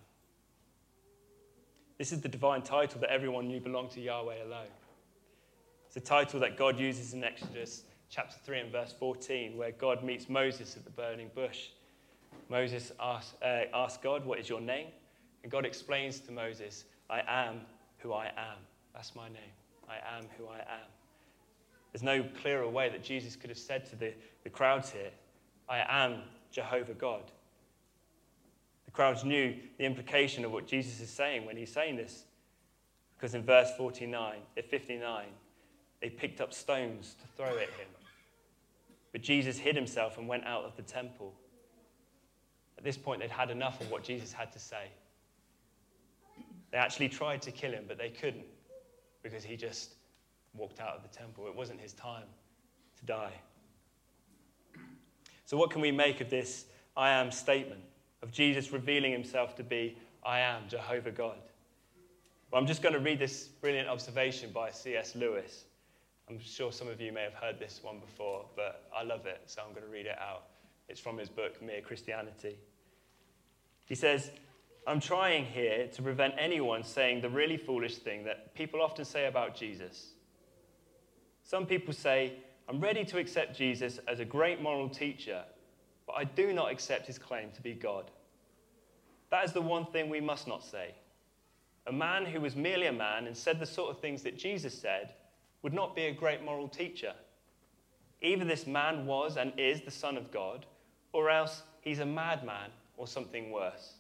This 1.98 2.12
is 2.12 2.22
the 2.22 2.30
divine 2.30 2.62
title 2.62 3.00
that 3.02 3.10
everyone 3.10 3.48
knew 3.48 3.60
belonged 3.60 3.92
to 3.92 4.02
Yahweh 4.02 4.44
alone. 4.44 4.68
It's 5.88 5.98
a 5.98 6.02
title 6.02 6.40
that 6.40 6.58
God 6.58 6.80
uses 6.80 7.14
in 7.14 7.24
Exodus 7.24 7.84
chapter 8.10 8.36
3 8.44 8.60
and 8.60 8.72
verse 8.72 8.94
14, 9.00 9.58
where 9.58 9.72
God 9.72 10.04
meets 10.04 10.30
Moses 10.30 10.76
at 10.76 10.86
the 10.86 10.92
burning 10.92 11.30
bush. 11.34 11.70
Moses 12.50 12.92
asks, 13.00 13.36
uh, 13.42 13.64
asks 13.74 14.02
God, 14.04 14.26
What 14.26 14.40
is 14.40 14.50
your 14.50 14.62
name? 14.62 14.88
And 15.44 15.52
God 15.52 15.66
explains 15.66 16.20
to 16.22 16.32
Moses, 16.32 16.86
I 17.10 17.22
am 17.28 17.62
who 17.98 18.14
I 18.14 18.28
am. 18.28 18.58
That's 18.94 19.16
my 19.16 19.28
name. 19.28 19.54
I 19.90 19.96
am 20.18 20.26
who 20.38 20.48
I 20.48 20.60
am. 20.60 20.88
There's 21.92 22.04
no 22.04 22.24
clearer 22.42 22.68
way 22.68 22.90
that 22.90 23.04
Jesus 23.04 23.36
could 23.36 23.50
have 23.50 23.60
said 23.60 23.86
to 23.88 23.96
the, 23.96 24.14
the 24.44 24.50
crowds 24.50 24.92
here, 24.92 25.12
I 25.70 25.84
am 25.88 26.22
Jehovah 26.52 26.94
God. 26.94 27.24
The 28.86 28.92
crowds 28.92 29.24
knew 29.24 29.56
the 29.78 29.86
implication 29.86 30.46
of 30.46 30.52
what 30.52 30.68
Jesus 30.68 31.00
is 31.00 31.10
saying 31.10 31.46
when 31.46 31.58
he's 31.58 31.72
saying 31.72 31.96
this. 31.98 32.26
Because 33.16 33.36
in 33.36 33.44
verse 33.44 33.70
49, 33.78 34.36
at 34.58 34.70
59, 34.70 35.26
they 36.02 36.10
picked 36.10 36.42
up 36.42 36.54
stones 36.54 37.16
to 37.22 37.28
throw 37.38 37.56
at 37.58 37.70
him. 37.70 37.88
But 39.12 39.22
Jesus 39.22 39.58
hid 39.58 39.76
himself 39.76 40.18
and 40.18 40.28
went 40.28 40.46
out 40.46 40.66
of 40.66 40.76
the 40.76 40.82
temple. 40.82 41.34
At 42.78 42.84
this 42.84 42.98
point, 42.98 43.22
they'd 43.22 43.30
had 43.30 43.52
enough 43.52 43.80
of 43.80 43.90
what 43.90 44.04
Jesus 44.04 44.34
had 44.34 44.52
to 44.52 44.60
say. 44.60 44.88
They 46.72 46.78
actually 46.80 47.10
tried 47.10 47.44
to 47.44 47.52
kill 47.52 47.72
him, 47.72 47.86
but 47.88 48.00
they 48.00 48.10
couldn't 48.10 48.46
because 49.24 49.44
he 49.44 49.56
just 49.56 49.96
walked 50.54 50.80
out 50.80 50.96
of 50.96 51.02
the 51.02 51.18
temple. 51.18 51.48
It 51.48 51.56
wasn't 51.56 51.80
his 51.80 51.94
time 51.94 52.28
to 53.00 53.06
die. 53.06 53.34
So, 55.46 55.58
what 55.58 55.72
can 55.72 55.82
we 55.82 55.92
make 55.92 56.22
of 56.22 56.30
this 56.30 56.66
I 56.96 57.10
am 57.10 57.32
statement 57.32 57.82
of 58.22 58.32
Jesus 58.32 58.72
revealing 58.72 59.12
himself 59.12 59.56
to 59.56 59.64
be 59.64 59.98
I 60.24 60.40
am 60.40 60.64
Jehovah 60.68 61.12
God? 61.12 61.38
Well, 62.52 62.62
I'm 62.62 62.68
just 62.68 62.84
going 62.84 62.94
to 62.94 63.00
read 63.00 63.18
this 63.18 63.48
brilliant 63.48 63.90
observation 63.90 64.52
by 64.52 64.70
C.S. 64.70 65.16
Lewis. 65.16 65.66
I'm 66.30 66.40
sure 66.40 66.72
some 66.72 66.88
of 66.88 67.02
you 67.02 67.12
may 67.12 67.24
have 67.24 67.34
heard 67.34 67.60
this 67.60 67.80
one 67.82 68.00
before, 68.00 68.46
but 68.56 68.90
I 68.96 69.04
love 69.04 69.26
it, 69.26 69.42
so 69.48 69.62
I'm 69.66 69.74
going 69.74 69.86
to 69.86 69.92
read 69.92 70.06
it 70.06 70.18
out. 70.20 70.44
It's 70.88 71.00
from 71.00 71.18
his 71.18 71.30
book, 71.30 71.62
Mere 71.62 71.82
Christianity. 71.82 72.58
He 73.86 73.96
says, 73.96 74.32
I'm 74.86 75.00
trying 75.00 75.46
here 75.46 75.88
to 75.88 76.02
prevent 76.02 76.34
anyone 76.38 76.84
saying 76.84 77.22
the 77.22 77.30
really 77.30 77.56
foolish 77.56 77.98
thing 77.98 78.26
that 78.26 78.54
people 78.54 78.82
often 78.82 79.06
say 79.06 79.28
about 79.28 79.56
Jesus. 79.56 80.12
Some 81.44 81.66
people 81.66 81.94
say, 81.94 82.34
I'm 82.68 82.82
ready 82.82 83.06
to 83.06 83.18
accept 83.18 83.58
Jesus 83.58 84.00
as 84.08 84.20
a 84.20 84.26
great 84.26 84.62
moral 84.62 84.90
teacher, 84.90 85.44
but 86.06 86.14
I 86.18 86.26
do 86.26 86.52
not 86.52 86.72
accept 86.72 87.08
his 87.08 87.18
claim 87.18 87.50
to 87.52 87.62
be 87.62 87.74
God. 87.74 88.12
That 89.32 89.46
is 89.46 89.54
the 89.54 89.62
one 89.62 89.86
thing 89.86 90.10
we 90.10 90.22
must 90.22 90.48
not 90.48 90.64
say. 90.64 90.94
A 91.88 91.92
man 91.92 92.26
who 92.26 92.42
was 92.42 92.56
merely 92.56 92.88
a 92.88 92.94
man 92.94 93.28
and 93.28 93.36
said 93.36 93.60
the 93.60 93.66
sort 93.66 93.90
of 93.90 94.00
things 94.00 94.22
that 94.24 94.38
Jesus 94.38 94.78
said 94.78 95.14
would 95.62 95.74
not 95.74 95.96
be 95.96 96.04
a 96.04 96.14
great 96.14 96.44
moral 96.44 96.68
teacher. 96.68 97.14
Either 98.22 98.46
this 98.46 98.68
man 98.68 99.06
was 99.06 99.38
and 99.38 99.54
is 99.58 99.82
the 99.82 99.92
Son 99.92 100.18
of 100.18 100.32
God, 100.32 100.66
or 101.14 101.30
else 101.30 101.64
he's 101.82 102.00
a 102.00 102.06
madman 102.06 102.70
or 102.98 103.08
something 103.08 103.52
worse. 103.52 103.94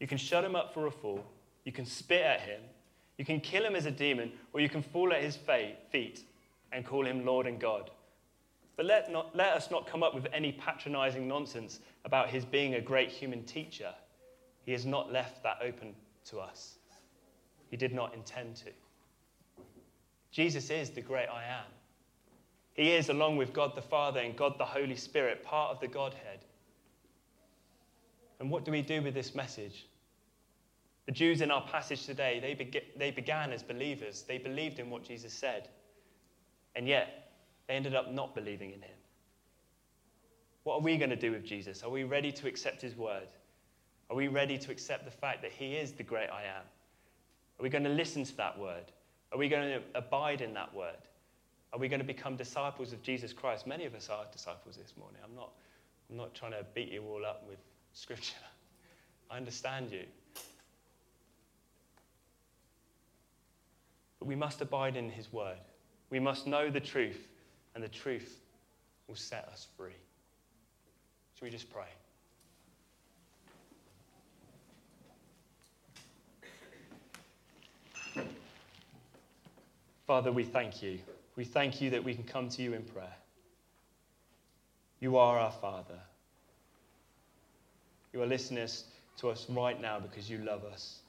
You 0.00 0.06
can 0.06 0.18
shut 0.18 0.44
him 0.44 0.56
up 0.56 0.74
for 0.74 0.86
a 0.86 0.90
fool, 0.90 1.24
you 1.64 1.72
can 1.72 1.86
spit 1.86 2.22
at 2.22 2.40
him, 2.40 2.60
you 3.18 3.24
can 3.24 3.38
kill 3.40 3.64
him 3.64 3.76
as 3.76 3.86
a 3.86 3.90
demon, 3.90 4.32
or 4.52 4.60
you 4.60 4.68
can 4.68 4.82
fall 4.82 5.12
at 5.12 5.22
his 5.22 5.36
feet 5.36 6.24
and 6.72 6.86
call 6.86 7.06
him 7.06 7.24
Lord 7.24 7.46
and 7.46 7.60
God. 7.60 7.90
But 8.76 8.86
let, 8.86 9.12
not, 9.12 9.36
let 9.36 9.52
us 9.52 9.70
not 9.70 9.86
come 9.86 10.02
up 10.02 10.14
with 10.14 10.26
any 10.32 10.52
patronizing 10.52 11.28
nonsense 11.28 11.80
about 12.06 12.30
his 12.30 12.46
being 12.46 12.76
a 12.76 12.80
great 12.80 13.10
human 13.10 13.44
teacher. 13.44 13.92
He 14.64 14.72
has 14.72 14.86
not 14.86 15.12
left 15.12 15.42
that 15.42 15.58
open 15.62 15.94
to 16.26 16.38
us. 16.38 16.76
He 17.68 17.76
did 17.76 17.92
not 17.92 18.14
intend 18.14 18.56
to. 18.56 18.70
Jesus 20.30 20.70
is 20.70 20.88
the 20.88 21.02
great 21.02 21.28
I 21.28 21.44
am. 21.44 21.66
He 22.72 22.92
is, 22.92 23.10
along 23.10 23.36
with 23.36 23.52
God 23.52 23.76
the 23.76 23.82
Father 23.82 24.20
and 24.20 24.34
God 24.34 24.54
the 24.56 24.64
Holy 24.64 24.96
Spirit, 24.96 25.44
part 25.44 25.72
of 25.72 25.80
the 25.80 25.88
Godhead. 25.88 26.46
And 28.38 28.50
what 28.50 28.64
do 28.64 28.70
we 28.70 28.80
do 28.80 29.02
with 29.02 29.12
this 29.12 29.34
message? 29.34 29.86
The 31.10 31.16
Jews 31.16 31.40
in 31.40 31.50
our 31.50 31.62
passage 31.62 32.06
today, 32.06 32.38
they, 32.38 32.54
be- 32.54 32.80
they 32.96 33.10
began 33.10 33.52
as 33.52 33.64
believers. 33.64 34.22
They 34.22 34.38
believed 34.38 34.78
in 34.78 34.90
what 34.90 35.02
Jesus 35.02 35.32
said. 35.32 35.68
And 36.76 36.86
yet, 36.86 37.32
they 37.66 37.74
ended 37.74 37.96
up 37.96 38.12
not 38.12 38.32
believing 38.32 38.70
in 38.70 38.80
him. 38.80 38.96
What 40.62 40.76
are 40.76 40.82
we 40.82 40.96
going 40.98 41.10
to 41.10 41.16
do 41.16 41.32
with 41.32 41.44
Jesus? 41.44 41.82
Are 41.82 41.90
we 41.90 42.04
ready 42.04 42.30
to 42.30 42.46
accept 42.46 42.80
his 42.80 42.94
word? 42.94 43.26
Are 44.08 44.14
we 44.14 44.28
ready 44.28 44.56
to 44.58 44.70
accept 44.70 45.04
the 45.04 45.10
fact 45.10 45.42
that 45.42 45.50
he 45.50 45.74
is 45.74 45.90
the 45.90 46.04
great 46.04 46.30
I 46.30 46.44
am? 46.44 46.62
Are 47.58 47.62
we 47.64 47.70
going 47.70 47.82
to 47.82 47.90
listen 47.90 48.22
to 48.22 48.36
that 48.36 48.56
word? 48.56 48.92
Are 49.32 49.38
we 49.38 49.48
going 49.48 49.68
to 49.68 49.82
abide 49.96 50.42
in 50.42 50.54
that 50.54 50.72
word? 50.72 51.08
Are 51.72 51.80
we 51.80 51.88
going 51.88 51.98
to 51.98 52.06
become 52.06 52.36
disciples 52.36 52.92
of 52.92 53.02
Jesus 53.02 53.32
Christ? 53.32 53.66
Many 53.66 53.84
of 53.84 53.96
us 53.96 54.08
are 54.10 54.26
disciples 54.30 54.76
this 54.76 54.94
morning. 54.96 55.18
I'm 55.24 55.34
not, 55.34 55.50
I'm 56.08 56.16
not 56.16 56.36
trying 56.36 56.52
to 56.52 56.64
beat 56.72 56.92
you 56.92 57.02
all 57.02 57.26
up 57.26 57.48
with 57.48 57.58
scripture. 57.94 58.36
I 59.28 59.38
understand 59.38 59.90
you. 59.90 60.04
But 64.20 64.28
we 64.28 64.36
must 64.36 64.60
abide 64.60 64.96
in 64.96 65.10
his 65.10 65.32
word. 65.32 65.58
We 66.10 66.20
must 66.20 66.46
know 66.46 66.70
the 66.70 66.80
truth, 66.80 67.26
and 67.74 67.82
the 67.82 67.88
truth 67.88 68.38
will 69.08 69.16
set 69.16 69.48
us 69.52 69.66
free. 69.76 69.96
Should 71.34 71.44
we 71.44 71.50
just 71.50 71.70
pray? 71.72 71.86
Father, 80.06 80.30
we 80.32 80.44
thank 80.44 80.82
you. 80.82 80.98
We 81.36 81.44
thank 81.44 81.80
you 81.80 81.90
that 81.90 82.04
we 82.04 82.14
can 82.14 82.24
come 82.24 82.48
to 82.50 82.62
you 82.62 82.74
in 82.74 82.82
prayer. 82.82 83.16
You 84.98 85.16
are 85.16 85.38
our 85.38 85.52
Father. 85.52 85.98
You 88.12 88.20
are 88.20 88.26
listening 88.26 88.66
to 89.18 89.30
us 89.30 89.46
right 89.48 89.80
now 89.80 90.00
because 90.00 90.28
you 90.28 90.38
love 90.38 90.64
us. 90.64 90.99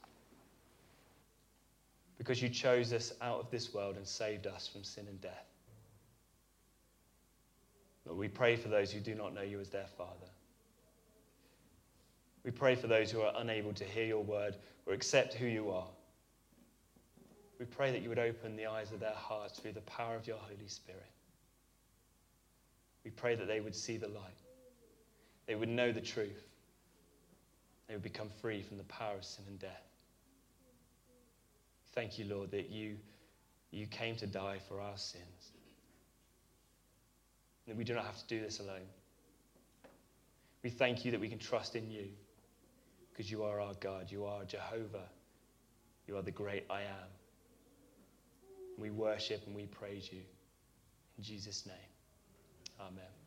Because 2.22 2.40
you 2.40 2.50
chose 2.50 2.94
us 2.94 3.12
out 3.20 3.40
of 3.40 3.50
this 3.50 3.74
world 3.74 3.96
and 3.96 4.06
saved 4.06 4.46
us 4.46 4.68
from 4.68 4.84
sin 4.84 5.08
and 5.08 5.20
death. 5.22 5.48
Lord, 8.06 8.20
we 8.20 8.28
pray 8.28 8.56
for 8.56 8.68
those 8.68 8.92
who 8.92 9.00
do 9.00 9.16
not 9.16 9.34
know 9.34 9.42
you 9.42 9.60
as 9.60 9.70
their 9.70 9.88
Father. 9.98 10.30
We 12.46 12.52
pray 12.52 12.76
for 12.76 12.86
those 12.86 13.10
who 13.10 13.22
are 13.22 13.34
unable 13.38 13.74
to 13.74 13.84
hear 13.84 14.06
your 14.06 14.24
word 14.24 14.56
or 14.86 14.94
accept 14.94 15.34
who 15.34 15.48
you 15.48 15.72
are. 15.72 15.88
We 17.58 17.66
pray 17.66 17.92
that 17.92 18.04
you 18.04 18.10
would 18.10 18.20
open 18.20 18.56
the 18.56 18.68
eyes 18.68 18.92
of 18.92 19.00
their 19.00 19.16
hearts 19.16 19.58
through 19.58 19.72
the 19.72 19.82
power 19.82 20.16
of 20.16 20.28
your 20.28 20.38
Holy 20.38 20.68
Spirit. 20.68 21.10
We 23.04 23.10
pray 23.10 23.34
that 23.34 23.48
they 23.48 23.62
would 23.62 23.74
see 23.74 23.98
the 23.98 24.10
light. 24.10 24.38
They 25.48 25.56
would 25.56 25.70
know 25.70 25.92
the 25.92 26.02
truth. 26.02 26.46
They 27.88 27.96
would 27.96 28.04
become 28.04 28.30
free 28.44 28.62
from 28.62 28.78
the 28.78 28.84
power 28.84 29.16
of 29.16 29.26
sin 29.26 29.46
and 29.48 29.58
death. 29.58 29.91
Thank 31.94 32.18
you, 32.18 32.26
Lord, 32.26 32.52
that 32.52 32.70
you, 32.70 32.98
you 33.72 33.86
came 33.88 34.16
to 34.18 34.28
die 34.28 34.60
for 34.68 34.80
our 34.80 34.98
sins. 34.98 35.52
That 37.68 37.76
we 37.76 37.84
do 37.84 37.94
not 37.94 38.06
have 38.06 38.18
to 38.18 38.28
do 38.28 38.42
this 38.42 38.60
alone. 38.60 38.88
We 40.64 40.70
thank 40.70 41.06
you 41.06 41.12
that 41.12 41.20
we 41.20 41.28
can 41.30 41.40
trust 41.40 41.76
in 41.76 41.90
you 41.90 42.08
because 43.12 43.30
you 43.30 43.44
are 43.44 43.60
our 43.60 43.74
God. 43.80 44.08
You 44.10 44.26
are 44.26 44.44
Jehovah. 44.46 45.10
You 46.08 46.18
are 46.18 46.22
the 46.22 46.32
great 46.32 46.66
I 46.70 46.82
am. 46.82 47.10
We 48.78 48.90
worship 48.90 49.44
and 49.46 49.56
we 49.56 49.66
praise 49.66 50.10
you. 50.12 50.22
In 51.18 51.24
Jesus' 51.24 51.66
name, 51.66 51.76
amen. 52.80 53.21